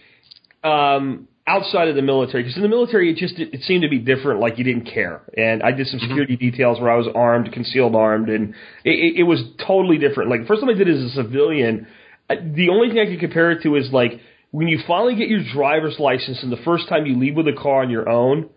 um, 0.68 1.30
outside 1.48 1.88
of 1.88 1.96
the 1.96 2.02
military, 2.02 2.44
because 2.44 2.56
in 2.56 2.64
the 2.64 2.70
military 2.70 3.12
it 3.12 3.18
just 3.18 3.36
it, 3.40 3.54
it 3.54 3.64
seemed 3.64 3.84
to 3.84 3.90
be 3.90 4.00
different. 4.00 4.40
Like 4.40 4.58
you 4.58 4.64
didn't 4.64 4.86
care, 4.86 5.22
and 5.36 5.64
I 5.64 5.72
did 5.72 5.88
some 5.88 6.00
mm-hmm. 6.00 6.10
security 6.10 6.36
details 6.38 6.80
where 6.80 6.92
I 6.92 6.96
was 6.96 7.08
armed, 7.14 7.52
concealed 7.52 7.96
armed, 7.96 8.30
and 8.30 8.54
it, 8.84 8.92
it, 8.92 9.20
it 9.20 9.24
was 9.24 9.42
totally 9.66 9.98
different. 9.98 10.30
Like 10.30 10.42
the 10.42 10.48
first 10.48 10.62
time 10.62 10.70
I 10.70 10.74
did 10.74 10.88
it 10.88 10.98
as 10.98 11.12
a 11.12 11.24
civilian, 11.24 11.88
I- 12.30 12.36
the 12.36 12.70
only 12.70 12.90
thing 12.90 13.00
I 13.00 13.06
could 13.06 13.20
compare 13.20 13.52
it 13.52 13.64
to 13.64 13.76
is 13.76 13.92
like 13.92 14.20
when 14.52 14.68
you 14.68 14.80
finally 14.86 15.16
get 15.16 15.30
your 15.30 15.44
driver's 15.54 15.98
license 16.00 16.44
and 16.44 16.52
the 16.52 16.62
first 16.64 16.88
time 16.90 17.06
you 17.06 17.18
leave 17.18 17.36
with 17.36 17.48
a 17.48 17.54
car 17.54 17.82
on 17.82 17.90
your 17.90 18.08
own 18.08 18.50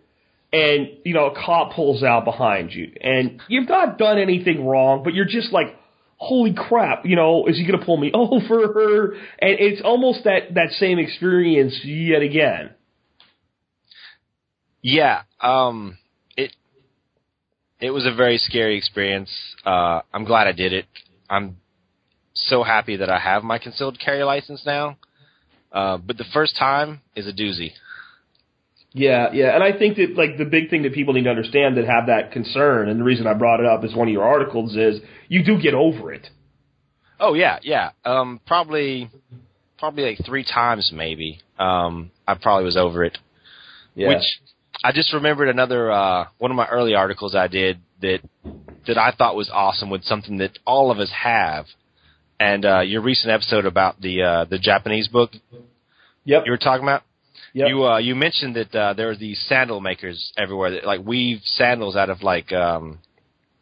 and 0.52 0.88
you 1.04 1.14
know 1.14 1.26
a 1.26 1.34
cop 1.34 1.72
pulls 1.72 2.02
out 2.02 2.24
behind 2.24 2.72
you 2.72 2.92
and 3.00 3.40
you've 3.48 3.68
not 3.68 3.98
done 3.98 4.18
anything 4.18 4.66
wrong 4.66 5.02
but 5.02 5.14
you're 5.14 5.24
just 5.24 5.52
like 5.52 5.76
holy 6.24 6.54
crap 6.54 7.04
you 7.04 7.16
know 7.16 7.46
is 7.46 7.56
he 7.56 7.66
going 7.66 7.78
to 7.78 7.84
pull 7.84 7.96
me 7.96 8.10
over 8.14 9.12
and 9.38 9.56
it's 9.60 9.82
almost 9.82 10.24
that 10.24 10.54
that 10.54 10.70
same 10.70 10.98
experience 10.98 11.78
yet 11.84 12.22
again 12.22 12.70
Yeah, 14.86 15.22
um, 15.40 15.96
it 16.36 16.54
it 17.80 17.90
was 17.90 18.04
a 18.04 18.14
very 18.14 18.36
scary 18.36 18.76
experience. 18.76 19.30
Uh, 19.64 20.02
I'm 20.12 20.24
glad 20.24 20.46
I 20.46 20.52
did 20.52 20.74
it. 20.74 20.84
I'm 21.30 21.56
so 22.34 22.62
happy 22.62 22.96
that 22.96 23.08
I 23.08 23.18
have 23.18 23.42
my 23.42 23.58
concealed 23.58 23.98
carry 23.98 24.22
license 24.24 24.62
now. 24.66 24.98
Uh, 25.72 25.96
but 25.96 26.18
the 26.18 26.26
first 26.34 26.56
time 26.58 27.00
is 27.16 27.26
a 27.26 27.32
doozy. 27.32 27.72
Yeah 28.94 29.30
yeah 29.32 29.54
and 29.54 29.62
i 29.62 29.76
think 29.76 29.96
that 29.96 30.14
like 30.16 30.38
the 30.38 30.44
big 30.46 30.70
thing 30.70 30.84
that 30.84 30.94
people 30.94 31.12
need 31.12 31.24
to 31.24 31.30
understand 31.30 31.76
that 31.76 31.84
have 31.84 32.06
that 32.06 32.32
concern 32.32 32.88
and 32.88 32.98
the 32.98 33.04
reason 33.04 33.26
i 33.26 33.34
brought 33.34 33.60
it 33.60 33.66
up 33.66 33.84
as 33.84 33.94
one 33.94 34.08
of 34.08 34.12
your 34.12 34.24
articles 34.24 34.74
is 34.76 35.00
you 35.28 35.44
do 35.44 35.60
get 35.60 35.74
over 35.74 36.12
it 36.12 36.30
Oh 37.20 37.34
yeah, 37.34 37.58
yeah. 37.62 37.90
Um, 38.04 38.40
probably, 38.46 39.10
probably 39.78 40.04
like 40.04 40.26
three 40.26 40.44
times 40.44 40.90
maybe. 40.92 41.40
Um, 41.58 42.10
I 42.26 42.34
probably 42.34 42.64
was 42.64 42.76
over 42.76 43.04
it. 43.04 43.16
yeah 43.94 44.08
Which 44.08 44.40
I 44.82 44.92
just 44.92 45.12
remembered 45.12 45.48
another 45.48 45.90
uh, 45.90 46.26
one 46.38 46.50
of 46.50 46.56
my 46.56 46.66
early 46.66 46.94
articles 46.94 47.34
I 47.34 47.48
did 47.48 47.78
that 48.00 48.18
that 48.86 48.98
I 48.98 49.12
thought 49.16 49.36
was 49.36 49.50
awesome 49.52 49.90
with 49.90 50.04
something 50.04 50.38
that 50.38 50.58
all 50.66 50.90
of 50.90 50.98
us 50.98 51.10
have. 51.10 51.66
And 52.40 52.64
uh, 52.64 52.80
your 52.80 53.00
recent 53.00 53.32
episode 53.32 53.64
about 53.64 54.00
the 54.00 54.22
uh, 54.22 54.44
the 54.44 54.58
Japanese 54.58 55.08
book 55.08 55.30
yep 56.24 56.42
you 56.44 56.50
were 56.50 56.58
talking 56.58 56.82
about. 56.82 57.02
Yep 57.54 57.68
You 57.68 57.84
uh, 57.84 57.98
you 57.98 58.14
mentioned 58.14 58.56
that 58.56 58.74
uh, 58.74 58.92
there 58.94 59.10
are 59.10 59.16
these 59.16 59.42
sandal 59.48 59.80
makers 59.80 60.32
everywhere 60.36 60.72
that 60.72 60.84
like 60.84 61.04
weave 61.04 61.40
sandals 61.44 61.96
out 61.96 62.10
of 62.10 62.22
like 62.22 62.52
um, 62.52 62.98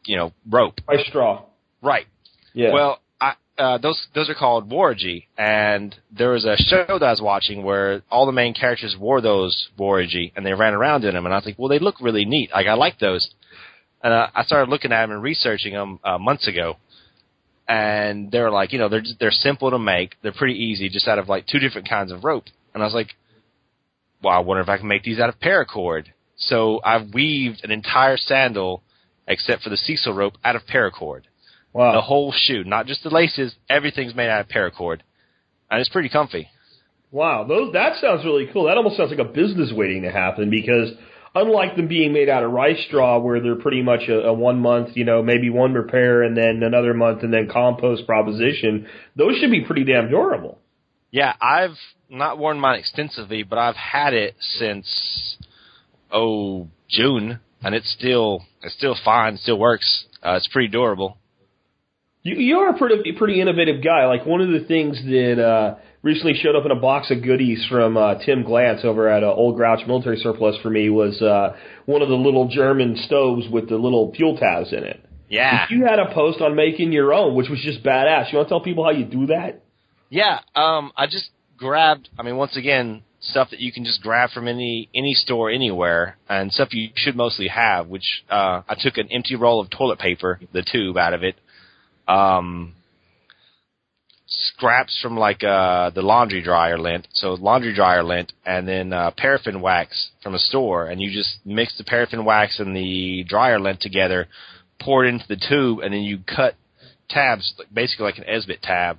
you 0.06 0.16
know 0.16 0.32
rope. 0.50 0.80
by 0.86 0.96
straw 1.08 1.44
Right. 1.82 2.06
yeah 2.54 2.72
Well, 2.72 3.00
I, 3.20 3.34
uh, 3.58 3.78
those 3.78 4.06
those 4.14 4.30
are 4.30 4.34
called 4.34 4.70
waraji, 4.70 5.26
and 5.36 5.94
there 6.10 6.30
was 6.30 6.44
a 6.46 6.56
show 6.56 6.86
that 6.88 7.02
I 7.02 7.10
was 7.10 7.20
watching 7.20 7.64
where 7.64 8.02
all 8.10 8.24
the 8.24 8.32
main 8.32 8.54
characters 8.54 8.96
wore 8.98 9.20
those 9.20 9.68
waraji, 9.78 10.32
and 10.34 10.46
they 10.46 10.54
ran 10.54 10.72
around 10.72 11.04
in 11.04 11.14
them, 11.14 11.26
and 11.26 11.34
I 11.34 11.36
was 11.36 11.44
like, 11.44 11.58
well, 11.58 11.68
they 11.68 11.78
look 11.78 12.00
really 12.00 12.24
neat. 12.24 12.50
Like 12.50 12.66
I 12.66 12.74
like 12.74 12.98
those, 12.98 13.28
and 14.02 14.14
uh, 14.14 14.28
I 14.34 14.42
started 14.44 14.70
looking 14.70 14.90
at 14.92 15.02
them 15.02 15.10
and 15.10 15.22
researching 15.22 15.74
them 15.74 16.00
uh, 16.02 16.16
months 16.16 16.48
ago, 16.48 16.76
and 17.68 18.30
they're 18.30 18.50
like, 18.50 18.72
you 18.72 18.78
know, 18.78 18.88
they're 18.88 19.04
they're 19.20 19.30
simple 19.30 19.70
to 19.70 19.78
make, 19.78 20.16
they're 20.22 20.32
pretty 20.32 20.54
easy, 20.54 20.88
just 20.88 21.06
out 21.08 21.18
of 21.18 21.28
like 21.28 21.46
two 21.46 21.58
different 21.58 21.88
kinds 21.90 22.10
of 22.10 22.24
rope, 22.24 22.44
and 22.72 22.82
I 22.82 22.86
was 22.86 22.94
like, 22.94 23.08
well, 24.22 24.34
I 24.34 24.40
wonder 24.40 24.62
if 24.62 24.68
I 24.68 24.78
can 24.78 24.88
make 24.88 25.02
these 25.02 25.18
out 25.18 25.28
of 25.28 25.38
paracord. 25.40 26.06
So 26.36 26.80
I've 26.84 27.12
weaved 27.12 27.60
an 27.64 27.70
entire 27.70 28.16
sandal, 28.16 28.82
except 29.26 29.62
for 29.62 29.70
the 29.70 29.76
sisal 29.76 30.14
rope, 30.14 30.34
out 30.44 30.56
of 30.56 30.62
paracord 30.66 31.22
wow 31.72 31.92
the 31.92 32.00
whole 32.00 32.32
shoe, 32.32 32.64
not 32.64 32.86
just 32.86 33.02
the 33.02 33.10
laces. 33.10 33.54
Everything's 33.68 34.14
made 34.14 34.28
out 34.28 34.40
of 34.40 34.48
paracord, 34.48 35.00
and 35.70 35.80
it's 35.80 35.88
pretty 35.88 36.08
comfy. 36.08 36.48
Wow, 37.10 37.44
those 37.44 37.72
that 37.74 38.00
sounds 38.00 38.24
really 38.24 38.48
cool. 38.52 38.66
That 38.66 38.76
almost 38.76 38.96
sounds 38.96 39.10
like 39.10 39.18
a 39.18 39.24
business 39.24 39.72
waiting 39.74 40.02
to 40.02 40.10
happen 40.10 40.50
because 40.50 40.90
unlike 41.34 41.76
them 41.76 41.88
being 41.88 42.12
made 42.12 42.28
out 42.28 42.42
of 42.42 42.52
rice 42.52 42.82
straw, 42.86 43.18
where 43.18 43.40
they're 43.40 43.56
pretty 43.56 43.82
much 43.82 44.08
a, 44.08 44.28
a 44.28 44.32
one 44.32 44.60
month, 44.60 44.96
you 44.96 45.04
know, 45.04 45.22
maybe 45.22 45.50
one 45.50 45.74
repair 45.74 46.22
and 46.22 46.36
then 46.36 46.62
another 46.62 46.94
month 46.94 47.22
and 47.22 47.32
then 47.32 47.48
compost 47.50 48.06
proposition, 48.06 48.86
those 49.16 49.36
should 49.38 49.50
be 49.50 49.64
pretty 49.64 49.84
damn 49.84 50.08
durable. 50.08 50.58
Yeah, 51.12 51.34
I've 51.40 51.76
not 52.08 52.38
worn 52.38 52.58
mine 52.58 52.78
extensively, 52.78 53.42
but 53.42 53.58
I've 53.58 53.76
had 53.76 54.14
it 54.14 54.34
since 54.38 55.36
oh 56.10 56.68
June, 56.88 57.38
and 57.62 57.74
it's 57.74 57.92
still 57.92 58.44
it's 58.62 58.74
still 58.74 58.96
fine, 59.04 59.36
still 59.36 59.58
works. 59.58 60.06
Uh, 60.24 60.32
it's 60.32 60.48
pretty 60.48 60.68
durable. 60.68 61.18
You 62.22 62.36
you 62.36 62.58
are 62.60 62.70
a 62.74 62.78
pretty 62.78 63.12
pretty 63.12 63.40
innovative 63.40 63.84
guy. 63.84 64.06
Like 64.06 64.24
one 64.24 64.40
of 64.40 64.48
the 64.48 64.66
things 64.66 65.02
that 65.04 65.38
uh, 65.38 65.74
recently 66.00 66.32
showed 66.34 66.56
up 66.56 66.64
in 66.64 66.70
a 66.70 66.80
box 66.80 67.10
of 67.10 67.22
goodies 67.22 67.66
from 67.70 67.98
uh, 67.98 68.14
Tim 68.24 68.42
Glantz 68.42 68.82
over 68.82 69.06
at 69.06 69.22
uh, 69.22 69.34
Old 69.34 69.56
Grouch 69.56 69.86
Military 69.86 70.16
Surplus 70.16 70.56
for 70.62 70.70
me 70.70 70.88
was 70.88 71.20
uh, 71.20 71.56
one 71.84 72.00
of 72.00 72.08
the 72.08 72.14
little 72.14 72.48
German 72.48 72.96
stoves 73.04 73.48
with 73.50 73.68
the 73.68 73.76
little 73.76 74.14
fuel 74.14 74.38
tabs 74.38 74.72
in 74.72 74.84
it. 74.84 75.04
Yeah. 75.28 75.66
You 75.70 75.84
had 75.84 75.98
a 75.98 76.12
post 76.14 76.40
on 76.40 76.56
making 76.56 76.92
your 76.92 77.12
own, 77.12 77.34
which 77.34 77.48
was 77.48 77.60
just 77.60 77.82
badass. 77.82 78.32
You 78.32 78.38
want 78.38 78.48
to 78.48 78.52
tell 78.52 78.60
people 78.60 78.84
how 78.84 78.90
you 78.90 79.04
do 79.04 79.26
that? 79.26 79.61
Yeah, 80.12 80.40
um, 80.54 80.92
I 80.94 81.06
just 81.06 81.30
grabbed. 81.56 82.10
I 82.18 82.22
mean, 82.22 82.36
once 82.36 82.54
again, 82.54 83.02
stuff 83.22 83.48
that 83.48 83.60
you 83.60 83.72
can 83.72 83.82
just 83.82 84.02
grab 84.02 84.28
from 84.28 84.46
any 84.46 84.90
any 84.94 85.14
store 85.14 85.48
anywhere, 85.48 86.18
and 86.28 86.52
stuff 86.52 86.74
you 86.74 86.90
should 86.94 87.16
mostly 87.16 87.48
have. 87.48 87.88
Which 87.88 88.22
uh, 88.28 88.60
I 88.68 88.76
took 88.78 88.98
an 88.98 89.08
empty 89.10 89.36
roll 89.36 89.58
of 89.58 89.70
toilet 89.70 89.98
paper, 89.98 90.38
the 90.52 90.62
tube 90.70 90.98
out 90.98 91.14
of 91.14 91.22
it, 91.22 91.36
um, 92.06 92.74
scraps 94.26 95.00
from 95.00 95.16
like 95.16 95.42
uh, 95.42 95.88
the 95.88 96.02
laundry 96.02 96.42
dryer 96.42 96.78
lint, 96.78 97.08
so 97.14 97.32
laundry 97.32 97.74
dryer 97.74 98.02
lint, 98.04 98.34
and 98.44 98.68
then 98.68 98.92
uh, 98.92 99.12
paraffin 99.16 99.62
wax 99.62 100.10
from 100.22 100.34
a 100.34 100.38
store, 100.38 100.88
and 100.88 101.00
you 101.00 101.10
just 101.10 101.38
mix 101.46 101.78
the 101.78 101.84
paraffin 101.84 102.26
wax 102.26 102.60
and 102.60 102.76
the 102.76 103.24
dryer 103.26 103.58
lint 103.58 103.80
together, 103.80 104.28
pour 104.78 105.06
it 105.06 105.08
into 105.08 105.24
the 105.26 105.40
tube, 105.48 105.78
and 105.78 105.94
then 105.94 106.02
you 106.02 106.18
cut 106.18 106.54
tabs, 107.08 107.54
basically 107.72 108.04
like 108.04 108.18
an 108.18 108.24
Esbit 108.24 108.60
tab. 108.60 108.98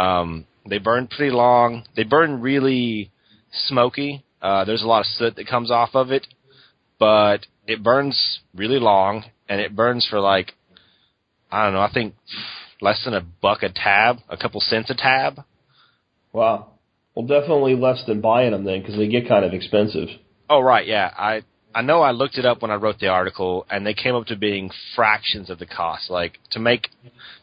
Um, 0.00 0.46
they 0.68 0.78
burn 0.78 1.08
pretty 1.08 1.34
long. 1.34 1.84
They 1.94 2.04
burn 2.04 2.40
really 2.40 3.10
smoky. 3.52 4.24
Uh, 4.40 4.64
there's 4.64 4.82
a 4.82 4.86
lot 4.86 5.00
of 5.00 5.06
soot 5.06 5.36
that 5.36 5.46
comes 5.46 5.70
off 5.70 5.90
of 5.94 6.10
it, 6.10 6.26
but 6.98 7.46
it 7.66 7.82
burns 7.82 8.40
really 8.54 8.78
long, 8.78 9.24
and 9.48 9.60
it 9.60 9.76
burns 9.76 10.06
for 10.08 10.20
like 10.20 10.52
I 11.52 11.64
don't 11.64 11.74
know. 11.74 11.80
I 11.80 11.92
think 11.92 12.14
less 12.80 13.04
than 13.04 13.14
a 13.14 13.20
buck 13.20 13.62
a 13.62 13.68
tab, 13.68 14.18
a 14.28 14.36
couple 14.36 14.60
cents 14.60 14.90
a 14.90 14.94
tab. 14.94 15.44
Wow. 16.32 16.68
Well, 17.14 17.26
definitely 17.26 17.74
less 17.74 18.02
than 18.06 18.20
buying 18.20 18.52
them 18.52 18.64
then, 18.64 18.80
because 18.80 18.96
they 18.96 19.08
get 19.08 19.28
kind 19.28 19.44
of 19.44 19.52
expensive. 19.52 20.08
Oh 20.48 20.60
right, 20.60 20.86
yeah. 20.86 21.10
I 21.16 21.42
I 21.74 21.82
know 21.82 22.02
I 22.02 22.10
looked 22.10 22.36
it 22.36 22.44
up 22.44 22.62
when 22.62 22.70
I 22.70 22.74
wrote 22.74 22.98
the 22.98 23.08
article, 23.08 23.64
and 23.70 23.86
they 23.86 23.94
came 23.94 24.14
up 24.14 24.26
to 24.26 24.36
being 24.36 24.70
fractions 24.96 25.50
of 25.50 25.58
the 25.58 25.66
cost. 25.66 26.10
Like 26.10 26.38
to 26.50 26.58
make 26.58 26.88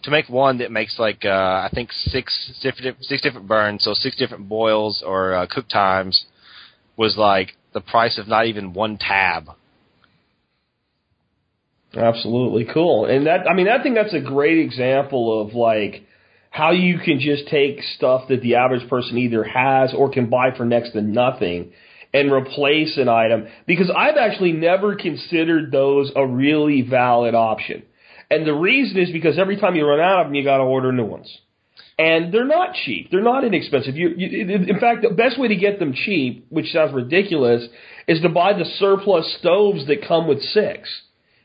to 0.04 0.12
make 0.12 0.28
one 0.28 0.58
that 0.58 0.72
makes 0.72 1.00
like 1.00 1.24
uh, 1.24 1.30
I 1.30 1.70
think 1.74 1.92
six 1.94 2.60
different 2.62 3.04
six 3.06 3.22
different 3.22 3.48
burns, 3.48 3.84
so 3.84 3.94
six 3.94 4.18
different 4.18 4.50
boils 4.50 5.02
or 5.06 5.34
uh, 5.34 5.48
cook 5.50 5.70
times, 5.70 6.26
was 6.98 7.18
like 7.18 7.56
the 7.74 7.82
price 7.82 8.18
of 8.18 8.28
not 8.28 8.48
even 8.48 8.74
one 8.74 8.98
tab. 8.98 9.50
Absolutely 11.96 12.66
cool. 12.74 13.06
And 13.06 13.28
that 13.28 13.50
I 13.50 13.54
mean 13.54 13.70
I 13.70 13.82
think 13.82 13.96
that's 13.96 14.14
a 14.14 14.20
great 14.20 14.60
example 14.60 15.42
of 15.42 15.54
like 15.54 16.04
how 16.50 16.72
you 16.72 17.00
can 17.00 17.20
just 17.20 17.48
take 17.48 17.82
stuff 17.96 18.28
that 18.28 18.42
the 18.42 18.56
average 18.56 18.90
person 18.90 19.18
either 19.18 19.44
has 19.44 19.94
or 19.94 20.10
can 20.10 20.30
buy 20.30 20.56
for 20.56 20.66
next 20.66 20.92
to 20.92 21.02
nothing 21.02 21.72
and 22.18 22.32
replace 22.32 22.98
an 22.98 23.08
item 23.08 23.48
because 23.66 23.92
I've 23.96 24.18
actually 24.18 24.54
never 24.54 24.96
considered 24.96 25.72
those 25.72 26.12
a 26.16 26.26
really 26.26 26.82
valid 26.82 27.36
option. 27.36 27.84
And 28.30 28.46
the 28.46 28.54
reason 28.54 29.00
is 29.00 29.12
because 29.12 29.40
every 29.40 29.58
time 29.58 29.76
you 29.76 29.86
run 29.86 30.00
out 30.00 30.22
of 30.22 30.28
them 30.28 30.36
you 30.36 30.44
got 30.44 30.58
to 30.58 30.64
order 30.64 30.92
new 30.92 31.06
ones. 31.06 31.36
And 32.00 32.32
they're 32.32 32.46
not 32.46 32.76
cheap. 32.86 33.10
They're 33.10 33.24
not 33.24 33.44
inexpensive. 33.44 33.96
You, 33.96 34.10
you, 34.16 34.48
in 34.48 34.80
fact, 34.80 35.02
the 35.02 35.16
best 35.16 35.40
way 35.40 35.48
to 35.48 35.56
get 35.56 35.80
them 35.80 35.94
cheap, 35.94 36.46
which 36.50 36.72
sounds 36.72 36.94
ridiculous, 36.94 37.68
is 38.08 38.22
to 38.22 38.30
buy 38.30 38.54
the 38.54 38.66
surplus 38.78 39.38
stoves 39.40 39.88
that 39.88 40.08
come 40.08 40.28
with 40.28 40.42
six 40.42 40.88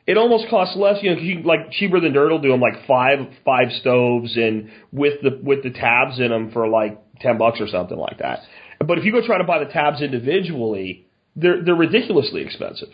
it 0.07 0.17
almost 0.17 0.49
costs 0.51 0.77
less, 0.77 0.99
you 1.03 1.15
know, 1.15 1.43
like 1.43 1.71
cheaper 1.71 2.01
than 2.01 2.13
dirt 2.13 2.31
will 2.31 2.41
do 2.41 2.51
them 2.51 2.61
like 2.61 2.87
five 2.87 3.21
five 3.45 3.69
stoves 3.81 4.37
and 4.37 4.71
with 4.91 5.23
the 5.23 5.41
with 5.43 5.63
the 5.63 5.71
tabs 5.71 6.19
in 6.19 6.29
them 6.29 6.51
for 6.51 6.69
like 6.69 7.01
ten 7.21 7.39
bucks 7.39 7.61
or 7.61 7.69
something 7.69 7.97
like 7.97 8.19
that. 8.19 8.41
But 8.83 8.99
if 8.99 9.05
you 9.05 9.13
go 9.13 9.25
try 9.25 9.39
to 9.39 9.45
buy 9.45 9.63
the 9.63 9.71
tabs 9.71 10.01
individually, 10.01 11.07
they're 11.37 11.63
they're 11.63 11.75
ridiculously 11.75 12.43
expensive. 12.43 12.91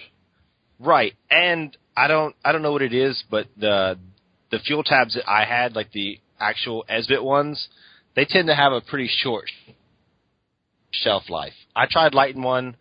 Right, 0.78 1.14
and 1.30 1.76
I 1.96 2.08
don't 2.08 2.34
I 2.44 2.52
don't 2.52 2.62
know 2.62 2.72
what 2.72 2.82
it 2.82 2.94
is, 2.94 3.22
but 3.30 3.46
the 3.56 3.98
the 4.50 4.58
fuel 4.60 4.82
tabs 4.82 5.14
that 5.14 5.28
I 5.28 5.44
had, 5.44 5.74
like 5.74 5.92
the 5.92 6.18
actual 6.40 6.84
Esbit 6.88 7.22
ones, 7.22 7.68
they 8.14 8.24
tend 8.24 8.48
to 8.48 8.54
have 8.54 8.72
a 8.72 8.80
pretty 8.80 9.08
short 9.08 9.50
shelf 10.90 11.24
life. 11.28 11.52
I 11.76 11.86
tried 11.86 12.14
lighting 12.14 12.42
one 12.42 12.76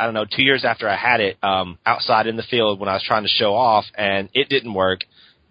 I 0.00 0.04
don't 0.04 0.14
know, 0.14 0.24
two 0.24 0.42
years 0.42 0.64
after 0.64 0.88
I 0.88 0.96
had 0.96 1.20
it, 1.20 1.36
um, 1.42 1.78
outside 1.84 2.26
in 2.26 2.36
the 2.36 2.42
field 2.42 2.80
when 2.80 2.88
I 2.88 2.94
was 2.94 3.02
trying 3.02 3.24
to 3.24 3.28
show 3.28 3.54
off, 3.54 3.84
and 3.94 4.30
it 4.32 4.48
didn't 4.48 4.72
work. 4.72 5.00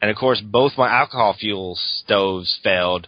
And 0.02 0.10
of 0.10 0.18
course, 0.18 0.42
both 0.42 0.72
my 0.76 0.90
alcohol 0.90 1.36
fuel 1.40 1.76
stoves 1.76 2.60
failed. 2.64 3.08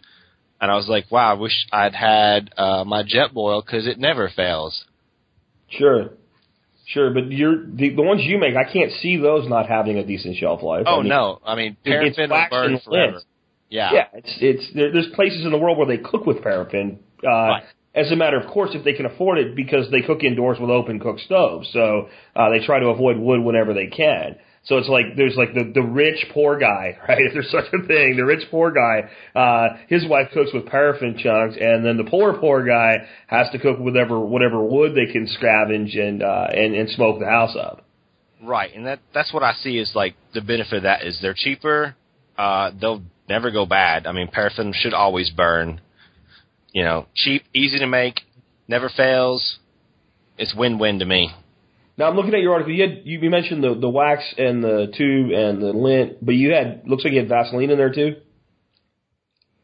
And 0.61 0.69
I 0.69 0.75
was 0.75 0.87
like, 0.87 1.11
wow, 1.11 1.31
I 1.31 1.33
wish 1.33 1.65
I'd 1.73 1.95
had 1.95 2.53
uh, 2.55 2.83
my 2.85 3.01
Jetboil 3.03 3.65
because 3.65 3.87
it 3.87 3.97
never 3.97 4.29
fails. 4.33 4.85
Sure. 5.69 6.11
Sure, 6.85 7.11
but 7.13 7.31
you're 7.31 7.65
the, 7.65 7.95
the 7.95 8.01
ones 8.01 8.21
you 8.23 8.37
make. 8.37 8.55
I 8.55 8.71
can't 8.71 8.91
see 9.01 9.17
those 9.17 9.47
not 9.47 9.67
having 9.67 9.97
a 9.97 10.05
decent 10.05 10.35
shelf 10.37 10.61
life. 10.61 10.83
Oh 10.85 10.99
I 10.99 10.99
mean, 10.99 11.09
no, 11.09 11.39
I 11.45 11.55
mean 11.55 11.77
paraffin 11.85 12.29
will 12.29 12.47
burn 12.49 12.79
forever. 12.83 13.21
Yeah, 13.69 13.91
yeah. 13.93 14.07
It's 14.13 14.37
it's 14.41 14.73
there, 14.75 14.91
there's 14.91 15.07
places 15.15 15.45
in 15.45 15.51
the 15.51 15.57
world 15.57 15.77
where 15.77 15.87
they 15.87 15.97
cook 15.97 16.25
with 16.25 16.43
paraffin. 16.43 16.99
Uh, 17.23 17.29
right. 17.29 17.63
As 17.95 18.11
a 18.11 18.15
matter 18.15 18.37
of 18.37 18.51
course, 18.51 18.71
if 18.73 18.83
they 18.83 18.93
can 18.93 19.05
afford 19.05 19.37
it, 19.37 19.55
because 19.55 19.89
they 19.89 20.01
cook 20.01 20.23
indoors 20.23 20.57
with 20.59 20.69
open 20.69 20.99
cook 20.99 21.19
stoves, 21.19 21.69
so 21.71 22.09
uh, 22.35 22.49
they 22.49 22.65
try 22.65 22.79
to 22.79 22.87
avoid 22.87 23.17
wood 23.17 23.39
whenever 23.39 23.73
they 23.73 23.87
can. 23.87 24.35
So 24.63 24.77
it's 24.77 24.89
like 24.89 25.15
there's 25.17 25.35
like 25.35 25.53
the 25.53 25.71
the 25.73 25.81
rich 25.81 26.25
poor 26.33 26.59
guy, 26.59 26.97
right? 27.07 27.21
If 27.21 27.33
there's 27.33 27.51
such 27.51 27.65
a 27.73 27.85
thing, 27.85 28.15
the 28.17 28.25
rich 28.25 28.43
poor 28.51 28.71
guy, 28.71 29.09
uh, 29.35 29.77
his 29.87 30.05
wife 30.07 30.27
cooks 30.33 30.51
with 30.53 30.67
paraffin 30.67 31.17
chunks, 31.17 31.57
and 31.59 31.85
then 31.85 31.97
the 31.97 32.03
poor 32.03 32.37
poor 32.37 32.63
guy 32.65 33.07
has 33.27 33.47
to 33.51 33.59
cook 33.59 33.79
whatever 33.79 34.19
whatever 34.19 34.63
wood 34.63 34.93
they 34.93 35.11
can 35.11 35.25
scavenge 35.25 35.97
and 35.97 36.21
uh, 36.21 36.47
and 36.51 36.75
and 36.75 36.89
smoke 36.89 37.19
the 37.19 37.25
house 37.25 37.55
up. 37.55 37.85
Right, 38.43 38.73
and 38.75 38.85
that 38.85 38.99
that's 39.13 39.33
what 39.33 39.43
I 39.43 39.53
see 39.53 39.77
is 39.77 39.91
like 39.95 40.15
the 40.33 40.41
benefit 40.41 40.77
of 40.77 40.83
that 40.83 41.03
is 41.03 41.19
they're 41.21 41.35
cheaper. 41.35 41.95
Uh, 42.37 42.71
they'll 42.79 43.03
never 43.27 43.51
go 43.51 43.65
bad. 43.65 44.05
I 44.07 44.11
mean, 44.11 44.27
paraffin 44.27 44.73
should 44.75 44.93
always 44.93 45.29
burn. 45.31 45.81
You 46.71 46.83
know, 46.83 47.07
cheap, 47.13 47.43
easy 47.53 47.79
to 47.79 47.87
make, 47.87 48.21
never 48.67 48.89
fails. 48.89 49.59
It's 50.37 50.55
win-win 50.55 50.99
to 50.99 51.05
me. 51.05 51.31
Now 51.97 52.09
I'm 52.09 52.15
looking 52.15 52.33
at 52.33 52.41
your 52.41 52.53
article. 52.53 52.73
You 52.73 52.81
had 52.87 53.01
you 53.03 53.29
mentioned 53.29 53.63
the 53.63 53.75
the 53.75 53.89
wax 53.89 54.23
and 54.37 54.63
the 54.63 54.91
tube 54.97 55.31
and 55.31 55.61
the 55.61 55.73
lint, 55.73 56.25
but 56.25 56.35
you 56.35 56.51
had 56.53 56.83
looks 56.85 57.03
like 57.03 57.13
you 57.13 57.19
had 57.19 57.29
Vaseline 57.29 57.69
in 57.69 57.77
there 57.77 57.93
too. 57.93 58.15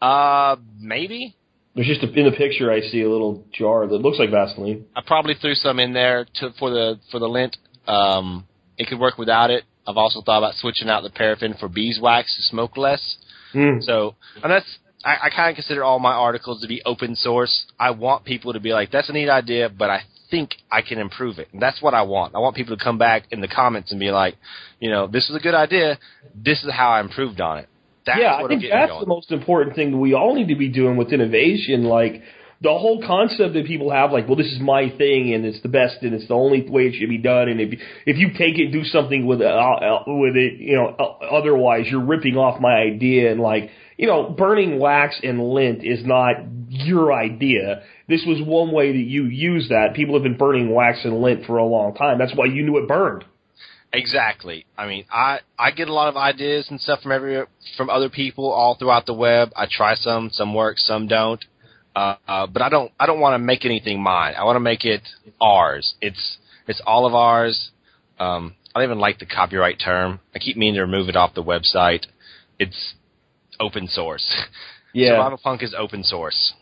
Uh, 0.02 0.58
maybe. 0.80 1.36
There's 1.76 1.88
just 1.88 2.04
a, 2.04 2.12
in 2.20 2.26
the 2.26 2.36
picture 2.36 2.72
I 2.72 2.82
see 2.82 3.02
a 3.02 3.10
little 3.10 3.46
jar 3.52 3.86
that 3.88 3.98
looks 3.98 4.18
like 4.18 4.32
Vaseline. 4.32 4.86
I 4.96 5.02
probably 5.06 5.36
threw 5.40 5.54
some 5.54 5.80
in 5.80 5.94
there 5.94 6.26
to 6.36 6.52
for 6.60 6.70
the 6.70 7.00
for 7.12 7.20
the 7.20 7.28
lint. 7.28 7.56
Um, 7.88 8.46
it 8.78 8.88
could 8.88 9.00
work 9.00 9.18
without 9.18 9.52
it. 9.52 9.64
I've 9.88 9.98
also 9.98 10.22
thought 10.22 10.40
about 10.40 10.56
switching 10.56 10.90
out 10.90 11.04
the 11.04 11.10
paraffin 11.10 11.56
for 11.60 11.70
beeswax 11.70 12.36
to 12.36 12.44
smoke 12.44 12.78
less. 12.78 13.18
Mm. 13.54 13.82
So, 13.82 14.16
and 14.44 14.52
that's 14.52 14.78
I, 15.06 15.28
I 15.28 15.30
kind 15.30 15.50
of 15.50 15.56
consider 15.56 15.84
all 15.84 16.00
my 16.00 16.14
articles 16.14 16.62
to 16.62 16.68
be 16.68 16.82
open 16.86 17.16
source. 17.16 17.66
I 17.80 17.92
want 17.92 18.26
people 18.26 18.54
to 18.54 18.60
be 18.60 18.74
like, 18.74 18.92
"That's 18.92 19.10
a 19.10 19.14
neat 19.14 19.30
idea," 19.30 19.70
but 19.70 19.90
I 19.90 20.04
think 20.30 20.56
I 20.72 20.82
can 20.82 21.00
improve 21.00 21.40
it. 21.40 21.48
And 21.54 21.62
that's 21.62 21.82
what 21.82 21.94
I 21.94 22.04
want. 22.04 22.36
I 22.36 22.40
want 22.40 22.56
people 22.56 22.78
to 22.78 22.84
come 22.84 22.98
back 22.98 23.24
in 23.32 23.42
the 23.42 23.48
comments 23.48 23.92
and 23.92 24.00
be 24.00 24.12
like, 24.12 24.36
you 24.80 24.90
know, 24.90 25.08
this 25.08 25.30
is 25.30 25.36
a 25.36 25.40
good 25.40 25.56
idea. 25.56 25.98
This 26.36 26.64
is 26.64 26.72
how 26.72 26.90
I 26.90 27.00
improved 27.00 27.42
on 27.42 27.60
it. 27.60 27.70
That's 28.06 28.20
yeah, 28.22 28.36
I 28.36 28.48
think 28.48 28.64
that's 28.70 29.00
the 29.00 29.06
most 29.06 29.32
important 29.32 29.76
thing 29.76 30.00
we 30.00 30.14
all 30.14 30.34
need 30.34 30.48
to 30.48 30.56
be 30.56 30.70
doing 30.70 30.96
with 30.96 31.12
innovation. 31.12 31.84
Like 31.84 32.24
the 32.62 32.70
whole 32.70 33.06
concept 33.06 33.54
that 33.54 33.66
people 33.66 33.92
have, 33.92 34.12
like, 34.12 34.28
well, 34.28 34.38
this 34.38 34.48
is 34.48 34.60
my 34.60 34.90
thing 34.98 35.34
and 35.34 35.46
it's 35.46 35.62
the 35.62 35.70
best 35.70 35.98
and 36.02 36.14
it's 36.14 36.28
the 36.28 36.34
only 36.34 36.68
way 36.68 36.84
it 36.84 36.96
should 36.98 37.10
be 37.10 37.18
done. 37.18 37.50
And 37.50 37.60
if 37.60 37.80
if 38.06 38.18
you 38.18 38.30
take 38.30 38.58
it, 38.58 38.72
do 38.72 38.84
something 38.86 39.28
with 39.28 39.42
it, 39.42 39.48
uh, 39.48 40.04
with 40.08 40.36
it, 40.38 40.60
you 40.60 40.76
know, 40.76 40.96
uh, 40.98 41.26
otherwise 41.26 41.86
you're 41.90 42.04
ripping 42.04 42.38
off 42.38 42.62
my 42.62 42.76
idea. 42.76 43.32
And 43.32 43.42
like, 43.42 43.70
you 43.98 44.08
know, 44.08 44.30
burning 44.30 44.80
wax 44.80 45.20
and 45.22 45.40
lint 45.50 45.84
is 45.84 46.06
not 46.06 46.57
your 46.70 47.13
idea. 47.13 47.84
This 48.07 48.24
was 48.26 48.41
one 48.45 48.72
way 48.72 48.91
that 48.91 48.97
you 48.97 49.26
use 49.26 49.70
that. 49.70 49.93
People 49.95 50.15
have 50.15 50.24
been 50.24 50.38
burning 50.38 50.74
wax 50.74 50.99
and 51.03 51.22
lint 51.22 51.45
for 51.45 51.57
a 51.57 51.65
long 51.65 51.93
time. 51.93 52.18
That's 52.18 52.36
why 52.36 52.45
you 52.45 52.63
knew 52.63 52.78
it 52.78 52.88
burned. 52.88 53.26
Exactly. 53.93 54.65
I 54.78 54.86
mean, 54.88 55.05
I 55.09 55.39
I 55.57 55.72
get 55.72 55.88
a 55.88 55.93
lot 55.93 56.09
of 56.09 56.18
ideas 56.18 56.68
and 56.70 56.80
stuff 56.80 57.01
from 57.01 57.13
every 57.13 57.43
from 57.78 57.89
other 57.89 58.09
people 58.09 58.51
all 58.51 58.76
throughout 58.76 59.05
the 59.05 59.13
web. 59.13 59.51
I 59.55 59.65
try 59.70 59.95
some, 59.95 60.30
some 60.32 60.53
work, 60.53 60.78
some 60.78 61.07
don't. 61.07 61.43
Uh, 61.95 62.15
uh, 62.28 62.47
but 62.47 62.61
I 62.61 62.70
don't 62.70 62.91
I 62.99 63.05
don't 63.05 63.20
want 63.20 63.34
to 63.36 63.39
make 63.39 63.65
anything 63.65 64.01
mine. 64.01 64.36
I 64.38 64.43
want 64.43 64.57
to 64.57 64.61
make 64.61 64.84
it 64.84 65.01
ours. 65.39 65.95
It's 66.01 66.38
it's 66.68 66.82
all 66.86 67.05
of 67.05 67.15
ours. 67.15 67.72
Um, 68.20 68.55
I 68.76 68.80
don't 68.80 68.89
even 68.89 68.99
like 68.99 69.20
the 69.20 69.26
copyright 69.26 69.80
term. 69.84 70.20
I 70.36 70.39
keep 70.39 70.57
meaning 70.57 70.76
to 70.76 70.82
remove 70.82 71.07
it 71.07 71.15
off 71.15 71.34
the 71.34 71.43
website. 71.43 72.05
It's 72.59 72.93
open 73.59 73.88
source. 73.88 74.43
Yeah. 74.98 75.12
Survival 75.12 75.39
Punk 75.43 75.64
is 75.64 75.76
open 75.78 76.04
source. 76.04 76.54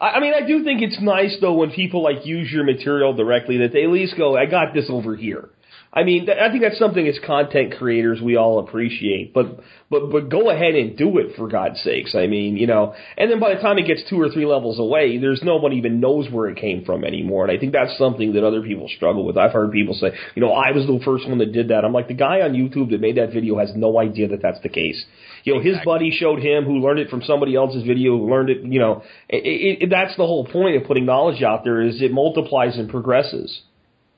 I, 0.00 0.10
I 0.10 0.20
mean, 0.20 0.34
I 0.34 0.46
do 0.46 0.64
think 0.64 0.82
it's 0.82 1.00
nice 1.00 1.36
though 1.40 1.54
when 1.54 1.70
people 1.70 2.02
like 2.02 2.26
use 2.26 2.50
your 2.50 2.64
material 2.64 3.14
directly 3.14 3.58
that 3.58 3.72
they 3.72 3.84
at 3.84 3.90
least 3.90 4.16
go, 4.16 4.36
I 4.36 4.46
got 4.46 4.74
this 4.74 4.86
over 4.90 5.14
here. 5.14 5.50
I 5.90 6.04
mean, 6.04 6.26
th- 6.26 6.36
I 6.38 6.50
think 6.50 6.62
that's 6.62 6.78
something 6.78 7.06
as 7.08 7.18
content 7.26 7.76
creators 7.78 8.20
we 8.20 8.36
all 8.36 8.58
appreciate. 8.58 9.32
But 9.32 9.60
but 9.90 10.10
but 10.10 10.28
go 10.28 10.50
ahead 10.50 10.74
and 10.74 10.98
do 10.98 11.16
it 11.16 11.34
for 11.36 11.48
God's 11.48 11.80
sakes. 11.80 12.14
I 12.14 12.26
mean, 12.26 12.58
you 12.58 12.66
know. 12.66 12.94
And 13.16 13.30
then 13.30 13.40
by 13.40 13.54
the 13.54 13.60
time 13.60 13.78
it 13.78 13.86
gets 13.86 14.02
two 14.08 14.20
or 14.20 14.28
three 14.28 14.44
levels 14.44 14.78
away, 14.78 15.16
there's 15.16 15.42
no 15.42 15.56
one 15.56 15.72
even 15.72 15.98
knows 15.98 16.30
where 16.30 16.48
it 16.50 16.58
came 16.58 16.84
from 16.84 17.04
anymore. 17.04 17.46
And 17.46 17.56
I 17.56 17.58
think 17.58 17.72
that's 17.72 17.96
something 17.96 18.34
that 18.34 18.44
other 18.44 18.60
people 18.60 18.88
struggle 18.94 19.24
with. 19.24 19.38
I've 19.38 19.52
heard 19.52 19.72
people 19.72 19.94
say, 19.94 20.08
you 20.34 20.42
know, 20.42 20.52
I 20.52 20.72
was 20.72 20.86
the 20.86 21.00
first 21.04 21.26
one 21.26 21.38
that 21.38 21.52
did 21.52 21.68
that. 21.68 21.86
I'm 21.86 21.94
like, 21.94 22.08
the 22.08 22.14
guy 22.14 22.42
on 22.42 22.52
YouTube 22.52 22.90
that 22.90 23.00
made 23.00 23.16
that 23.16 23.32
video 23.32 23.58
has 23.58 23.72
no 23.74 23.98
idea 23.98 24.28
that 24.28 24.42
that's 24.42 24.60
the 24.62 24.68
case. 24.68 25.02
You 25.44 25.54
know, 25.54 25.60
his 25.60 25.76
buddy 25.84 26.10
showed 26.10 26.40
him 26.40 26.64
who 26.64 26.78
learned 26.78 27.00
it 27.00 27.10
from 27.10 27.22
somebody 27.22 27.54
else's 27.54 27.84
video, 27.84 28.18
who 28.18 28.30
learned 28.30 28.50
it. 28.50 28.62
You 28.62 28.80
know, 28.80 29.02
it, 29.28 29.82
it, 29.82 29.90
that's 29.90 30.16
the 30.16 30.26
whole 30.26 30.46
point 30.46 30.76
of 30.76 30.84
putting 30.84 31.06
knowledge 31.06 31.42
out 31.42 31.64
there 31.64 31.80
is 31.80 32.00
it 32.02 32.12
multiplies 32.12 32.76
and 32.76 32.88
progresses. 32.88 33.62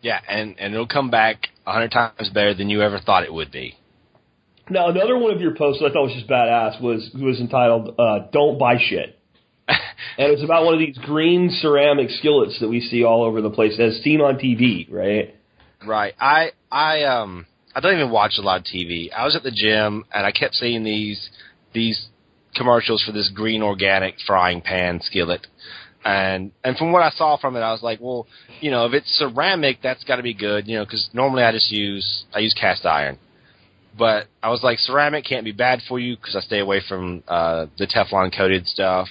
Yeah, 0.02 0.20
and 0.28 0.56
and 0.58 0.74
it'll 0.74 0.86
come 0.86 1.10
back 1.10 1.48
a 1.66 1.72
hundred 1.72 1.90
times 1.90 2.30
better 2.30 2.54
than 2.54 2.70
you 2.70 2.82
ever 2.82 2.98
thought 2.98 3.24
it 3.24 3.32
would 3.32 3.52
be. 3.52 3.76
Now, 4.70 4.88
another 4.88 5.18
one 5.18 5.34
of 5.34 5.40
your 5.40 5.54
posts 5.54 5.82
I 5.84 5.92
thought 5.92 6.04
was 6.04 6.12
just 6.14 6.28
badass 6.28 6.80
was 6.80 7.10
was 7.14 7.40
entitled 7.40 7.94
uh, 7.98 8.30
"Don't 8.32 8.58
Buy 8.58 8.76
Shit," 8.78 9.18
and 9.68 9.78
it's 10.32 10.42
about 10.42 10.64
one 10.64 10.74
of 10.74 10.80
these 10.80 10.96
green 10.98 11.50
ceramic 11.60 12.10
skillets 12.10 12.58
that 12.60 12.68
we 12.68 12.80
see 12.80 13.04
all 13.04 13.24
over 13.24 13.42
the 13.42 13.50
place, 13.50 13.78
as 13.78 14.00
seen 14.02 14.20
on 14.20 14.36
TV, 14.36 14.90
right? 14.90 15.34
Right. 15.84 16.14
I 16.20 16.52
I 16.70 17.04
um 17.04 17.46
I 17.74 17.80
don't 17.80 17.94
even 17.94 18.10
watch 18.10 18.34
a 18.38 18.42
lot 18.42 18.60
of 18.60 18.64
TV. 18.66 19.12
I 19.12 19.24
was 19.24 19.36
at 19.36 19.42
the 19.42 19.50
gym 19.50 20.04
and 20.12 20.26
I 20.26 20.32
kept 20.32 20.54
seeing 20.54 20.84
these 20.84 21.30
these 21.72 22.08
commercials 22.54 23.02
for 23.02 23.12
this 23.12 23.30
green 23.34 23.62
organic 23.62 24.16
frying 24.26 24.60
pan 24.60 25.00
skillet. 25.02 25.46
And 26.04 26.52
and 26.64 26.76
from 26.76 26.92
what 26.92 27.02
I 27.02 27.10
saw 27.10 27.36
from 27.36 27.56
it, 27.56 27.60
I 27.60 27.72
was 27.72 27.82
like, 27.82 28.00
well, 28.00 28.26
you 28.60 28.70
know, 28.70 28.86
if 28.86 28.94
it's 28.94 29.18
ceramic, 29.18 29.78
that's 29.82 30.02
got 30.04 30.16
to 30.16 30.22
be 30.22 30.34
good, 30.34 30.66
you 30.66 30.76
know, 30.78 30.84
because 30.84 31.10
normally 31.12 31.42
I 31.42 31.52
just 31.52 31.70
use 31.70 32.24
I 32.34 32.38
use 32.40 32.54
cast 32.58 32.86
iron. 32.86 33.18
But 33.98 34.28
I 34.42 34.50
was 34.50 34.62
like, 34.62 34.78
ceramic 34.78 35.24
can't 35.24 35.44
be 35.44 35.52
bad 35.52 35.80
for 35.88 35.98
you 35.98 36.16
because 36.16 36.36
I 36.36 36.40
stay 36.40 36.60
away 36.60 36.80
from 36.88 37.22
uh, 37.28 37.66
the 37.76 37.86
Teflon 37.86 38.34
coated 38.34 38.66
stuff. 38.66 39.08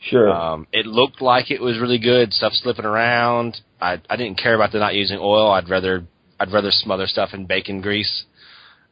Sure. 0.00 0.30
Um, 0.30 0.66
it 0.72 0.86
looked 0.86 1.22
like 1.22 1.50
it 1.50 1.60
was 1.60 1.78
really 1.78 1.98
good. 1.98 2.32
Stuff 2.32 2.52
slipping 2.54 2.84
around. 2.84 3.60
I 3.80 4.00
I 4.10 4.16
didn't 4.16 4.38
care 4.38 4.54
about 4.54 4.72
the 4.72 4.78
not 4.78 4.94
using 4.94 5.18
oil. 5.20 5.50
I'd 5.50 5.70
rather 5.70 6.04
I'd 6.44 6.52
rather 6.52 6.70
smother 6.70 7.06
stuff 7.06 7.30
in 7.32 7.46
bacon 7.46 7.80
grease. 7.80 8.24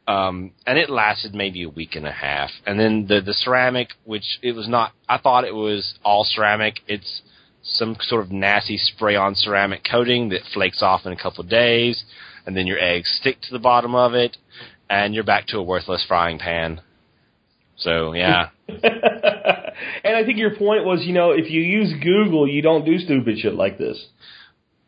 Um, 0.07 0.53
and 0.65 0.79
it 0.79 0.89
lasted 0.89 1.35
maybe 1.35 1.61
a 1.61 1.69
week 1.69 1.95
and 1.95 2.07
a 2.07 2.11
half. 2.11 2.49
And 2.65 2.79
then 2.79 3.05
the 3.07 3.21
the 3.21 3.33
ceramic, 3.33 3.89
which 4.05 4.39
it 4.41 4.53
was 4.53 4.67
not. 4.67 4.91
I 5.07 5.19
thought 5.19 5.45
it 5.45 5.53
was 5.53 5.93
all 6.03 6.23
ceramic. 6.23 6.79
It's 6.87 7.21
some 7.61 7.95
sort 8.01 8.23
of 8.25 8.31
nasty 8.31 8.77
spray 8.77 9.15
on 9.15 9.35
ceramic 9.35 9.85
coating 9.89 10.29
that 10.29 10.41
flakes 10.51 10.81
off 10.81 11.05
in 11.05 11.13
a 11.13 11.15
couple 11.15 11.43
of 11.43 11.49
days, 11.49 12.03
and 12.45 12.57
then 12.57 12.65
your 12.65 12.79
eggs 12.79 13.15
stick 13.21 13.39
to 13.41 13.51
the 13.51 13.59
bottom 13.59 13.93
of 13.93 14.15
it, 14.15 14.35
and 14.89 15.13
you're 15.13 15.23
back 15.23 15.45
to 15.47 15.57
a 15.59 15.63
worthless 15.63 16.03
frying 16.07 16.39
pan. 16.39 16.81
So 17.77 18.13
yeah. 18.13 18.49
and 18.67 20.15
I 20.15 20.25
think 20.25 20.39
your 20.39 20.55
point 20.55 20.85
was, 20.85 21.05
you 21.05 21.13
know, 21.13 21.31
if 21.31 21.51
you 21.51 21.61
use 21.61 21.93
Google, 22.01 22.47
you 22.47 22.63
don't 22.63 22.83
do 22.83 22.97
stupid 22.97 23.37
shit 23.37 23.53
like 23.53 23.77
this. 23.77 24.03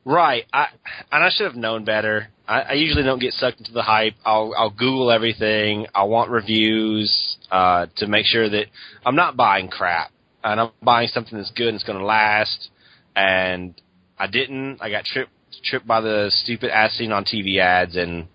Right. 0.03 0.45
I 0.51 0.67
and 1.11 1.23
I 1.23 1.29
should 1.29 1.45
have 1.45 1.55
known 1.55 1.85
better. 1.85 2.29
I, 2.47 2.61
I 2.61 2.73
usually 2.73 3.03
don't 3.03 3.19
get 3.19 3.33
sucked 3.33 3.59
into 3.59 3.71
the 3.71 3.81
hype. 3.81 4.13
I'll 4.25 4.53
I'll 4.57 4.69
Google 4.69 5.11
everything. 5.11 5.87
I 5.93 6.03
want 6.03 6.29
reviews 6.29 7.37
uh, 7.51 7.87
to 7.97 8.07
make 8.07 8.25
sure 8.25 8.49
that 8.49 8.65
I'm 9.05 9.15
not 9.15 9.35
buying 9.35 9.67
crap 9.67 10.11
and 10.43 10.59
I'm 10.59 10.71
buying 10.81 11.07
something 11.07 11.37
that's 11.37 11.51
good 11.51 11.69
and 11.69 11.75
it's 11.75 11.83
going 11.83 11.99
to 11.99 12.05
last. 12.05 12.69
And 13.15 13.73
I 14.19 14.27
didn't. 14.27 14.79
I 14.81 14.89
got 14.89 15.05
tripped 15.05 15.31
tripped 15.63 15.87
by 15.87 16.01
the 16.01 16.29
stupid 16.43 16.69
as 16.71 16.91
seen 16.93 17.11
on 17.11 17.25
TV 17.25 17.59
ads 17.59 17.95
and. 17.95 18.27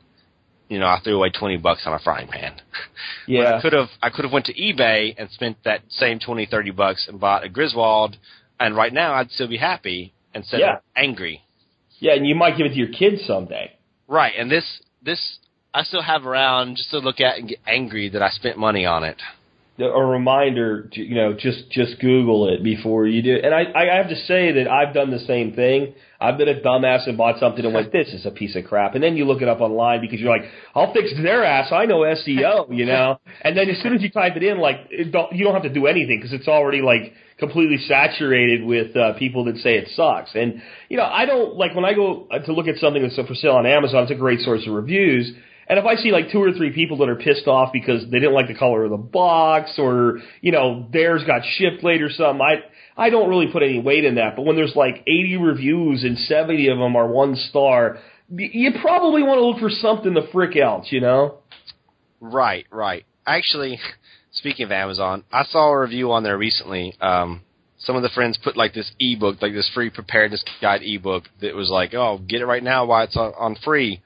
You 0.68 0.78
know, 0.78 0.86
I 0.86 1.00
threw 1.02 1.16
away 1.16 1.30
twenty 1.30 1.56
bucks 1.56 1.82
on 1.84 1.94
a 1.94 1.98
frying 1.98 2.28
pan. 2.28 2.54
When 3.26 3.44
I 3.44 3.60
could 3.60 3.72
have 3.72 3.88
I 4.00 4.10
could 4.10 4.24
have 4.24 4.32
went 4.32 4.46
to 4.46 4.54
eBay 4.54 5.16
and 5.18 5.28
spent 5.30 5.56
that 5.64 5.80
same 5.88 6.20
twenty 6.20 6.46
thirty 6.46 6.70
bucks 6.70 7.06
and 7.08 7.18
bought 7.18 7.42
a 7.42 7.48
Griswold, 7.48 8.16
and 8.60 8.76
right 8.76 8.92
now 8.92 9.14
I'd 9.14 9.32
still 9.32 9.48
be 9.48 9.56
happy 9.56 10.12
instead 10.32 10.60
Yeah. 10.60 10.76
of 10.76 10.82
angry. 10.94 11.42
Yeah, 11.98 12.12
and 12.14 12.24
you 12.24 12.36
might 12.36 12.56
give 12.56 12.66
it 12.66 12.68
to 12.68 12.76
your 12.76 12.86
kids 12.92 13.24
someday. 13.26 13.72
Right, 14.10 14.32
and 14.36 14.50
this 14.50 14.64
this 15.02 15.38
I 15.72 15.84
still 15.84 16.02
have 16.02 16.26
around 16.26 16.76
just 16.76 16.90
to 16.90 16.98
look 16.98 17.20
at 17.20 17.38
and 17.38 17.48
get 17.48 17.58
angry 17.64 18.08
that 18.08 18.20
I 18.20 18.30
spent 18.30 18.58
money 18.58 18.84
on 18.84 19.04
it. 19.04 19.22
A 19.82 20.04
reminder 20.04 20.88
to, 20.92 21.00
you 21.00 21.14
know 21.14 21.32
just 21.32 21.70
just 21.70 22.00
google 22.00 22.48
it 22.48 22.62
before 22.62 23.06
you 23.06 23.22
do 23.22 23.36
and 23.42 23.54
i 23.54 23.64
i 23.74 23.96
have 23.96 24.08
to 24.08 24.16
say 24.16 24.52
that 24.52 24.68
i've 24.68 24.94
done 24.94 25.10
the 25.10 25.20
same 25.20 25.52
thing. 25.52 25.94
I've 26.22 26.36
been 26.36 26.50
a 26.50 26.60
dumbass 26.60 27.08
and 27.08 27.16
bought 27.16 27.40
something 27.40 27.64
and 27.64 27.72
went 27.72 27.92
this 27.98 28.08
is 28.08 28.26
a 28.26 28.30
piece 28.30 28.54
of 28.54 28.64
crap 28.64 28.94
and 28.94 29.02
then 29.02 29.16
you 29.16 29.24
look 29.24 29.40
it 29.40 29.48
up 29.48 29.60
online 29.60 30.00
because 30.00 30.20
you're 30.20 30.30
like 30.30 30.48
i'll 30.74 30.92
fix 30.92 31.10
their 31.22 31.44
ass. 31.44 31.72
I 31.72 31.86
know 31.86 32.00
seo 32.00 32.76
you 32.76 32.84
know? 32.84 33.18
And 33.42 33.56
then 33.56 33.70
as 33.70 33.82
soon 33.82 33.94
as 33.94 34.02
you 34.02 34.10
type 34.10 34.36
it 34.36 34.42
in 34.42 34.58
like 34.58 34.76
it 34.90 35.12
don't, 35.12 35.32
you 35.32 35.44
don't 35.44 35.54
have 35.54 35.62
to 35.62 35.72
do 35.72 35.86
anything 35.86 36.18
because 36.18 36.32
it's 36.32 36.48
already 36.48 36.82
like 36.82 37.14
completely 37.38 37.78
saturated 37.88 38.64
with 38.64 38.94
uh, 38.94 39.14
people 39.18 39.46
that 39.46 39.56
say 39.56 39.76
it 39.76 39.88
sucks. 39.94 40.34
And 40.34 40.60
you 40.90 40.96
know 40.96 41.04
i 41.04 41.24
don't 41.24 41.56
like 41.56 41.74
when 41.74 41.84
i 41.84 41.94
go 41.94 42.28
to 42.44 42.52
look 42.52 42.66
at 42.66 42.76
something 42.76 43.02
that's 43.02 43.16
for 43.16 43.34
sale 43.34 43.52
on 43.52 43.64
amazon 43.64 44.02
it's 44.02 44.12
a 44.12 44.16
great 44.16 44.40
source 44.40 44.66
of 44.66 44.74
reviews 44.74 45.32
and 45.70 45.78
if 45.78 45.84
I 45.84 45.94
see 45.94 46.10
like 46.10 46.32
two 46.32 46.42
or 46.42 46.52
three 46.52 46.72
people 46.72 46.96
that 46.96 47.08
are 47.08 47.14
pissed 47.14 47.46
off 47.46 47.72
because 47.72 48.02
they 48.10 48.18
didn't 48.18 48.34
like 48.34 48.48
the 48.48 48.56
color 48.56 48.82
of 48.82 48.90
the 48.90 48.96
box 48.96 49.74
or, 49.78 50.18
you 50.40 50.50
know, 50.50 50.88
theirs 50.92 51.22
got 51.24 51.42
shipped 51.44 51.84
late 51.84 52.02
or 52.02 52.10
something, 52.10 52.40
I, 52.40 52.64
I 53.00 53.08
don't 53.08 53.28
really 53.28 53.52
put 53.52 53.62
any 53.62 53.80
weight 53.80 54.04
in 54.04 54.16
that. 54.16 54.34
But 54.34 54.42
when 54.42 54.56
there's 54.56 54.74
like 54.74 55.04
80 55.06 55.36
reviews 55.36 56.02
and 56.02 56.18
70 56.18 56.66
of 56.70 56.78
them 56.78 56.96
are 56.96 57.06
one 57.06 57.36
star, 57.36 57.98
you 58.28 58.72
probably 58.82 59.22
want 59.22 59.38
to 59.38 59.46
look 59.46 59.60
for 59.60 59.70
something 59.70 60.12
to 60.14 60.26
frick 60.32 60.56
else, 60.56 60.88
you 60.90 61.00
know? 61.00 61.38
Right, 62.20 62.66
right. 62.72 63.06
Actually, 63.24 63.78
speaking 64.32 64.64
of 64.64 64.72
Amazon, 64.72 65.22
I 65.32 65.44
saw 65.44 65.70
a 65.70 65.78
review 65.78 66.10
on 66.10 66.24
there 66.24 66.36
recently. 66.36 66.96
Um, 67.00 67.42
some 67.78 67.94
of 67.94 68.02
the 68.02 68.10
friends 68.12 68.40
put 68.42 68.56
like 68.56 68.74
this 68.74 68.90
ebook, 68.98 69.40
like 69.40 69.52
this 69.52 69.70
free 69.72 69.90
preparedness 69.90 70.44
guide 70.60 70.82
ebook 70.82 71.28
that 71.40 71.54
was 71.54 71.70
like, 71.70 71.94
"Oh, 71.94 72.18
get 72.18 72.40
it 72.40 72.46
right 72.46 72.62
now 72.62 72.86
while 72.86 73.04
it's 73.04 73.16
on, 73.16 73.32
on 73.38 73.54
free." 73.54 74.02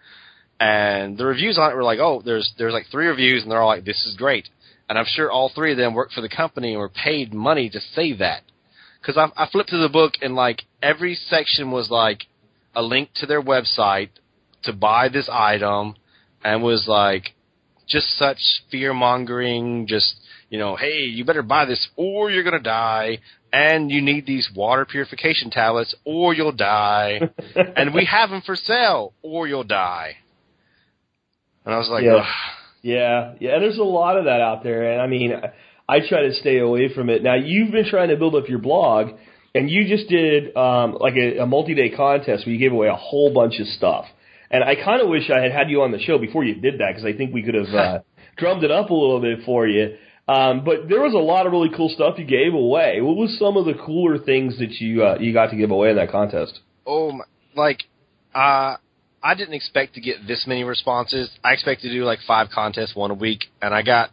And 0.61 1.19
the 1.19 1.27
reviews 1.27 1.59
on 1.59 1.71
it 1.71 1.75
were 1.75 1.83
like, 1.83 1.99
"Oh, 1.99 2.23
there's 2.25 2.53
there's 2.59 2.73
like 2.73 2.87
three 2.91 3.07
reviews, 3.07 3.43
and 3.43 3.51
they're 3.51 3.61
all 3.61 3.69
like, 3.69 3.85
this 3.85 4.05
is 4.07 4.17
great." 4.17 4.49
And 4.89 4.99
I'm 4.99 5.07
sure 5.07 5.31
all 5.31 5.49
three 5.49 5.73
of 5.73 5.79
them 5.79 5.95
work 5.95 6.13
for 6.13 6.21
the 6.21 6.29
company 6.29 6.73
and 6.73 6.79
were 6.79 6.89
paid 6.89 7.33
money 7.33 7.71
to 7.71 7.81
say 7.81 8.13
that. 8.15 8.43
Because 9.01 9.17
I, 9.17 9.45
I 9.45 9.49
flipped 9.49 9.71
through 9.71 9.83
the 9.83 9.89
book 9.89 10.15
and 10.23 10.35
like 10.35 10.63
every 10.83 11.15
section 11.15 11.71
was 11.71 11.91
like 11.91 12.27
a 12.75 12.83
link 12.83 13.11
to 13.15 13.27
their 13.27 13.43
website 13.43 14.11
to 14.63 14.73
buy 14.73 15.09
this 15.09 15.29
item, 15.29 15.97
and 16.45 16.63
was 16.63 16.87
like 16.87 17.35
just 17.87 18.17
such 18.17 18.63
fear 18.71 18.95
mongering, 18.95 19.87
just 19.87 20.17
you 20.51 20.59
know, 20.59 20.77
hey, 20.77 21.03
you 21.03 21.25
better 21.25 21.43
buy 21.43 21.65
this 21.65 21.89
or 21.97 22.31
you're 22.31 22.45
gonna 22.45 22.61
die, 22.61 23.19
and 23.53 23.91
you 23.91 24.01
need 24.01 24.27
these 24.27 24.51
water 24.55 24.85
purification 24.85 25.51
tablets 25.51 25.95
or 26.05 26.33
you'll 26.33 26.53
die, 26.53 27.21
and 27.77 27.93
we 27.93 28.05
have 28.05 28.31
them 28.31 28.43
for 28.43 28.55
sale 28.55 29.13
or 29.23 29.49
you'll 29.49 29.65
die. 29.65 30.17
And 31.65 31.75
I 31.75 31.79
was 31.79 31.89
like, 31.89 32.05
Yeah. 32.05 32.17
Ugh. 32.17 32.27
Yeah, 32.83 33.35
yeah. 33.41 33.59
There's 33.61 33.79
a 33.79 33.83
lot 33.83 34.19
of 34.19 34.27
that 34.27 34.43
out 34.43 34.62
there, 34.62 34.93
and 34.93 35.01
I 35.01 35.07
mean, 35.07 35.33
I 35.89 36.01
try 36.07 36.23
to 36.23 36.35
stay 36.35 36.59
away 36.59 36.93
from 36.93 37.09
it. 37.09 37.23
Now, 37.23 37.35
you've 37.35 37.73
been 37.73 37.89
trying 37.89 38.11
to 38.11 38.17
build 38.17 38.35
up 38.35 38.47
your 38.47 38.59
blog, 38.59 39.09
and 39.55 39.71
you 39.71 39.89
just 39.89 40.09
did 40.09 40.55
um, 40.55 40.99
like 41.01 41.15
a, 41.17 41.39
a 41.39 41.47
multi-day 41.47 41.91
contest 41.97 42.45
where 42.45 42.53
you 42.53 42.59
gave 42.59 42.73
away 42.73 42.89
a 42.89 42.95
whole 42.95 43.33
bunch 43.33 43.59
of 43.59 43.67
stuff. 43.69 44.05
And 44.51 44.62
I 44.62 44.75
kind 44.75 45.01
of 45.01 45.09
wish 45.09 45.31
I 45.31 45.41
had 45.41 45.51
had 45.51 45.71
you 45.71 45.83
on 45.83 45.93
the 45.93 45.99
show 45.99 46.19
before 46.19 46.45
you 46.45 46.55
did 46.55 46.75
that 46.75 46.89
because 46.91 47.05
I 47.05 47.17
think 47.17 47.33
we 47.33 47.43
could 47.43 47.55
have 47.55 47.75
uh, 47.75 47.99
drummed 48.37 48.65
it 48.65 48.71
up 48.71 48.91
a 48.91 48.95
little 48.95 49.21
bit 49.21 49.41
for 49.47 49.67
you. 49.67 49.97
Um, 50.29 50.65
but 50.65 50.89
there 50.89 51.01
was 51.01 51.12
a 51.15 51.19
lot 51.19 51.47
of 51.47 51.53
really 51.53 51.71
cool 51.75 51.89
stuff 51.89 52.19
you 52.19 52.25
gave 52.25 52.55
away. 52.55 53.01
What 53.01 53.17
was 53.17 53.39
some 53.39 53.57
of 53.57 53.65
the 53.65 53.75
cooler 53.75 54.19
things 54.19 54.59
that 54.59 54.71
you 54.73 55.05
uh, 55.05 55.19
you 55.21 55.33
got 55.33 55.51
to 55.51 55.57
give 55.57 55.71
away 55.71 55.91
in 55.91 55.97
that 55.97 56.11
contest? 56.11 56.61
oh, 56.87 57.12
my, 57.12 57.25
like, 57.55 57.85
uh, 58.35 58.77
I 59.25 59.35
didn't 59.35 59.55
expect 59.55 59.95
to 59.95 60.03
get 60.03 60.27
this 60.29 60.45
many 60.47 60.64
responses. 60.64 61.31
I 61.43 61.55
expected 61.55 61.89
to 61.89 61.95
do 61.95 62.05
like 62.05 62.18
five 62.27 62.49
contests, 62.55 62.95
one 62.95 63.11
a 63.11 63.14
week, 63.14 63.45
and 63.62 63.75
I 63.75 63.81
got, 63.81 64.11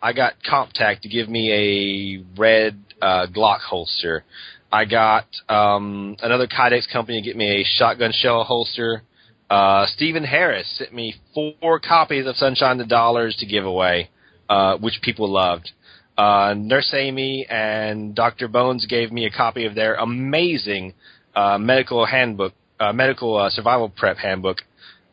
I 0.00 0.12
got 0.12 0.34
CompTac 0.48 1.00
to 1.00 1.08
give 1.08 1.28
me 1.28 1.50
a 1.50 2.40
red 2.40 2.78
uh, 3.02 3.26
Glock 3.26 3.58
holster. 3.58 4.22
I 4.70 4.84
got 4.84 5.26
um, 5.48 6.16
another 6.22 6.46
Kydex 6.46 6.90
company 6.90 7.20
to 7.20 7.26
get 7.26 7.36
me 7.36 7.62
a 7.62 7.64
shotgun 7.64 8.12
shell 8.12 8.44
holster. 8.44 9.02
Uh, 9.50 9.86
Stephen 9.86 10.22
Harris 10.22 10.72
sent 10.78 10.94
me 10.94 11.16
four 11.34 11.80
copies 11.80 12.24
of 12.24 12.36
Sunshine 12.36 12.78
the 12.78 12.86
Dollars 12.86 13.34
to 13.40 13.46
give 13.46 13.64
away, 13.64 14.08
uh, 14.48 14.76
which 14.78 15.00
people 15.02 15.28
loved. 15.28 15.72
Uh, 16.16 16.54
Nurse 16.56 16.94
Amy 16.96 17.44
and 17.50 18.14
Dr. 18.14 18.46
Bones 18.46 18.86
gave 18.86 19.10
me 19.10 19.24
a 19.24 19.30
copy 19.30 19.66
of 19.66 19.74
their 19.74 19.96
amazing 19.96 20.94
uh, 21.34 21.58
medical 21.58 22.06
handbook, 22.06 22.52
uh, 22.82 22.92
medical 22.92 23.36
uh, 23.36 23.50
survival 23.50 23.88
prep 23.88 24.16
handbook, 24.16 24.58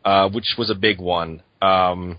uh, 0.04 0.30
which 0.30 0.56
was 0.58 0.70
a 0.70 0.76
big 0.76 1.00
one. 1.00 1.44
Um, 1.62 2.18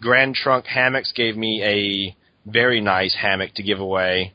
Grand 0.00 0.34
Trunk 0.34 0.66
Hammocks 0.66 1.12
gave 1.12 1.36
me 1.36 1.62
a 1.62 2.16
very 2.50 2.80
nice 2.80 3.14
hammock 3.20 3.54
to 3.54 3.62
give 3.62 3.80
away. 3.80 4.32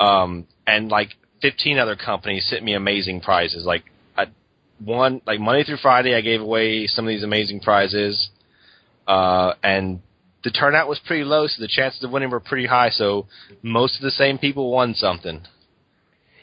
Um, 0.00 0.46
and 0.66 0.88
like 0.90 1.10
15 1.42 1.78
other 1.78 1.96
companies 1.96 2.46
sent 2.48 2.64
me 2.64 2.74
amazing 2.74 3.20
prizes. 3.20 3.64
Like, 3.64 3.84
I, 4.16 4.26
one 4.82 5.20
like 5.26 5.40
Monday 5.40 5.64
through 5.64 5.76
Friday, 5.76 6.14
I 6.14 6.20
gave 6.20 6.40
away 6.40 6.86
some 6.86 7.04
of 7.04 7.10
these 7.10 7.22
amazing 7.22 7.60
prizes, 7.60 8.30
uh, 9.06 9.52
and 9.62 10.00
the 10.42 10.50
turnout 10.50 10.88
was 10.88 11.00
pretty 11.06 11.24
low, 11.24 11.46
so 11.46 11.60
the 11.60 11.68
chances 11.68 12.02
of 12.02 12.10
winning 12.10 12.30
were 12.30 12.40
pretty 12.40 12.66
high. 12.66 12.90
So 12.90 13.26
most 13.62 13.96
of 13.96 14.02
the 14.02 14.10
same 14.10 14.38
people 14.38 14.70
won 14.70 14.94
something. 14.94 15.42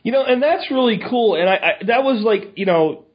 You 0.03 0.11
know, 0.11 0.23
and 0.23 0.41
that's 0.41 0.71
really 0.71 0.99
cool. 1.09 1.35
And 1.35 1.49
I, 1.49 1.55
I 1.55 1.71
that 1.87 2.03
was 2.03 2.23
like, 2.23 2.53
you 2.55 2.65
know, 2.65 3.05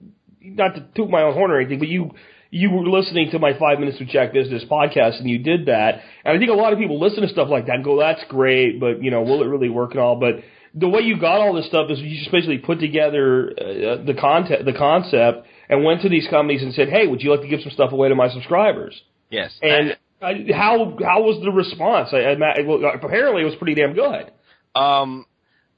not 0.40 0.74
to 0.74 0.86
toot 0.94 1.10
my 1.10 1.22
own 1.22 1.34
horn 1.34 1.50
or 1.50 1.60
anything, 1.60 1.78
but 1.78 1.88
you 1.88 2.12
you 2.50 2.70
were 2.70 2.88
listening 2.88 3.30
to 3.32 3.38
my 3.38 3.58
Five 3.58 3.80
Minutes 3.80 3.98
with 3.98 4.08
Jack 4.08 4.32
Business 4.32 4.64
podcast, 4.70 5.18
and 5.18 5.28
you 5.28 5.38
did 5.38 5.66
that. 5.66 6.00
And 6.24 6.36
I 6.36 6.38
think 6.38 6.50
a 6.50 6.54
lot 6.54 6.72
of 6.72 6.78
people 6.78 7.00
listen 7.00 7.22
to 7.22 7.28
stuff 7.28 7.48
like 7.50 7.66
that 7.66 7.76
and 7.76 7.84
go, 7.84 7.98
"That's 7.98 8.22
great," 8.28 8.78
but 8.78 9.02
you 9.02 9.10
know, 9.10 9.22
will 9.22 9.42
it 9.42 9.46
really 9.46 9.68
work 9.68 9.92
and 9.92 10.00
all? 10.00 10.16
But 10.16 10.36
the 10.74 10.88
way 10.88 11.00
you 11.00 11.18
got 11.18 11.40
all 11.40 11.54
this 11.54 11.66
stuff 11.66 11.90
is 11.90 11.98
you 11.98 12.18
just 12.18 12.30
basically 12.30 12.58
put 12.58 12.78
together 12.78 13.50
uh, 13.50 14.04
the 14.04 14.14
content, 14.18 14.64
the 14.64 14.72
concept, 14.72 15.46
and 15.68 15.84
went 15.84 16.02
to 16.02 16.08
these 16.08 16.28
companies 16.28 16.62
and 16.62 16.72
said, 16.74 16.88
"Hey, 16.88 17.06
would 17.06 17.20
you 17.20 17.30
like 17.30 17.40
to 17.40 17.48
give 17.48 17.60
some 17.62 17.72
stuff 17.72 17.92
away 17.92 18.08
to 18.08 18.14
my 18.14 18.28
subscribers?" 18.28 19.00
Yes. 19.30 19.58
And 19.60 19.96
I, 20.22 20.46
how 20.54 20.96
how 21.02 21.22
was 21.22 21.42
the 21.42 21.50
response? 21.50 22.10
I, 22.12 22.18
I, 22.18 22.60
well, 22.62 22.80
apparently, 23.02 23.42
it 23.42 23.46
was 23.46 23.56
pretty 23.56 23.74
damn 23.74 23.94
good. 23.94 24.30
Um, 24.74 25.26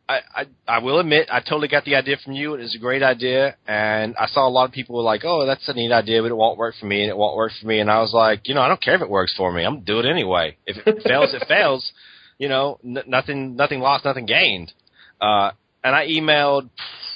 I, 0.08 0.20
I 0.34 0.44
I 0.66 0.78
will 0.78 1.00
admit 1.00 1.28
I 1.30 1.40
totally 1.40 1.68
got 1.68 1.84
the 1.84 1.96
idea 1.96 2.16
from 2.24 2.32
you. 2.32 2.54
It 2.54 2.60
was 2.60 2.74
a 2.74 2.78
great 2.78 3.02
idea, 3.02 3.56
and 3.66 4.16
I 4.18 4.26
saw 4.26 4.48
a 4.48 4.50
lot 4.50 4.64
of 4.64 4.72
people 4.72 4.96
were 4.96 5.02
like, 5.02 5.22
"Oh, 5.24 5.44
that's 5.44 5.68
a 5.68 5.74
neat 5.74 5.92
idea, 5.92 6.22
but 6.22 6.30
it 6.30 6.36
won't 6.36 6.56
work 6.56 6.74
for 6.80 6.86
me, 6.86 7.02
and 7.02 7.10
it 7.10 7.16
won't 7.16 7.36
work 7.36 7.52
for 7.60 7.66
me." 7.66 7.80
And 7.80 7.90
I 7.90 8.00
was 8.00 8.14
like, 8.14 8.48
you 8.48 8.54
know, 8.54 8.62
I 8.62 8.68
don't 8.68 8.80
care 8.80 8.94
if 8.94 9.02
it 9.02 9.10
works 9.10 9.34
for 9.36 9.52
me. 9.52 9.64
I'm 9.64 9.74
gonna 9.74 9.84
do 9.84 9.98
it 10.00 10.06
anyway. 10.06 10.56
If 10.66 10.78
it 10.86 11.02
fails, 11.06 11.34
it 11.34 11.44
fails. 11.46 11.92
You 12.38 12.48
know, 12.48 12.78
n- 12.82 13.02
nothing 13.06 13.56
nothing 13.56 13.80
lost, 13.80 14.06
nothing 14.06 14.24
gained. 14.24 14.72
Uh, 15.20 15.50
and 15.84 15.94
I 15.94 16.06
emailed 16.06 16.70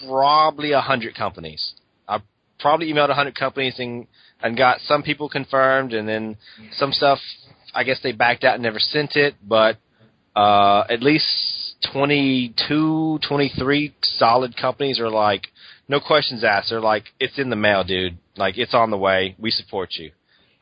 probably 0.06 0.72
a 0.72 0.80
hundred 0.80 1.14
companies. 1.14 1.72
I 2.06 2.20
probably 2.60 2.92
emailed 2.92 3.08
a 3.10 3.14
hundred 3.14 3.36
companies 3.36 3.76
and 3.78 4.06
and 4.42 4.56
got 4.56 4.80
some 4.80 5.02
people 5.02 5.30
confirmed, 5.30 5.94
and 5.94 6.06
then 6.06 6.36
some 6.72 6.92
stuff. 6.92 7.20
I 7.74 7.84
guess 7.84 8.00
they 8.02 8.12
backed 8.12 8.44
out 8.44 8.54
and 8.54 8.62
never 8.62 8.78
sent 8.78 9.16
it, 9.16 9.34
but 9.42 9.78
uh, 10.36 10.84
at 10.90 11.02
least 11.02 11.26
22, 11.90 13.18
23 13.26 13.94
solid 14.02 14.56
companies 14.56 15.00
are 15.00 15.10
like, 15.10 15.48
no 15.88 16.00
questions 16.00 16.44
asked. 16.44 16.70
They're 16.70 16.80
like, 16.80 17.04
it's 17.18 17.38
in 17.38 17.50
the 17.50 17.56
mail, 17.56 17.84
dude. 17.84 18.18
Like, 18.36 18.56
it's 18.58 18.74
on 18.74 18.90
the 18.90 18.98
way. 18.98 19.36
We 19.38 19.50
support 19.50 19.90
you. 19.98 20.12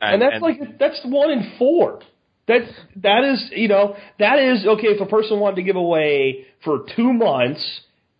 And, 0.00 0.22
that's 0.22 0.40
like 0.40 0.78
that's 0.78 0.98
one 1.04 1.30
in 1.30 1.52
four. 1.58 2.00
That 2.48 2.62
that 2.96 3.24
is 3.24 3.50
you 3.54 3.68
know 3.68 3.96
that 4.18 4.38
is 4.38 4.66
okay 4.66 4.88
if 4.88 5.00
a 5.00 5.06
person 5.06 5.38
wanted 5.38 5.56
to 5.56 5.62
give 5.62 5.76
away 5.76 6.46
for 6.64 6.86
two 6.96 7.12
months 7.12 7.62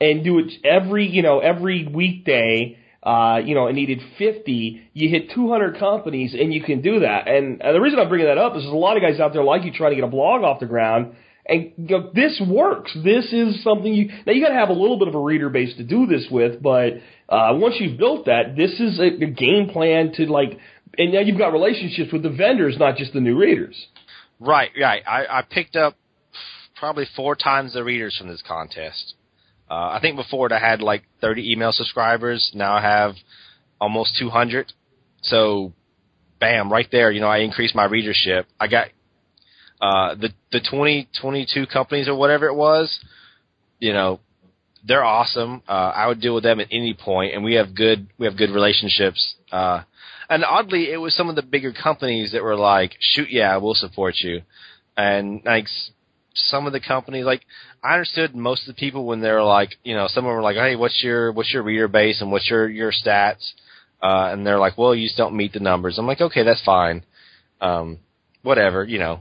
and 0.00 0.22
do 0.22 0.38
it 0.40 0.52
every 0.62 1.08
you 1.08 1.22
know 1.22 1.40
every 1.40 1.86
weekday. 1.86 2.76
Uh, 3.02 3.38
you 3.42 3.54
know, 3.54 3.66
and 3.66 3.76
needed 3.76 3.98
50, 4.18 4.90
you 4.92 5.08
hit 5.08 5.30
200 5.34 5.78
companies 5.78 6.36
and 6.38 6.52
you 6.52 6.62
can 6.62 6.82
do 6.82 7.00
that. 7.00 7.28
And 7.28 7.62
uh, 7.62 7.72
the 7.72 7.80
reason 7.80 7.98
I'm 7.98 8.10
bringing 8.10 8.26
that 8.26 8.36
up 8.36 8.54
is 8.56 8.62
there's 8.62 8.74
a 8.74 8.76
lot 8.76 8.98
of 8.98 9.02
guys 9.02 9.18
out 9.18 9.32
there 9.32 9.42
like 9.42 9.64
you 9.64 9.72
trying 9.72 9.92
to 9.92 9.94
get 9.94 10.04
a 10.04 10.06
blog 10.06 10.42
off 10.42 10.60
the 10.60 10.66
ground 10.66 11.14
and 11.46 11.72
this 12.14 12.40
works. 12.46 12.96
This 13.02 13.32
is 13.32 13.62
something 13.64 13.92
you 13.92 14.10
now 14.26 14.32
you 14.32 14.42
got 14.42 14.50
to 14.50 14.58
have 14.58 14.68
a 14.68 14.74
little 14.74 14.98
bit 14.98 15.08
of 15.08 15.14
a 15.14 15.20
reader 15.20 15.48
base 15.48 15.76
to 15.76 15.84
do 15.84 16.06
this 16.06 16.26
with, 16.30 16.62
but 16.62 16.94
uh, 17.28 17.54
once 17.54 17.76
you've 17.78 17.98
built 17.98 18.26
that, 18.26 18.56
this 18.56 18.72
is 18.80 18.98
a, 18.98 19.24
a 19.24 19.30
game 19.30 19.70
plan 19.72 20.12
to 20.16 20.26
like, 20.26 20.58
and 20.98 21.12
now 21.12 21.20
you've 21.20 21.38
got 21.38 21.52
relationships 21.52 22.12
with 22.12 22.22
the 22.22 22.30
vendors, 22.30 22.76
not 22.78 22.96
just 22.96 23.12
the 23.12 23.20
new 23.20 23.38
readers. 23.38 23.76
Right, 24.38 24.70
right. 24.80 25.02
I, 25.06 25.26
I 25.38 25.42
picked 25.48 25.76
up 25.76 25.96
probably 26.76 27.06
four 27.14 27.36
times 27.36 27.74
the 27.74 27.84
readers 27.84 28.16
from 28.16 28.28
this 28.28 28.42
contest. 28.46 29.14
Uh, 29.70 29.90
I 29.90 29.98
think 30.00 30.16
before 30.16 30.46
it 30.46 30.52
I 30.52 30.58
had 30.58 30.82
like 30.82 31.04
30 31.20 31.52
email 31.52 31.72
subscribers. 31.72 32.50
Now 32.54 32.74
I 32.74 32.82
have 32.82 33.14
almost 33.80 34.16
200. 34.18 34.72
So, 35.22 35.72
bam, 36.40 36.72
right 36.72 36.88
there. 36.90 37.12
You 37.12 37.20
know, 37.20 37.28
I 37.28 37.38
increased 37.38 37.74
my 37.74 37.84
readership. 37.84 38.46
I 38.58 38.66
got 38.66 38.88
uh, 39.80 40.14
the 40.14 40.30
the 40.52 40.60
20, 40.60 41.08
22 41.20 41.66
companies 41.66 42.08
or 42.08 42.14
whatever 42.14 42.46
it 42.46 42.54
was. 42.54 42.98
You 43.78 43.92
know, 43.92 44.20
they're 44.86 45.04
awesome. 45.04 45.62
Uh, 45.68 45.92
I 45.94 46.06
would 46.06 46.20
deal 46.20 46.34
with 46.34 46.44
them 46.44 46.60
at 46.60 46.68
any 46.70 46.94
point, 46.94 47.34
and 47.34 47.44
we 47.44 47.54
have 47.54 47.74
good 47.74 48.08
we 48.18 48.26
have 48.26 48.36
good 48.36 48.50
relationships. 48.50 49.34
Uh, 49.50 49.82
and 50.28 50.44
oddly, 50.44 50.92
it 50.92 50.98
was 50.98 51.14
some 51.14 51.28
of 51.28 51.36
the 51.36 51.42
bigger 51.42 51.72
companies 51.72 52.32
that 52.32 52.42
were 52.42 52.56
like, 52.56 52.92
"Shoot, 53.00 53.30
yeah, 53.30 53.56
we'll 53.56 53.74
support 53.74 54.16
you," 54.18 54.42
and 54.96 55.42
like 55.44 55.66
some 56.34 56.66
of 56.66 56.72
the 56.72 56.80
companies, 56.80 57.24
like 57.24 57.42
I 57.82 57.94
understood 57.94 58.34
most 58.34 58.68
of 58.68 58.74
the 58.74 58.78
people 58.78 59.04
when 59.06 59.20
they 59.20 59.30
were 59.30 59.42
like, 59.42 59.70
you 59.82 59.94
know, 59.94 60.06
some 60.08 60.24
of 60.24 60.28
them 60.28 60.36
were 60.36 60.42
like, 60.42 60.56
"Hey, 60.56 60.76
what's 60.76 61.02
your 61.02 61.32
what's 61.32 61.52
your 61.52 61.62
reader 61.62 61.88
base 61.88 62.20
and 62.20 62.30
what's 62.30 62.48
your 62.48 62.68
your 62.68 62.92
stats?" 62.92 63.52
Uh, 64.02 64.30
and 64.32 64.46
they're 64.46 64.58
like, 64.58 64.78
"Well, 64.78 64.94
you 64.94 65.06
just 65.06 65.18
don't 65.18 65.36
meet 65.36 65.52
the 65.52 65.60
numbers." 65.60 65.98
I'm 65.98 66.06
like, 66.06 66.20
"Okay, 66.20 66.42
that's 66.42 66.62
fine." 66.64 67.04
Um, 67.60 67.98
whatever, 68.42 68.84
you 68.84 68.98
know. 68.98 69.20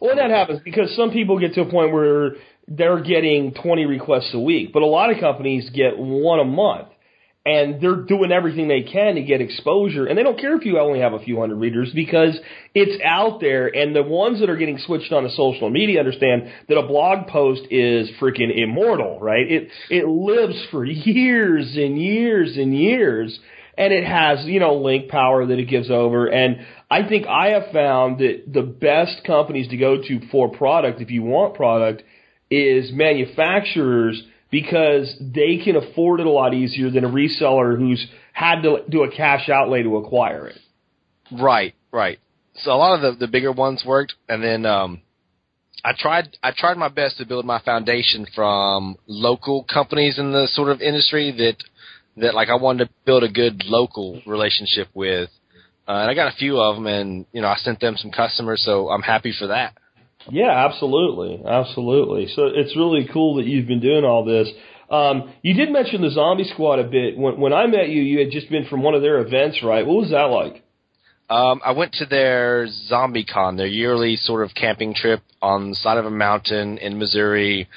Well, 0.00 0.16
that 0.16 0.30
happens 0.30 0.60
because 0.64 0.94
some 0.96 1.10
people 1.10 1.38
get 1.38 1.54
to 1.54 1.62
a 1.62 1.70
point 1.70 1.92
where 1.92 2.32
they're 2.68 3.02
getting 3.02 3.54
20 3.54 3.86
requests 3.86 4.30
a 4.34 4.38
week, 4.38 4.72
but 4.72 4.82
a 4.82 4.86
lot 4.86 5.10
of 5.10 5.18
companies 5.18 5.68
get 5.70 5.98
one 5.98 6.40
a 6.40 6.44
month. 6.44 6.88
And 7.46 7.80
they're 7.80 8.02
doing 8.02 8.30
everything 8.30 8.68
they 8.68 8.82
can 8.82 9.14
to 9.14 9.22
get 9.22 9.40
exposure, 9.40 10.04
and 10.04 10.18
they 10.18 10.22
don't 10.22 10.38
care 10.38 10.54
if 10.54 10.66
you 10.66 10.78
only 10.78 11.00
have 11.00 11.14
a 11.14 11.18
few 11.18 11.40
hundred 11.40 11.56
readers 11.56 11.90
because 11.94 12.38
it's 12.74 13.02
out 13.02 13.40
there. 13.40 13.74
And 13.74 13.96
the 13.96 14.02
ones 14.02 14.40
that 14.40 14.50
are 14.50 14.56
getting 14.56 14.76
switched 14.76 15.12
on 15.12 15.22
to 15.22 15.30
social 15.30 15.70
media 15.70 16.00
understand 16.00 16.50
that 16.68 16.76
a 16.76 16.86
blog 16.86 17.28
post 17.28 17.62
is 17.70 18.10
freaking 18.20 18.54
immortal, 18.54 19.18
right? 19.18 19.50
It 19.50 19.70
it 19.88 20.06
lives 20.06 20.62
for 20.70 20.84
years 20.84 21.74
and 21.74 21.98
years 21.98 22.58
and 22.58 22.76
years, 22.76 23.38
and 23.78 23.94
it 23.94 24.04
has 24.04 24.44
you 24.44 24.60
know 24.60 24.74
link 24.74 25.08
power 25.08 25.46
that 25.46 25.58
it 25.58 25.70
gives 25.70 25.90
over. 25.90 26.26
And 26.26 26.66
I 26.90 27.06
think 27.06 27.26
I 27.26 27.48
have 27.48 27.72
found 27.72 28.18
that 28.18 28.44
the 28.46 28.62
best 28.62 29.24
companies 29.24 29.68
to 29.68 29.76
go 29.76 29.98
to 30.02 30.20
for 30.30 30.48
product, 30.48 31.00
if 31.00 31.10
you 31.10 31.22
want 31.22 31.54
product, 31.54 32.02
is 32.50 32.90
manufacturers 32.92 34.22
because 34.50 35.14
they 35.20 35.60
can 35.62 35.76
afford 35.76 36.20
it 36.20 36.26
a 36.26 36.30
lot 36.30 36.54
easier 36.54 36.90
than 36.90 37.04
a 37.04 37.08
reseller 37.08 37.76
who's 37.76 38.06
had 38.32 38.62
to 38.62 38.78
do 38.88 39.02
a 39.02 39.10
cash 39.10 39.48
outlay 39.50 39.82
to 39.82 39.96
acquire 39.98 40.48
it. 40.48 40.58
Right, 41.30 41.74
right. 41.92 42.18
So 42.54 42.72
a 42.72 42.76
lot 42.78 42.94
of 42.94 43.18
the, 43.18 43.26
the 43.26 43.30
bigger 43.30 43.52
ones 43.52 43.84
worked, 43.86 44.14
and 44.28 44.42
then 44.42 44.64
um, 44.64 45.02
I 45.84 45.92
tried 45.96 46.36
I 46.42 46.52
tried 46.56 46.76
my 46.76 46.88
best 46.88 47.18
to 47.18 47.26
build 47.26 47.44
my 47.44 47.60
foundation 47.60 48.26
from 48.34 48.96
local 49.06 49.64
companies 49.64 50.18
in 50.18 50.32
the 50.32 50.48
sort 50.52 50.70
of 50.70 50.80
industry 50.80 51.30
that 51.32 51.56
that 52.16 52.34
like 52.34 52.48
I 52.48 52.56
wanted 52.56 52.86
to 52.86 52.90
build 53.04 53.22
a 53.22 53.28
good 53.28 53.62
local 53.66 54.20
relationship 54.26 54.88
with, 54.94 55.30
uh, 55.88 55.92
and 55.92 56.10
I 56.10 56.14
got 56.14 56.32
a 56.32 56.36
few 56.36 56.60
of 56.60 56.76
them, 56.76 56.86
and 56.86 57.24
you 57.32 57.40
know 57.40 57.48
I 57.48 57.56
sent 57.56 57.80
them 57.80 57.96
some 57.96 58.10
customers, 58.10 58.62
so 58.64 58.90
I'm 58.90 59.02
happy 59.02 59.32
for 59.36 59.46
that. 59.46 59.72
Yeah, 60.30 60.66
absolutely, 60.66 61.42
absolutely. 61.46 62.28
So 62.34 62.46
it's 62.46 62.76
really 62.76 63.08
cool 63.10 63.36
that 63.36 63.46
you've 63.46 63.66
been 63.66 63.80
doing 63.80 64.04
all 64.04 64.24
this. 64.24 64.48
Um, 64.90 65.32
you 65.42 65.54
did 65.54 65.70
mention 65.70 66.02
the 66.02 66.10
Zombie 66.10 66.44
Squad 66.44 66.78
a 66.78 66.84
bit. 66.84 67.16
When, 67.16 67.40
when 67.40 67.52
I 67.52 67.66
met 67.66 67.88
you, 67.88 68.02
you 68.02 68.18
had 68.18 68.30
just 68.30 68.50
been 68.50 68.66
from 68.66 68.82
one 68.82 68.94
of 68.94 69.02
their 69.02 69.20
events, 69.20 69.62
right? 69.62 69.86
What 69.86 69.96
was 69.96 70.10
that 70.10 70.24
like? 70.24 70.62
Um, 71.30 71.60
I 71.64 71.72
went 71.72 71.92
to 71.94 72.06
their 72.06 72.66
Zombie 72.86 73.24
Con, 73.24 73.56
their 73.56 73.66
yearly 73.66 74.16
sort 74.16 74.44
of 74.44 74.54
camping 74.54 74.94
trip 74.94 75.20
on 75.40 75.70
the 75.70 75.76
side 75.76 75.98
of 75.98 76.06
a 76.06 76.10
mountain 76.10 76.78
in 76.78 76.98
Missouri. 76.98 77.68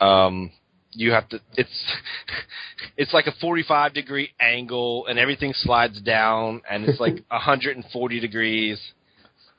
Um, 0.00 0.50
you 0.98 1.12
have 1.12 1.28
to 1.28 1.40
it's 1.56 1.92
it's 2.96 3.14
like 3.14 3.26
a 3.26 3.32
45 3.40 3.94
degree 3.94 4.30
angle 4.40 5.06
and 5.06 5.18
everything 5.18 5.52
slides 5.54 6.00
down 6.00 6.60
and 6.68 6.84
it's 6.84 7.00
like 7.00 7.22
140 7.28 8.20
degrees 8.20 8.80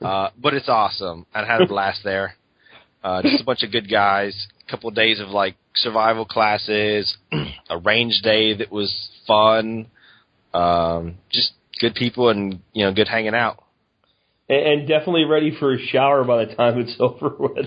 uh 0.02 0.28
but 0.38 0.54
it's 0.54 0.68
awesome. 0.68 1.26
I 1.34 1.44
had 1.44 1.62
a 1.62 1.66
blast 1.66 2.04
there. 2.04 2.34
Uh 3.02 3.22
just 3.22 3.40
a 3.40 3.44
bunch 3.44 3.62
of 3.62 3.72
good 3.72 3.90
guys. 3.90 4.48
A 4.66 4.70
couple 4.70 4.90
of 4.90 4.94
days 4.94 5.18
of 5.18 5.28
like 5.28 5.56
survival 5.74 6.26
classes 6.26 7.16
a 7.70 7.78
range 7.78 8.20
day 8.22 8.54
that 8.54 8.70
was 8.70 9.10
fun. 9.26 9.86
Um 10.52 11.16
just 11.30 11.52
good 11.80 11.94
people 11.94 12.28
and 12.28 12.60
you 12.74 12.84
know 12.84 12.92
good 12.92 13.08
hanging 13.08 13.34
out. 13.34 13.64
And, 14.48 14.80
and 14.80 14.88
definitely 14.88 15.24
ready 15.24 15.56
for 15.58 15.72
a 15.72 15.78
shower 15.78 16.22
by 16.24 16.44
the 16.44 16.54
time 16.54 16.78
it's 16.78 16.96
over 17.00 17.34
with. 17.38 17.66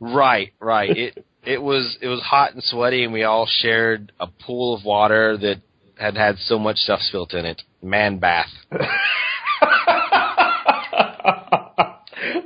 Right 0.00 0.52
right. 0.58 0.96
It 0.96 1.26
it 1.44 1.60
was 1.60 1.98
it 2.00 2.08
was 2.08 2.20
hot 2.20 2.54
and 2.54 2.62
sweaty, 2.62 3.04
and 3.04 3.12
we 3.12 3.24
all 3.24 3.46
shared 3.46 4.12
a 4.20 4.26
pool 4.26 4.74
of 4.74 4.84
water 4.84 5.36
that 5.38 5.60
had 5.98 6.16
had 6.16 6.38
so 6.38 6.58
much 6.58 6.76
stuff 6.78 7.00
spilt 7.00 7.34
in 7.34 7.44
it. 7.44 7.62
Man 7.82 8.18
bath. 8.18 8.50
I 8.70 8.78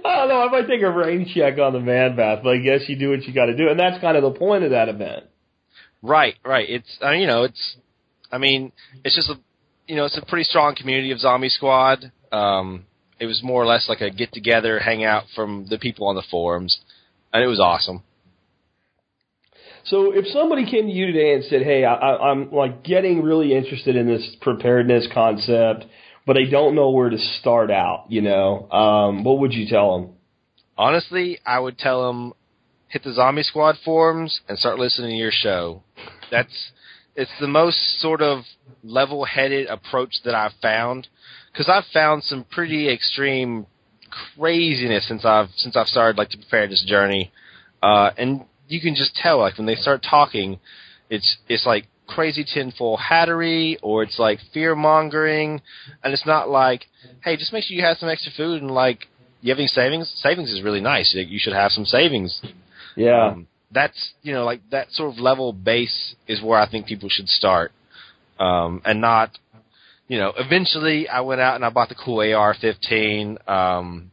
don't 0.04 0.28
know. 0.28 0.40
I 0.40 0.48
might 0.50 0.66
take 0.68 0.82
a 0.82 0.90
rain 0.90 1.30
check 1.32 1.58
on 1.58 1.72
the 1.72 1.80
man 1.80 2.16
bath, 2.16 2.40
but 2.42 2.50
I 2.50 2.58
guess 2.58 2.88
you 2.88 2.98
do 2.98 3.10
what 3.10 3.22
you 3.24 3.34
got 3.34 3.46
to 3.46 3.56
do, 3.56 3.68
and 3.68 3.78
that's 3.78 4.00
kind 4.00 4.16
of 4.16 4.22
the 4.22 4.38
point 4.38 4.64
of 4.64 4.70
that 4.70 4.88
event. 4.88 5.24
Right, 6.02 6.34
right. 6.44 6.68
It's 6.68 6.98
mean, 7.02 7.20
you 7.20 7.26
know, 7.26 7.44
it's 7.44 7.76
I 8.32 8.38
mean, 8.38 8.72
it's 9.04 9.14
just 9.14 9.28
a 9.28 9.34
you 9.86 9.96
know, 9.96 10.04
it's 10.04 10.18
a 10.18 10.24
pretty 10.26 10.44
strong 10.44 10.74
community 10.74 11.12
of 11.12 11.18
Zombie 11.18 11.48
Squad. 11.48 12.10
Um, 12.32 12.86
it 13.20 13.26
was 13.26 13.42
more 13.42 13.62
or 13.62 13.66
less 13.66 13.88
like 13.88 14.00
a 14.00 14.10
get 14.10 14.32
together, 14.32 14.78
hang 14.78 15.04
out 15.04 15.24
from 15.34 15.66
the 15.68 15.78
people 15.78 16.06
on 16.06 16.16
the 16.16 16.24
forums, 16.30 16.80
and 17.32 17.42
it 17.42 17.46
was 17.46 17.60
awesome. 17.60 18.02
So 19.86 20.12
if 20.12 20.26
somebody 20.28 20.68
came 20.68 20.86
to 20.86 20.92
you 20.92 21.06
today 21.06 21.34
and 21.34 21.44
said, 21.44 21.62
"Hey, 21.62 21.84
I, 21.84 21.94
I'm 21.94 22.50
like 22.50 22.82
getting 22.82 23.22
really 23.22 23.54
interested 23.54 23.94
in 23.94 24.06
this 24.06 24.36
preparedness 24.40 25.08
concept, 25.14 25.86
but 26.26 26.36
I 26.36 26.44
don't 26.50 26.74
know 26.74 26.90
where 26.90 27.08
to 27.08 27.18
start 27.18 27.70
out," 27.70 28.06
you 28.08 28.20
know, 28.20 28.70
um, 28.70 29.22
what 29.22 29.38
would 29.38 29.52
you 29.52 29.68
tell 29.68 29.96
them? 29.96 30.10
Honestly, 30.76 31.38
I 31.46 31.60
would 31.60 31.78
tell 31.78 32.06
them 32.06 32.32
hit 32.88 33.04
the 33.04 33.12
Zombie 33.12 33.42
Squad 33.42 33.76
forums 33.84 34.40
and 34.48 34.58
start 34.58 34.78
listening 34.78 35.10
to 35.10 35.16
your 35.16 35.30
show. 35.32 35.82
That's 36.30 36.72
it's 37.14 37.30
the 37.40 37.48
most 37.48 38.00
sort 38.00 38.22
of 38.22 38.44
level-headed 38.82 39.68
approach 39.68 40.16
that 40.24 40.34
I've 40.34 40.52
found 40.60 41.08
because 41.52 41.68
I've 41.68 41.86
found 41.92 42.24
some 42.24 42.44
pretty 42.44 42.92
extreme 42.92 43.66
craziness 44.36 45.06
since 45.06 45.24
I've 45.24 45.50
since 45.56 45.76
I've 45.76 45.86
started 45.86 46.18
like 46.18 46.30
to 46.30 46.38
prepare 46.38 46.66
this 46.66 46.84
journey, 46.84 47.30
uh, 47.82 48.10
and 48.18 48.46
you 48.68 48.80
can 48.80 48.94
just 48.94 49.14
tell 49.14 49.38
like 49.38 49.58
when 49.58 49.66
they 49.66 49.74
start 49.74 50.04
talking, 50.08 50.58
it's 51.10 51.36
it's 51.48 51.66
like 51.66 51.86
crazy 52.06 52.44
tinfoil 52.44 52.96
hattery 52.96 53.78
or 53.82 54.02
it's 54.02 54.18
like 54.18 54.38
fear 54.52 54.74
mongering, 54.74 55.60
and 56.02 56.12
it's 56.12 56.26
not 56.26 56.48
like 56.48 56.86
hey 57.24 57.36
just 57.36 57.52
make 57.52 57.64
sure 57.64 57.76
you 57.76 57.82
have 57.82 57.98
some 57.98 58.08
extra 58.08 58.32
food 58.36 58.62
and 58.62 58.70
like 58.70 59.06
you 59.40 59.50
have 59.50 59.58
any 59.58 59.68
savings? 59.68 60.12
Savings 60.16 60.50
is 60.52 60.62
really 60.62 60.80
nice. 60.80 61.14
You 61.14 61.38
should 61.38 61.52
have 61.52 61.70
some 61.70 61.84
savings. 61.84 62.40
Yeah. 62.96 63.28
Um, 63.28 63.46
that's 63.70 64.12
you 64.22 64.32
know 64.32 64.44
like 64.44 64.60
that 64.70 64.90
sort 64.92 65.12
of 65.12 65.18
level 65.18 65.52
base 65.52 66.14
is 66.26 66.42
where 66.42 66.58
I 66.58 66.70
think 66.70 66.86
people 66.86 67.08
should 67.08 67.28
start, 67.28 67.72
um, 68.38 68.82
and 68.84 69.00
not 69.00 69.38
you 70.08 70.18
know, 70.18 70.32
eventually 70.36 71.08
I 71.08 71.20
went 71.20 71.40
out 71.40 71.56
and 71.56 71.64
I 71.64 71.70
bought 71.70 71.88
the 71.88 71.94
cool 71.94 72.18
AR-15. 72.18 73.48
Um, 73.48 74.12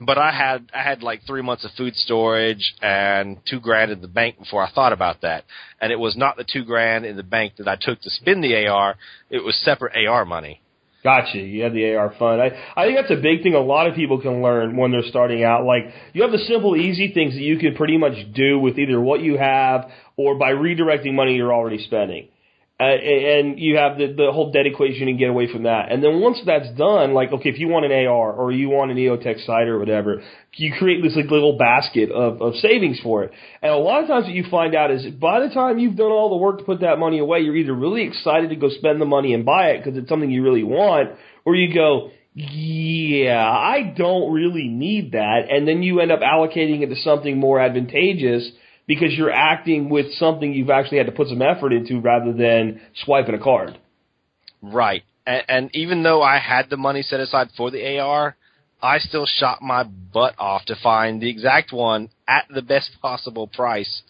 but 0.00 0.18
I 0.18 0.30
had 0.30 0.70
I 0.74 0.82
had 0.82 1.02
like 1.02 1.22
three 1.26 1.42
months 1.42 1.64
of 1.64 1.70
food 1.72 1.96
storage 1.96 2.74
and 2.82 3.38
two 3.48 3.60
grand 3.60 3.90
in 3.90 4.02
the 4.02 4.08
bank 4.08 4.38
before 4.38 4.62
I 4.62 4.70
thought 4.70 4.92
about 4.92 5.22
that. 5.22 5.44
And 5.80 5.90
it 5.90 5.98
was 5.98 6.16
not 6.16 6.36
the 6.36 6.44
two 6.44 6.64
grand 6.64 7.06
in 7.06 7.16
the 7.16 7.22
bank 7.22 7.54
that 7.58 7.68
I 7.68 7.76
took 7.80 8.00
to 8.02 8.10
spend 8.10 8.44
the 8.44 8.66
AR. 8.66 8.96
It 9.30 9.42
was 9.42 9.56
separate 9.64 9.96
AR 10.06 10.24
money. 10.24 10.60
Gotcha. 11.02 11.38
You 11.38 11.62
had 11.62 11.72
the 11.72 11.94
AR 11.94 12.12
fund. 12.18 12.42
I, 12.42 12.46
I 12.76 12.84
think 12.84 12.98
that's 12.98 13.12
a 13.16 13.22
big 13.22 13.44
thing 13.44 13.54
a 13.54 13.60
lot 13.60 13.86
of 13.86 13.94
people 13.94 14.20
can 14.20 14.42
learn 14.42 14.76
when 14.76 14.90
they're 14.90 15.04
starting 15.04 15.44
out. 15.44 15.64
Like, 15.64 15.84
you 16.12 16.22
have 16.22 16.32
the 16.32 16.38
simple, 16.38 16.76
easy 16.76 17.12
things 17.12 17.34
that 17.34 17.42
you 17.42 17.58
can 17.58 17.76
pretty 17.76 17.96
much 17.96 18.14
do 18.34 18.58
with 18.58 18.76
either 18.76 19.00
what 19.00 19.20
you 19.20 19.38
have 19.38 19.88
or 20.16 20.34
by 20.34 20.50
redirecting 20.50 21.14
money 21.14 21.36
you're 21.36 21.54
already 21.54 21.78
spending. 21.84 22.26
Uh, 22.78 22.84
and 22.84 23.58
you 23.58 23.78
have 23.78 23.96
the, 23.96 24.12
the 24.12 24.30
whole 24.30 24.52
debt 24.52 24.66
equation 24.66 25.08
and 25.08 25.18
get 25.18 25.30
away 25.30 25.50
from 25.50 25.62
that. 25.62 25.90
And 25.90 26.04
then 26.04 26.20
once 26.20 26.38
that's 26.44 26.68
done, 26.76 27.14
like, 27.14 27.32
okay, 27.32 27.48
if 27.48 27.58
you 27.58 27.68
want 27.68 27.86
an 27.86 27.92
AR 27.92 28.32
or 28.32 28.52
you 28.52 28.68
want 28.68 28.90
an 28.90 28.98
EOTech 28.98 29.46
sight 29.46 29.66
or 29.66 29.78
whatever, 29.78 30.22
you 30.56 30.74
create 30.78 31.02
this 31.02 31.16
like 31.16 31.30
little 31.30 31.56
basket 31.56 32.10
of, 32.10 32.42
of 32.42 32.54
savings 32.56 33.00
for 33.02 33.24
it. 33.24 33.32
And 33.62 33.72
a 33.72 33.78
lot 33.78 34.02
of 34.02 34.08
times 34.08 34.26
what 34.26 34.34
you 34.34 34.44
find 34.50 34.74
out 34.74 34.90
is 34.90 35.06
by 35.06 35.40
the 35.40 35.54
time 35.54 35.78
you've 35.78 35.96
done 35.96 36.12
all 36.12 36.28
the 36.28 36.36
work 36.36 36.58
to 36.58 36.64
put 36.64 36.82
that 36.82 36.98
money 36.98 37.18
away, 37.18 37.40
you're 37.40 37.56
either 37.56 37.72
really 37.72 38.02
excited 38.02 38.50
to 38.50 38.56
go 38.56 38.68
spend 38.68 39.00
the 39.00 39.06
money 39.06 39.32
and 39.32 39.46
buy 39.46 39.68
it 39.68 39.82
because 39.82 39.98
it's 39.98 40.10
something 40.10 40.30
you 40.30 40.42
really 40.42 40.64
want, 40.64 41.12
or 41.46 41.54
you 41.54 41.72
go, 41.72 42.10
yeah, 42.34 43.40
I 43.42 43.94
don't 43.96 44.34
really 44.34 44.68
need 44.68 45.12
that. 45.12 45.46
And 45.50 45.66
then 45.66 45.82
you 45.82 46.00
end 46.00 46.12
up 46.12 46.20
allocating 46.20 46.82
it 46.82 46.88
to 46.88 46.96
something 46.96 47.38
more 47.38 47.58
advantageous 47.58 48.50
because 48.86 49.12
you're 49.12 49.32
acting 49.32 49.88
with 49.88 50.12
something 50.14 50.52
you've 50.52 50.70
actually 50.70 50.98
had 50.98 51.06
to 51.06 51.12
put 51.12 51.28
some 51.28 51.42
effort 51.42 51.72
into 51.72 52.00
rather 52.00 52.32
than 52.32 52.80
swiping 53.04 53.34
a 53.34 53.42
card. 53.42 53.78
Right. 54.62 55.02
And, 55.26 55.42
and 55.48 55.70
even 55.74 56.02
though 56.02 56.22
I 56.22 56.38
had 56.38 56.70
the 56.70 56.76
money 56.76 57.02
set 57.02 57.20
aside 57.20 57.48
for 57.56 57.70
the 57.70 57.98
AR, 57.98 58.36
I 58.82 58.98
still 58.98 59.26
shot 59.26 59.62
my 59.62 59.82
butt 59.84 60.34
off 60.38 60.64
to 60.66 60.76
find 60.80 61.20
the 61.20 61.30
exact 61.30 61.72
one 61.72 62.10
at 62.28 62.46
the 62.52 62.62
best 62.62 62.90
possible 63.02 63.48
price. 63.48 64.02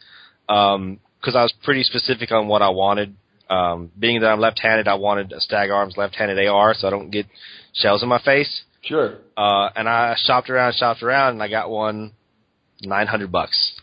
Um, 0.48 1.00
cause 1.24 1.34
I 1.34 1.42
was 1.42 1.54
pretty 1.62 1.82
specific 1.82 2.30
on 2.30 2.48
what 2.48 2.62
I 2.62 2.68
wanted. 2.68 3.16
Um, 3.48 3.90
being 3.98 4.20
that 4.20 4.26
I'm 4.26 4.40
left-handed, 4.40 4.88
I 4.88 4.94
wanted 4.94 5.32
a 5.32 5.40
Stag 5.40 5.70
Arms 5.70 5.96
left-handed 5.96 6.46
AR 6.46 6.74
so 6.74 6.88
I 6.88 6.90
don't 6.90 7.10
get 7.10 7.26
shells 7.72 8.02
in 8.02 8.08
my 8.08 8.20
face. 8.20 8.64
Sure. 8.82 9.18
Uh, 9.36 9.68
and 9.74 9.88
I 9.88 10.14
shopped 10.16 10.50
around, 10.50 10.74
shopped 10.74 11.02
around, 11.02 11.34
and 11.34 11.42
I 11.42 11.48
got 11.48 11.70
one 11.70 12.12
900 12.82 13.30
bucks. 13.32 13.75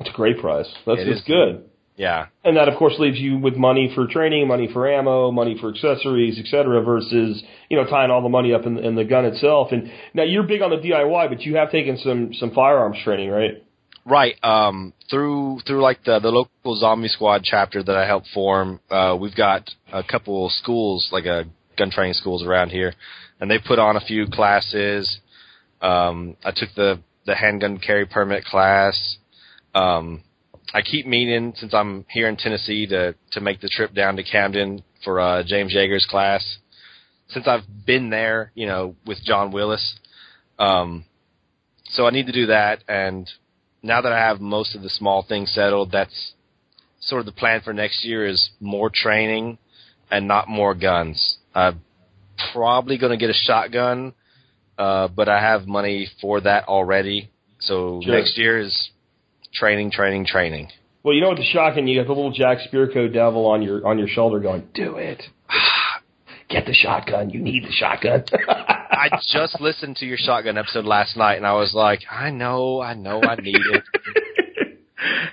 That's 0.00 0.10
a 0.10 0.16
great 0.16 0.38
price. 0.38 0.66
That's 0.86 1.04
just 1.04 1.26
good. 1.26 1.66
Yeah. 1.94 2.28
And 2.42 2.56
that, 2.56 2.68
of 2.68 2.78
course, 2.78 2.94
leaves 2.98 3.18
you 3.18 3.36
with 3.36 3.56
money 3.56 3.92
for 3.94 4.06
training, 4.06 4.48
money 4.48 4.70
for 4.72 4.90
ammo, 4.90 5.30
money 5.30 5.58
for 5.60 5.68
accessories, 5.68 6.38
et 6.38 6.46
cetera, 6.46 6.82
versus, 6.82 7.42
you 7.68 7.76
know, 7.76 7.84
tying 7.84 8.10
all 8.10 8.22
the 8.22 8.30
money 8.30 8.54
up 8.54 8.64
in, 8.64 8.78
in 8.78 8.94
the 8.94 9.04
gun 9.04 9.26
itself. 9.26 9.68
And 9.72 9.90
now 10.14 10.22
you're 10.22 10.44
big 10.44 10.62
on 10.62 10.70
the 10.70 10.76
DIY, 10.76 11.28
but 11.28 11.42
you 11.42 11.56
have 11.56 11.70
taken 11.70 11.98
some, 11.98 12.32
some 12.32 12.52
firearms 12.52 12.96
training, 13.04 13.28
right? 13.28 13.62
Right. 14.06 14.42
Um, 14.42 14.94
through 15.10 15.60
through 15.66 15.82
like 15.82 16.02
the 16.04 16.20
the 16.20 16.30
local 16.30 16.74
zombie 16.76 17.08
squad 17.08 17.42
chapter 17.44 17.82
that 17.82 17.96
I 17.96 18.06
helped 18.06 18.28
form, 18.32 18.80
uh, 18.90 19.14
we've 19.20 19.36
got 19.36 19.68
a 19.92 20.02
couple 20.02 20.48
schools, 20.48 21.10
like 21.12 21.26
a 21.26 21.44
gun 21.76 21.90
training 21.90 22.14
schools 22.14 22.42
around 22.42 22.70
here, 22.70 22.94
and 23.40 23.50
they 23.50 23.58
put 23.58 23.78
on 23.78 23.96
a 23.96 24.00
few 24.00 24.26
classes. 24.26 25.20
Um, 25.82 26.36
I 26.42 26.50
took 26.50 26.70
the 26.74 27.00
the 27.26 27.34
handgun 27.34 27.78
carry 27.78 28.06
permit 28.06 28.44
class. 28.44 29.18
Um, 29.74 30.22
I 30.72 30.82
keep 30.82 31.06
meaning 31.06 31.52
since 31.56 31.74
I'm 31.74 32.04
here 32.08 32.28
in 32.28 32.36
Tennessee 32.36 32.86
to 32.88 33.14
to 33.32 33.40
make 33.40 33.60
the 33.60 33.68
trip 33.68 33.94
down 33.94 34.16
to 34.16 34.22
Camden 34.22 34.82
for 35.04 35.20
uh, 35.20 35.42
James 35.44 35.74
Yeager's 35.74 36.06
class. 36.08 36.58
Since 37.28 37.46
I've 37.46 37.64
been 37.86 38.10
there, 38.10 38.50
you 38.54 38.66
know, 38.66 38.96
with 39.06 39.22
John 39.24 39.52
Willis, 39.52 39.98
um, 40.58 41.04
so 41.84 42.06
I 42.06 42.10
need 42.10 42.26
to 42.26 42.32
do 42.32 42.46
that. 42.46 42.82
And 42.88 43.30
now 43.82 44.00
that 44.00 44.12
I 44.12 44.18
have 44.18 44.40
most 44.40 44.74
of 44.74 44.82
the 44.82 44.90
small 44.90 45.24
things 45.26 45.52
settled, 45.52 45.92
that's 45.92 46.32
sort 47.00 47.20
of 47.20 47.26
the 47.26 47.32
plan 47.32 47.60
for 47.62 47.72
next 47.72 48.04
year 48.04 48.26
is 48.26 48.50
more 48.60 48.90
training 48.92 49.58
and 50.10 50.26
not 50.28 50.48
more 50.48 50.74
guns. 50.74 51.38
I'm 51.54 51.80
probably 52.52 52.98
going 52.98 53.10
to 53.10 53.16
get 53.16 53.30
a 53.30 53.34
shotgun, 53.34 54.12
uh, 54.78 55.08
but 55.08 55.28
I 55.28 55.40
have 55.40 55.66
money 55.66 56.08
for 56.20 56.40
that 56.42 56.68
already. 56.68 57.30
So 57.60 58.00
Sure. 58.04 58.14
next 58.14 58.36
year 58.38 58.58
is 58.58 58.90
training, 59.52 59.90
training, 59.90 60.26
training. 60.26 60.68
Well, 61.02 61.14
you 61.14 61.20
know, 61.20 61.34
the 61.34 61.44
shotgun, 61.44 61.86
you 61.86 61.98
got 61.98 62.06
the 62.06 62.12
little 62.12 62.32
Jack 62.32 62.58
Spirko 62.70 63.12
devil 63.12 63.46
on 63.46 63.62
your, 63.62 63.86
on 63.86 63.98
your 63.98 64.08
shoulder 64.08 64.38
going, 64.38 64.68
do 64.74 64.96
it. 64.96 65.22
Get 66.48 66.66
the 66.66 66.74
shotgun. 66.74 67.30
You 67.30 67.40
need 67.40 67.64
the 67.64 67.72
shotgun. 67.72 68.24
I 68.48 69.08
just 69.32 69.60
listened 69.60 69.96
to 69.96 70.06
your 70.06 70.18
shotgun 70.18 70.58
episode 70.58 70.84
last 70.84 71.16
night, 71.16 71.36
and 71.36 71.46
I 71.46 71.54
was 71.54 71.72
like, 71.72 72.00
I 72.10 72.30
know, 72.30 72.82
I 72.82 72.94
know, 72.94 73.22
I 73.22 73.36
need 73.36 73.56
it. 73.56 73.84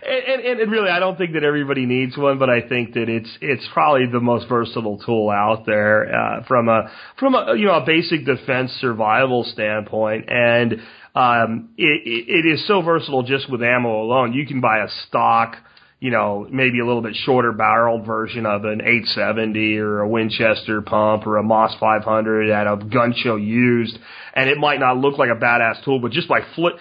and, 0.08 0.42
and, 0.42 0.60
and 0.62 0.72
really, 0.72 0.90
I 0.90 1.00
don't 1.00 1.18
think 1.18 1.34
that 1.34 1.44
everybody 1.44 1.86
needs 1.86 2.16
one, 2.16 2.40
but 2.40 2.50
I 2.50 2.62
think 2.62 2.94
that 2.94 3.10
it's 3.10 3.30
it's 3.42 3.68
probably 3.74 4.06
the 4.06 4.22
most 4.22 4.48
versatile 4.48 5.00
tool 5.00 5.30
out 5.30 5.66
there 5.66 6.14
uh, 6.14 6.44
from 6.46 6.70
a 6.70 6.90
from 7.20 7.36
a 7.36 7.56
you 7.58 7.66
know 7.66 7.76
a 7.76 7.86
basic 7.86 8.26
defense 8.26 8.72
survival 8.80 9.44
standpoint, 9.44 10.26
and 10.30 10.82
um, 11.18 11.70
it, 11.78 12.04
it 12.28 12.46
is 12.46 12.68
so 12.68 12.82
versatile 12.82 13.24
just 13.24 13.50
with 13.50 13.64
ammo 13.64 14.04
alone. 14.04 14.34
You 14.34 14.46
can 14.46 14.62
buy 14.62 14.84
a 14.84 14.88
stock. 15.08 15.56
You 16.00 16.12
know, 16.12 16.48
maybe 16.52 16.80
a 16.80 16.86
little 16.86 17.02
bit 17.02 17.16
shorter 17.16 17.52
barreled 17.52 18.06
version 18.06 18.46
of 18.46 18.66
an 18.66 18.82
870 18.82 19.80
or 19.80 20.02
a 20.02 20.08
Winchester 20.08 20.84
pump 20.84 21.26
or 21.26 21.38
a 21.38 21.44
Moss 21.44 21.76
500 21.80 22.52
at 22.52 22.68
a 22.68 22.78
gun 22.86 23.16
show 23.18 23.36
used, 23.36 23.98
and 24.36 24.48
it 24.48 24.60
might 24.60 24.80
not 24.80 24.98
look 24.98 25.18
like 25.18 25.32
a 25.32 25.36
badass 25.36 25.84
tool, 25.84 26.00
but 26.00 26.12
just 26.12 26.28
by 26.28 26.42
flip, 26.54 26.76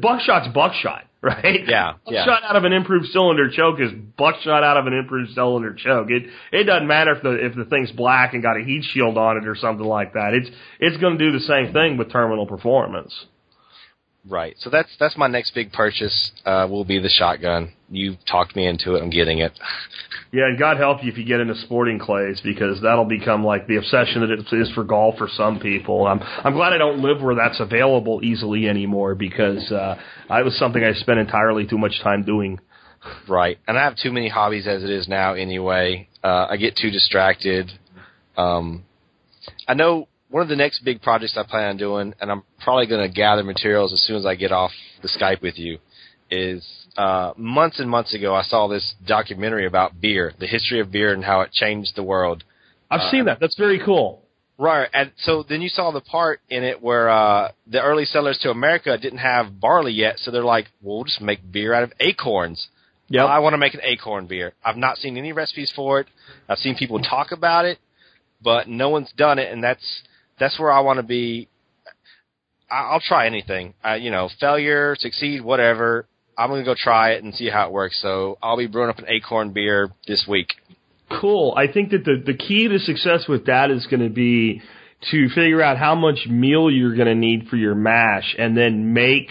buckshot's 0.00 0.48
buckshot, 0.54 1.04
right? 1.20 1.68
Yeah, 1.68 1.96
yeah. 2.06 2.24
Buckshot 2.24 2.44
out 2.44 2.56
of 2.56 2.64
an 2.64 2.72
improved 2.72 3.08
cylinder 3.12 3.50
choke 3.50 3.78
is 3.78 3.90
buckshot 4.16 4.64
out 4.64 4.78
of 4.78 4.86
an 4.86 4.94
improved 4.94 5.32
cylinder 5.34 5.74
choke. 5.74 6.08
It 6.08 6.22
it 6.50 6.64
doesn't 6.64 6.88
matter 6.88 7.14
if 7.14 7.22
the 7.22 7.32
if 7.32 7.54
the 7.54 7.66
thing's 7.66 7.92
black 7.92 8.32
and 8.32 8.42
got 8.42 8.58
a 8.58 8.64
heat 8.64 8.84
shield 8.94 9.18
on 9.18 9.36
it 9.36 9.46
or 9.46 9.54
something 9.54 9.86
like 9.86 10.14
that. 10.14 10.32
It's 10.32 10.48
it's 10.80 10.96
going 10.96 11.18
to 11.18 11.22
do 11.22 11.30
the 11.30 11.44
same 11.44 11.74
thing 11.74 11.98
with 11.98 12.10
terminal 12.10 12.46
performance. 12.46 13.12
Right. 14.28 14.56
So 14.58 14.70
that's 14.70 14.88
that's 14.98 15.16
my 15.16 15.28
next 15.28 15.54
big 15.54 15.72
purchase. 15.72 16.32
Uh, 16.44 16.66
will 16.68 16.84
be 16.84 16.98
the 16.98 17.08
shotgun. 17.08 17.72
You 17.88 18.16
talked 18.30 18.56
me 18.56 18.66
into 18.66 18.96
it. 18.96 19.02
I'm 19.02 19.10
getting 19.10 19.38
it. 19.38 19.52
Yeah, 20.32 20.48
and 20.48 20.58
God 20.58 20.76
help 20.76 21.04
you 21.04 21.10
if 21.10 21.16
you 21.16 21.24
get 21.24 21.40
into 21.40 21.54
sporting 21.54 21.98
clays 21.98 22.40
because 22.42 22.82
that'll 22.82 23.06
become 23.06 23.44
like 23.44 23.68
the 23.68 23.76
obsession 23.76 24.20
that 24.20 24.30
it 24.30 24.44
is 24.52 24.70
for 24.72 24.82
golf 24.82 25.16
for 25.16 25.28
some 25.28 25.60
people. 25.60 26.06
I'm 26.06 26.20
I'm 26.20 26.52
glad 26.52 26.72
I 26.72 26.78
don't 26.78 27.00
live 27.00 27.22
where 27.22 27.36
that's 27.36 27.60
available 27.60 28.20
easily 28.22 28.68
anymore 28.68 29.14
because 29.14 29.70
uh, 29.70 29.94
I 30.28 30.42
was 30.42 30.58
something 30.58 30.82
I 30.82 30.92
spent 30.94 31.20
entirely 31.20 31.64
too 31.66 31.78
much 31.78 32.00
time 32.02 32.24
doing. 32.24 32.58
Right. 33.28 33.58
And 33.68 33.78
I 33.78 33.84
have 33.84 33.96
too 33.96 34.12
many 34.12 34.28
hobbies 34.28 34.66
as 34.66 34.82
it 34.82 34.90
is 34.90 35.06
now 35.08 35.34
anyway. 35.34 36.08
Uh, 36.22 36.48
I 36.50 36.56
get 36.56 36.76
too 36.76 36.90
distracted. 36.90 37.70
Um, 38.36 38.84
I 39.68 39.74
know 39.74 40.08
one 40.36 40.42
of 40.42 40.50
the 40.50 40.56
next 40.56 40.84
big 40.84 41.00
projects 41.00 41.34
I 41.38 41.44
plan 41.44 41.70
on 41.70 41.76
doing, 41.78 42.12
and 42.20 42.30
I'm 42.30 42.42
probably 42.62 42.86
going 42.86 43.00
to 43.00 43.08
gather 43.08 43.42
materials 43.42 43.94
as 43.94 44.02
soon 44.02 44.16
as 44.16 44.26
I 44.26 44.34
get 44.34 44.52
off 44.52 44.70
the 45.00 45.08
Skype 45.08 45.40
with 45.40 45.58
you, 45.58 45.78
is 46.30 46.62
uh, 46.98 47.32
months 47.38 47.80
and 47.80 47.88
months 47.88 48.12
ago 48.12 48.34
I 48.34 48.42
saw 48.42 48.68
this 48.68 48.96
documentary 49.06 49.66
about 49.66 49.98
beer, 49.98 50.34
the 50.38 50.46
history 50.46 50.78
of 50.80 50.92
beer 50.92 51.14
and 51.14 51.24
how 51.24 51.40
it 51.40 51.52
changed 51.52 51.96
the 51.96 52.02
world. 52.02 52.44
I've 52.90 53.10
seen 53.10 53.24
that. 53.24 53.40
That's 53.40 53.56
very 53.56 53.80
cool. 53.82 54.24
Right, 54.58 54.90
and 54.92 55.10
so 55.16 55.42
then 55.42 55.62
you 55.62 55.70
saw 55.70 55.90
the 55.90 56.02
part 56.02 56.42
in 56.50 56.64
it 56.64 56.82
where 56.82 57.08
uh, 57.08 57.52
the 57.66 57.80
early 57.80 58.04
settlers 58.04 58.36
to 58.42 58.50
America 58.50 58.98
didn't 58.98 59.20
have 59.20 59.58
barley 59.58 59.92
yet, 59.92 60.18
so 60.18 60.30
they're 60.30 60.44
like, 60.44 60.66
"Well, 60.82 60.96
we'll 60.96 61.04
just 61.04 61.22
make 61.22 61.50
beer 61.50 61.72
out 61.72 61.82
of 61.82 61.94
acorns." 61.98 62.68
Yep. 63.08 63.24
I 63.24 63.38
want 63.38 63.54
to 63.54 63.58
make 63.58 63.72
an 63.72 63.80
acorn 63.82 64.26
beer. 64.26 64.52
I've 64.62 64.76
not 64.76 64.98
seen 64.98 65.16
any 65.16 65.32
recipes 65.32 65.72
for 65.74 66.00
it. 66.00 66.08
I've 66.46 66.58
seen 66.58 66.74
people 66.74 66.98
talk 67.00 67.32
about 67.32 67.64
it, 67.64 67.78
but 68.42 68.68
no 68.68 68.90
one's 68.90 69.12
done 69.16 69.38
it, 69.38 69.50
and 69.50 69.64
that's 69.64 70.02
that's 70.38 70.58
where 70.58 70.72
I 70.72 70.80
want 70.80 70.98
to 70.98 71.02
be. 71.02 71.48
I- 72.70 72.90
I'll 72.90 73.00
try 73.00 73.26
anything. 73.26 73.74
Uh, 73.84 73.94
you 73.94 74.10
know, 74.10 74.28
failure, 74.40 74.96
succeed, 74.98 75.42
whatever. 75.42 76.06
I'm 76.38 76.50
gonna 76.50 76.64
go 76.64 76.74
try 76.76 77.12
it 77.12 77.24
and 77.24 77.34
see 77.34 77.48
how 77.48 77.66
it 77.66 77.72
works. 77.72 78.00
So 78.02 78.36
I'll 78.42 78.58
be 78.58 78.66
brewing 78.66 78.90
up 78.90 78.98
an 78.98 79.06
acorn 79.08 79.52
beer 79.52 79.90
this 80.06 80.26
week. 80.28 80.54
Cool. 81.08 81.54
I 81.56 81.72
think 81.72 81.90
that 81.90 82.04
the, 82.04 82.22
the 82.24 82.34
key 82.34 82.68
to 82.68 82.78
success 82.78 83.28
with 83.28 83.46
that 83.46 83.70
is 83.70 83.86
going 83.86 84.02
to 84.02 84.10
be 84.12 84.60
to 85.12 85.28
figure 85.28 85.62
out 85.62 85.78
how 85.78 85.94
much 85.94 86.26
meal 86.26 86.68
you're 86.68 86.96
going 86.96 87.06
to 87.06 87.14
need 87.14 87.46
for 87.48 87.56
your 87.56 87.76
mash 87.76 88.34
and 88.36 88.56
then 88.56 88.92
make 88.92 89.30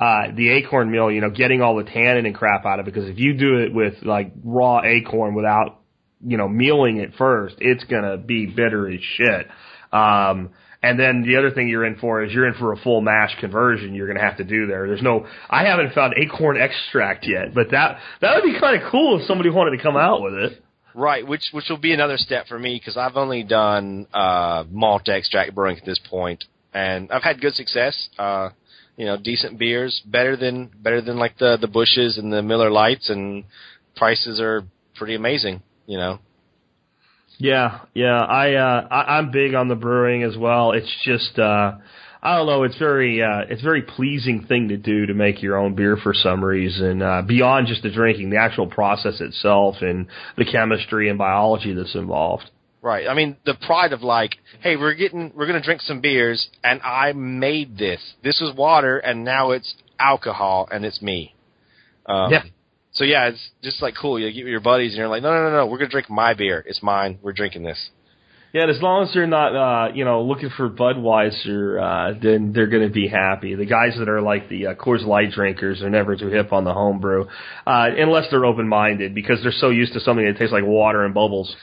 uh, 0.00 0.28
the 0.34 0.50
acorn 0.50 0.90
meal, 0.90 1.10
you 1.10 1.20
know, 1.20 1.28
getting 1.30 1.60
all 1.60 1.76
the 1.76 1.84
tannin 1.84 2.24
and 2.24 2.34
crap 2.34 2.64
out 2.64 2.80
of 2.80 2.88
it. 2.88 2.94
Because 2.94 3.08
if 3.08 3.18
you 3.18 3.34
do 3.34 3.58
it 3.58 3.74
with 3.74 4.02
like 4.02 4.32
raw 4.42 4.80
acorn 4.82 5.34
without, 5.34 5.80
you 6.26 6.38
know, 6.38 6.48
mealing 6.48 6.96
it 6.96 7.12
first, 7.18 7.56
it's 7.58 7.84
to 7.84 8.16
be 8.16 8.46
bitter 8.46 8.90
as 8.90 9.00
shit. 9.02 9.46
Um, 9.94 10.50
and 10.82 11.00
then 11.00 11.22
the 11.22 11.36
other 11.36 11.50
thing 11.50 11.68
you're 11.68 11.86
in 11.86 11.96
for 11.96 12.22
is 12.22 12.32
you're 12.32 12.46
in 12.46 12.54
for 12.54 12.72
a 12.72 12.76
full 12.76 13.00
mash 13.00 13.34
conversion. 13.40 13.94
You're 13.94 14.06
going 14.06 14.18
to 14.18 14.24
have 14.24 14.36
to 14.36 14.44
do 14.44 14.66
there. 14.66 14.86
There's 14.86 15.00
no, 15.00 15.26
I 15.48 15.64
haven't 15.64 15.94
found 15.94 16.14
acorn 16.18 16.60
extract 16.60 17.26
yet, 17.26 17.54
but 17.54 17.70
that 17.70 17.98
that 18.20 18.34
would 18.34 18.44
be 18.44 18.60
kind 18.60 18.82
of 18.82 18.90
cool 18.90 19.18
if 19.18 19.26
somebody 19.26 19.48
wanted 19.48 19.76
to 19.78 19.82
come 19.82 19.96
out 19.96 20.20
with 20.20 20.34
it. 20.34 20.62
Right, 20.94 21.26
which 21.26 21.46
which 21.52 21.64
will 21.70 21.78
be 21.78 21.92
another 21.92 22.18
step 22.18 22.46
for 22.46 22.58
me 22.58 22.78
because 22.78 22.96
I've 22.96 23.16
only 23.16 23.42
done 23.42 24.06
uh, 24.12 24.64
malt 24.70 25.08
extract 25.08 25.54
brewing 25.54 25.78
at 25.78 25.84
this 25.84 25.98
point, 25.98 26.44
and 26.72 27.10
I've 27.10 27.22
had 27.22 27.40
good 27.40 27.54
success. 27.54 28.10
Uh, 28.18 28.50
you 28.96 29.06
know, 29.06 29.16
decent 29.16 29.58
beers, 29.58 30.02
better 30.06 30.36
than 30.36 30.70
better 30.82 31.00
than 31.00 31.16
like 31.16 31.38
the 31.38 31.56
the 31.60 31.66
Busches 31.66 32.18
and 32.18 32.32
the 32.32 32.42
Miller 32.42 32.70
Lights, 32.70 33.10
and 33.10 33.44
prices 33.96 34.40
are 34.40 34.62
pretty 34.94 35.14
amazing. 35.14 35.62
You 35.86 35.98
know, 35.98 36.18
Yeah, 37.38 37.80
yeah. 37.94 38.20
I, 38.20 38.54
uh, 38.54 38.88
I 38.90 39.18
I'm 39.18 39.30
big 39.30 39.54
on 39.54 39.68
the 39.68 39.74
brewing 39.74 40.22
as 40.22 40.36
well. 40.36 40.72
It's 40.72 40.92
just 41.04 41.38
uh 41.38 41.72
I 42.22 42.36
don't 42.36 42.46
know, 42.46 42.62
it's 42.62 42.78
very 42.78 43.22
uh 43.22 43.42
it's 43.48 43.60
a 43.60 43.64
very 43.64 43.82
pleasing 43.82 44.46
thing 44.46 44.68
to 44.68 44.76
do 44.76 45.06
to 45.06 45.14
make 45.14 45.42
your 45.42 45.56
own 45.56 45.74
beer 45.74 45.96
for 45.96 46.14
some 46.14 46.44
reason. 46.44 47.02
Uh 47.02 47.22
beyond 47.22 47.66
just 47.66 47.82
the 47.82 47.90
drinking, 47.90 48.30
the 48.30 48.38
actual 48.38 48.66
process 48.66 49.20
itself 49.20 49.76
and 49.80 50.06
the 50.36 50.44
chemistry 50.44 51.08
and 51.08 51.18
biology 51.18 51.74
that's 51.74 51.94
involved. 51.94 52.50
right? 52.82 53.08
I 53.08 53.14
mean, 53.14 53.36
the 53.44 53.54
pride 53.66 53.92
of 53.92 54.02
like, 54.02 54.36
hey, 54.60 54.76
we're 54.76 54.94
getting 54.94 55.32
we're 55.34 55.46
gonna 55.46 55.62
drink 55.62 55.80
some 55.80 56.00
beers, 56.00 56.48
and 56.62 56.80
I 56.82 57.12
made 57.12 57.76
this. 57.78 58.00
This 58.22 58.40
was 58.40 58.54
water, 58.56 58.98
and 58.98 59.24
now 59.24 59.50
it's 59.50 59.74
alcohol, 59.98 60.68
and 60.70 60.84
it's 60.84 61.02
me. 61.02 61.34
Um, 62.06 62.30
Yeah. 62.30 62.42
So 62.94 63.04
yeah, 63.04 63.28
it's 63.28 63.50
just 63.62 63.82
like 63.82 63.94
cool. 64.00 64.18
You 64.18 64.32
get 64.32 64.44
with 64.44 64.50
your 64.50 64.60
buddies, 64.60 64.92
and 64.92 64.98
you're 64.98 65.08
like, 65.08 65.22
no, 65.22 65.32
no, 65.32 65.50
no, 65.50 65.56
no, 65.58 65.66
we're 65.66 65.78
gonna 65.78 65.90
drink 65.90 66.08
my 66.08 66.34
beer. 66.34 66.64
It's 66.66 66.82
mine. 66.82 67.18
We're 67.22 67.32
drinking 67.32 67.64
this. 67.64 67.90
Yeah, 68.52 68.62
and 68.62 68.70
as 68.70 68.80
long 68.80 69.02
as 69.02 69.12
they're 69.12 69.26
not 69.26 69.56
uh 69.56 69.92
you 69.92 70.04
know 70.04 70.22
looking 70.22 70.48
for 70.56 70.70
Budweiser, 70.70 71.82
uh 71.82 72.18
then 72.22 72.52
they're 72.52 72.68
going 72.68 72.86
to 72.86 72.94
be 72.94 73.08
happy. 73.08 73.56
The 73.56 73.66
guys 73.66 73.96
that 73.98 74.08
are 74.08 74.22
like 74.22 74.48
the 74.48 74.68
uh, 74.68 74.74
Coors 74.76 75.04
Light 75.04 75.32
drinkers 75.32 75.82
are 75.82 75.90
never 75.90 76.16
too 76.16 76.28
hip 76.28 76.52
on 76.52 76.62
the 76.62 76.72
homebrew, 76.72 77.26
uh 77.66 77.88
unless 77.98 78.30
they're 78.30 78.44
open-minded 78.44 79.12
because 79.12 79.42
they're 79.42 79.50
so 79.50 79.70
used 79.70 79.92
to 79.94 80.00
something 80.00 80.24
that 80.24 80.38
tastes 80.38 80.52
like 80.52 80.64
water 80.64 81.04
and 81.04 81.12
bubbles. 81.12 81.56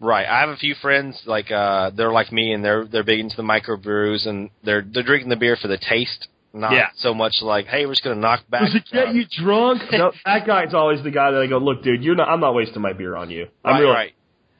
Right. 0.00 0.26
I 0.26 0.40
have 0.40 0.50
a 0.50 0.56
few 0.56 0.74
friends 0.74 1.22
like 1.24 1.50
uh 1.50 1.92
they're 1.96 2.12
like 2.12 2.30
me 2.30 2.52
and 2.52 2.62
they're 2.62 2.84
they're 2.84 3.04
big 3.04 3.20
into 3.20 3.36
the 3.36 3.42
microbrews 3.42 4.28
and 4.28 4.50
they're 4.62 4.84
they're 4.86 5.02
drinking 5.02 5.30
the 5.30 5.36
beer 5.36 5.56
for 5.56 5.68
the 5.68 5.78
taste, 5.78 6.28
not 6.54 6.72
Yeah. 6.72 6.88
so 6.96 7.12
much 7.12 7.34
like, 7.42 7.66
hey, 7.66 7.84
we're 7.84 7.92
just 7.92 8.04
gonna 8.04 8.20
knock 8.20 8.48
back. 8.48 8.62
Does 8.62 8.74
it 8.76 8.84
get 8.90 9.14
you 9.14 9.24
drunk? 9.42 9.82
no, 9.92 10.12
that 10.24 10.46
guy's 10.46 10.72
always 10.72 11.02
the 11.02 11.10
guy 11.10 11.30
that 11.32 11.40
I 11.40 11.46
go, 11.46 11.58
look, 11.58 11.82
dude, 11.82 12.02
you're 12.02 12.14
not. 12.14 12.28
I'm 12.28 12.40
not 12.40 12.54
wasting 12.54 12.80
my 12.80 12.92
beer 12.92 13.16
on 13.16 13.30
you. 13.30 13.48
I'm 13.64 13.74
Right, 13.74 13.80
really, 13.80 13.92
right. 13.92 14.12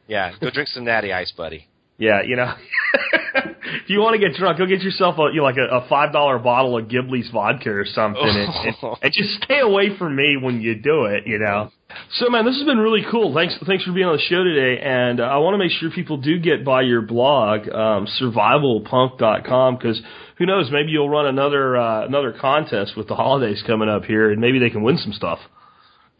Yeah, 0.07 0.33
go 0.41 0.51
drink 0.51 0.69
some 0.69 0.85
natty 0.85 1.13
ice, 1.13 1.33
buddy. 1.33 1.69
Yeah, 1.97 2.23
you 2.23 2.35
know, 2.35 2.53
if 3.35 3.89
you 3.89 4.01
want 4.01 4.21
to 4.21 4.29
get 4.29 4.37
drunk, 4.37 4.59
go 4.59 4.67
get 4.67 4.81
yourself 4.83 5.17
a 5.17 5.33
you 5.33 5.37
know, 5.39 5.45
like 5.45 5.57
a, 5.57 5.77
a 5.77 5.89
five 5.89 6.13
dollar 6.13 6.41
bottle 6.41 6.77
of 6.77 6.89
Gilbey's 6.89 7.31
vodka 7.33 7.71
or 7.71 7.87
something, 7.87 8.21
and, 8.21 8.75
and, 8.83 8.97
and 9.01 9.13
just 9.13 9.43
stay 9.45 9.61
away 9.61 9.97
from 9.97 10.17
me 10.17 10.37
when 10.37 10.61
you 10.61 10.75
do 10.75 11.05
it. 11.05 11.27
You 11.27 11.39
know. 11.39 11.71
So, 12.15 12.29
man, 12.29 12.45
this 12.45 12.57
has 12.57 12.65
been 12.67 12.79
really 12.79 13.05
cool. 13.09 13.33
Thanks, 13.33 13.57
thanks 13.69 13.85
for 13.85 13.93
being 13.93 14.07
on 14.07 14.17
the 14.17 14.23
show 14.23 14.43
today. 14.43 14.83
And 14.83 15.21
uh, 15.21 15.25
I 15.25 15.37
want 15.37 15.55
to 15.55 15.59
make 15.59 15.71
sure 15.71 15.91
people 15.93 16.17
do 16.17 16.41
get 16.41 16.65
by 16.65 16.83
your 16.83 17.03
blog, 17.03 17.69
um, 17.69 18.09
survivalpunk.com, 18.21 19.77
because 19.77 20.03
who 20.37 20.47
knows, 20.47 20.69
maybe 20.71 20.91
you'll 20.91 21.09
run 21.09 21.27
another 21.27 21.77
uh, 21.77 22.07
another 22.07 22.33
contest 22.33 22.97
with 22.97 23.09
the 23.09 23.15
holidays 23.15 23.63
coming 23.67 23.89
up 23.89 24.05
here, 24.05 24.31
and 24.31 24.41
maybe 24.41 24.59
they 24.59 24.71
can 24.71 24.83
win 24.83 24.99
some 24.99 25.13
stuff. 25.13 25.39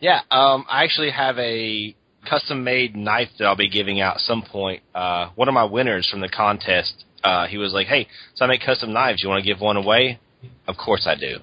Yeah, 0.01 0.21
um, 0.31 0.65
I 0.69 0.85
actually 0.85 1.11
have 1.11 1.39
a 1.39 1.97
custom 2.29 2.65
made 2.65 2.97
knife 2.97 3.29
that 3.39 3.45
I'll 3.45 3.57
be 3.57 3.69
giving 3.69 4.01
out 4.01 4.17
at 4.17 4.21
some 4.21 4.43
point. 4.43 4.83
Uh, 4.95 5.31
one 5.35 5.49
of 5.49 5.55
my 5.55 5.65
winners 5.65 6.09
from 6.09 6.21
the 6.21 6.29
contest, 6.29 7.05
uh, 7.23 7.47
he 7.47 7.59
was 7.59 7.73
like, 7.73 7.87
"Hey, 7.87 8.07
so 8.35 8.45
I 8.45 8.49
make 8.49 8.63
custom 8.63 8.93
knives. 8.93 9.23
You 9.23 9.29
want 9.29 9.45
to 9.45 9.49
give 9.49 9.61
one 9.61 9.77
away?" 9.77 10.21
Of 10.67 10.77
course 10.77 11.07
I 11.07 11.15
do. 11.15 11.39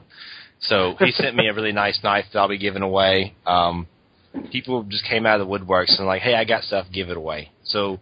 So 0.59 0.95
he 0.99 1.11
sent 1.15 1.35
me 1.35 1.47
a 1.47 1.53
really 1.53 1.71
nice 1.71 1.99
knife 2.03 2.25
that 2.31 2.39
I'll 2.39 2.47
be 2.47 2.57
giving 2.57 2.83
away. 2.83 3.35
Um, 3.45 3.87
people 4.51 4.83
just 4.83 5.05
came 5.05 5.25
out 5.25 5.41
of 5.41 5.47
the 5.47 5.51
woodworks 5.51 5.97
and 5.97 6.07
like, 6.07 6.21
"Hey, 6.21 6.35
I 6.35 6.45
got 6.45 6.63
stuff. 6.63 6.87
Give 6.93 7.09
it 7.09 7.17
away." 7.17 7.51
So 7.63 7.99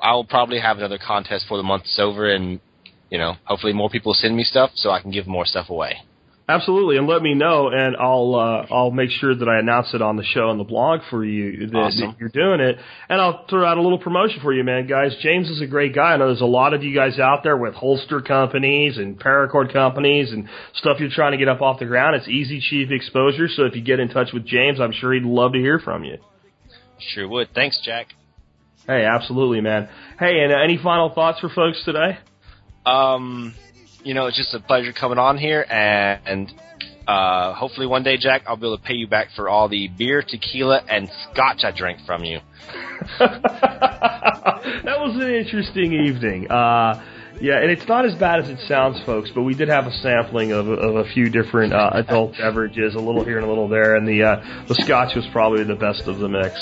I'll 0.00 0.24
probably 0.24 0.60
have 0.60 0.78
another 0.78 0.98
contest 0.98 1.46
for 1.48 1.56
the 1.56 1.62
month 1.62 1.84
is 1.84 1.98
over, 1.98 2.30
and 2.30 2.60
you 3.10 3.18
know, 3.18 3.34
hopefully 3.44 3.72
more 3.72 3.90
people 3.90 4.14
send 4.14 4.36
me 4.36 4.44
stuff 4.44 4.70
so 4.74 4.90
I 4.90 5.00
can 5.00 5.10
give 5.10 5.26
more 5.26 5.44
stuff 5.46 5.70
away. 5.70 5.98
Absolutely, 6.50 6.96
and 6.96 7.06
let 7.06 7.20
me 7.20 7.34
know, 7.34 7.68
and 7.68 7.94
I'll 7.94 8.34
uh, 8.34 8.74
I'll 8.74 8.90
make 8.90 9.10
sure 9.10 9.34
that 9.34 9.46
I 9.46 9.58
announce 9.58 9.92
it 9.92 10.00
on 10.00 10.16
the 10.16 10.24
show 10.24 10.48
and 10.48 10.58
the 10.58 10.64
blog 10.64 11.00
for 11.10 11.22
you 11.22 11.66
that, 11.66 11.76
Awesome. 11.76 12.12
that 12.12 12.18
you're 12.18 12.30
doing 12.30 12.60
it, 12.66 12.78
and 13.10 13.20
I'll 13.20 13.44
throw 13.48 13.66
out 13.66 13.76
a 13.76 13.82
little 13.82 13.98
promotion 13.98 14.40
for 14.40 14.54
you, 14.54 14.64
man, 14.64 14.86
guys. 14.86 15.14
James 15.20 15.50
is 15.50 15.60
a 15.60 15.66
great 15.66 15.94
guy. 15.94 16.14
I 16.14 16.16
know 16.16 16.28
there's 16.28 16.40
a 16.40 16.46
lot 16.46 16.72
of 16.72 16.82
you 16.82 16.94
guys 16.94 17.18
out 17.18 17.42
there 17.42 17.58
with 17.58 17.74
holster 17.74 18.22
companies 18.22 18.96
and 18.96 19.20
paracord 19.20 19.74
companies 19.74 20.32
and 20.32 20.48
stuff 20.72 20.96
you're 21.00 21.10
trying 21.10 21.32
to 21.32 21.38
get 21.38 21.48
up 21.48 21.60
off 21.60 21.80
the 21.80 21.84
ground. 21.84 22.16
It's 22.16 22.28
easy, 22.28 22.60
cheap 22.60 22.90
exposure. 22.90 23.48
So 23.48 23.64
if 23.64 23.76
you 23.76 23.82
get 23.82 24.00
in 24.00 24.08
touch 24.08 24.28
with 24.32 24.46
James, 24.46 24.80
I'm 24.80 24.92
sure 24.92 25.12
he'd 25.12 25.24
love 25.24 25.52
to 25.52 25.58
hear 25.58 25.78
from 25.78 26.04
you. 26.04 26.16
Sure 26.98 27.28
would. 27.28 27.52
Thanks, 27.54 27.78
Jack. 27.84 28.06
Hey, 28.86 29.04
absolutely, 29.04 29.60
man. 29.60 29.90
Hey, 30.18 30.40
and 30.40 30.50
uh, 30.50 30.56
any 30.64 30.78
final 30.82 31.10
thoughts 31.14 31.40
for 31.40 31.50
folks 31.50 31.84
today? 31.84 32.16
Um, 32.88 33.54
you 34.02 34.14
know, 34.14 34.26
it's 34.26 34.36
just 34.36 34.54
a 34.54 34.60
pleasure 34.60 34.92
coming 34.92 35.18
on 35.18 35.36
here, 35.38 35.62
and, 35.62 36.52
uh, 37.06 37.54
hopefully 37.54 37.86
one 37.86 38.02
day, 38.02 38.16
Jack, 38.16 38.42
I'll 38.46 38.56
be 38.56 38.66
able 38.66 38.78
to 38.78 38.84
pay 38.84 38.94
you 38.94 39.06
back 39.06 39.28
for 39.34 39.48
all 39.48 39.68
the 39.68 39.88
beer, 39.88 40.22
tequila, 40.22 40.82
and 40.88 41.10
scotch 41.30 41.64
I 41.64 41.70
drank 41.70 42.04
from 42.06 42.24
you. 42.24 42.40
that 43.18 44.96
was 44.98 45.14
an 45.16 45.30
interesting 45.34 45.92
evening. 45.92 46.50
Uh, 46.50 47.02
yeah, 47.40 47.60
and 47.60 47.70
it's 47.70 47.86
not 47.86 48.04
as 48.04 48.14
bad 48.16 48.40
as 48.40 48.50
it 48.50 48.58
sounds, 48.66 49.00
folks. 49.06 49.30
But 49.34 49.42
we 49.42 49.54
did 49.54 49.68
have 49.68 49.86
a 49.86 49.92
sampling 49.92 50.52
of, 50.52 50.68
of 50.68 50.96
a 50.96 51.04
few 51.12 51.30
different 51.30 51.72
uh, 51.72 51.90
adult 51.94 52.32
beverages, 52.36 52.94
a 52.94 52.98
little 52.98 53.24
here 53.24 53.36
and 53.36 53.46
a 53.46 53.48
little 53.48 53.68
there, 53.68 53.94
and 53.94 54.06
the 54.06 54.22
uh, 54.24 54.64
the 54.66 54.74
scotch 54.74 55.14
was 55.14 55.26
probably 55.32 55.64
the 55.64 55.76
best 55.76 56.08
of 56.08 56.18
the 56.18 56.28
mix. 56.28 56.58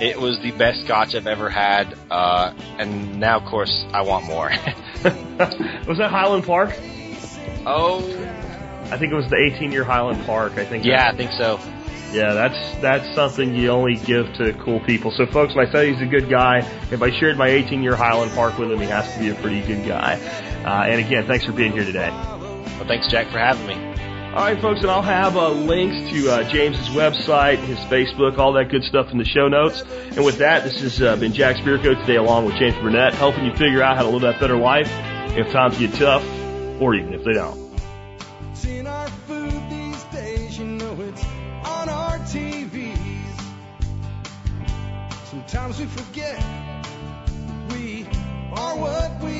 It 0.00 0.18
was 0.18 0.40
the 0.40 0.50
best 0.52 0.84
scotch 0.84 1.14
I've 1.14 1.26
ever 1.26 1.50
had, 1.50 1.94
uh, 2.10 2.54
and 2.78 3.20
now, 3.20 3.38
of 3.38 3.44
course, 3.44 3.84
I 3.92 4.00
want 4.02 4.24
more. 4.24 4.48
was 5.86 5.98
that 5.98 6.10
Highland 6.10 6.44
Park? 6.44 6.70
oh, 7.66 7.98
I 8.90 8.96
think 8.96 9.12
it 9.12 9.14
was 9.14 9.28
the 9.28 9.36
18 9.36 9.72
year 9.72 9.84
Highland 9.84 10.24
Park. 10.24 10.52
I 10.54 10.64
think. 10.64 10.84
yeah, 10.84 11.10
I 11.10 11.16
think 11.16 11.32
so. 11.32 11.60
Yeah, 12.12 12.32
that's 12.32 12.80
that's 12.80 13.14
something 13.14 13.54
you 13.54 13.70
only 13.70 13.94
give 13.94 14.32
to 14.34 14.52
cool 14.54 14.80
people. 14.80 15.12
So, 15.12 15.26
folks, 15.26 15.54
say 15.70 15.92
he's 15.92 16.02
a 16.02 16.06
good 16.06 16.28
guy, 16.28 16.58
if 16.90 17.02
I 17.02 17.10
shared 17.10 17.36
my 17.36 17.48
18 17.48 17.82
year 17.82 17.94
Highland 17.94 18.32
Park 18.32 18.58
with 18.58 18.72
him, 18.72 18.80
he 18.80 18.86
has 18.86 19.12
to 19.14 19.20
be 19.20 19.28
a 19.28 19.34
pretty 19.36 19.60
good 19.62 19.86
guy. 19.86 20.14
Uh, 20.64 20.90
and 20.90 21.04
again, 21.04 21.26
thanks 21.26 21.44
for 21.44 21.52
being 21.52 21.72
here 21.72 21.84
today. 21.84 22.10
Well, 22.10 22.86
thanks, 22.86 23.06
Jack, 23.06 23.28
for 23.28 23.38
having 23.38 23.66
me. 23.66 23.89
All 24.30 24.36
right, 24.36 24.60
folks, 24.60 24.82
and 24.82 24.90
I'll 24.92 25.02
have 25.02 25.36
uh, 25.36 25.50
links 25.50 26.12
to 26.12 26.30
uh, 26.30 26.48
James's 26.48 26.86
website, 26.90 27.58
his 27.58 27.78
Facebook, 27.78 28.38
all 28.38 28.52
that 28.52 28.68
good 28.68 28.84
stuff 28.84 29.10
in 29.10 29.18
the 29.18 29.24
show 29.24 29.48
notes. 29.48 29.82
And 29.82 30.24
with 30.24 30.38
that, 30.38 30.62
this 30.62 30.80
has 30.82 31.02
uh, 31.02 31.16
been 31.16 31.32
Jack 31.32 31.56
Spirko 31.56 31.98
today, 32.00 32.14
along 32.14 32.44
with 32.46 32.54
James 32.54 32.76
Burnette, 32.76 33.12
helping 33.14 33.44
you 33.44 33.50
figure 33.56 33.82
out 33.82 33.96
how 33.96 34.04
to 34.04 34.08
live 34.08 34.20
that 34.20 34.38
better 34.38 34.56
life 34.56 34.88
if 35.36 35.50
times 35.50 35.76
get 35.78 35.92
tough, 35.94 36.22
or 36.80 36.94
even 36.94 37.12
if 37.12 37.24
they 37.24 37.32
don't. 37.32 37.58
It's 38.52 38.86
our 38.86 39.08
food 39.08 39.68
these 39.68 40.04
days, 40.04 40.58
you 40.60 40.64
know 40.64 40.96
it's 41.00 41.24
on 41.64 41.88
our 41.88 42.18
TVs. 42.18 43.42
Sometimes 45.24 45.80
we 45.80 45.86
forget 45.86 46.38
we 47.72 48.06
are 48.52 48.76
what 48.76 49.20
we 49.24 49.39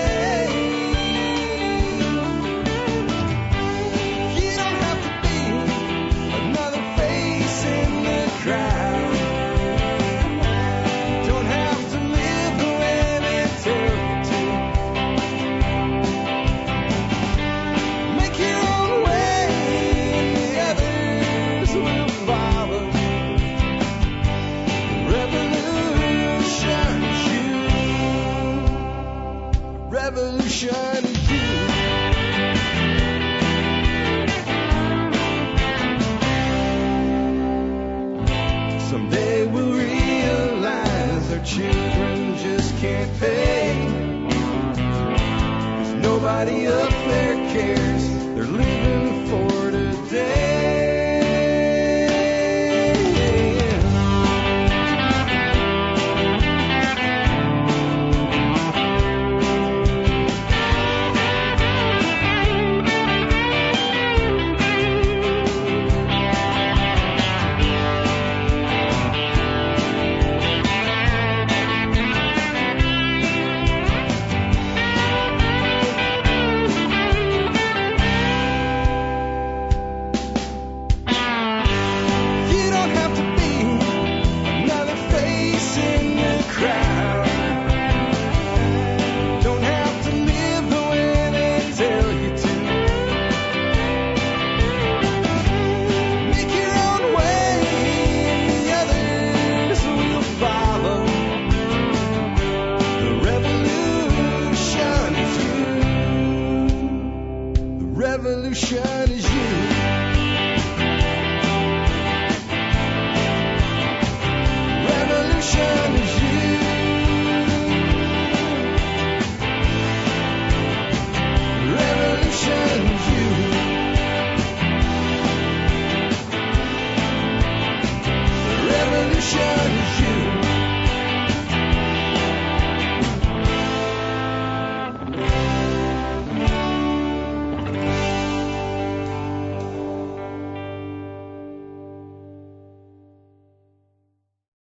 Revolution 29.91 30.69
Q. 30.71 31.37
Someday 38.89 39.47
we'll 39.47 39.73
realize 39.73 41.33
our 41.33 41.43
children 41.43 42.37
just 42.37 42.73
can't 42.77 43.19
pay. 43.19 43.85
Nobody 45.99 46.67
up 46.67 46.89
there 46.89 47.35
cares. 47.51 48.09
They're 48.33 48.45
living 48.45 49.27
for 49.27 49.71
today. 49.71 50.50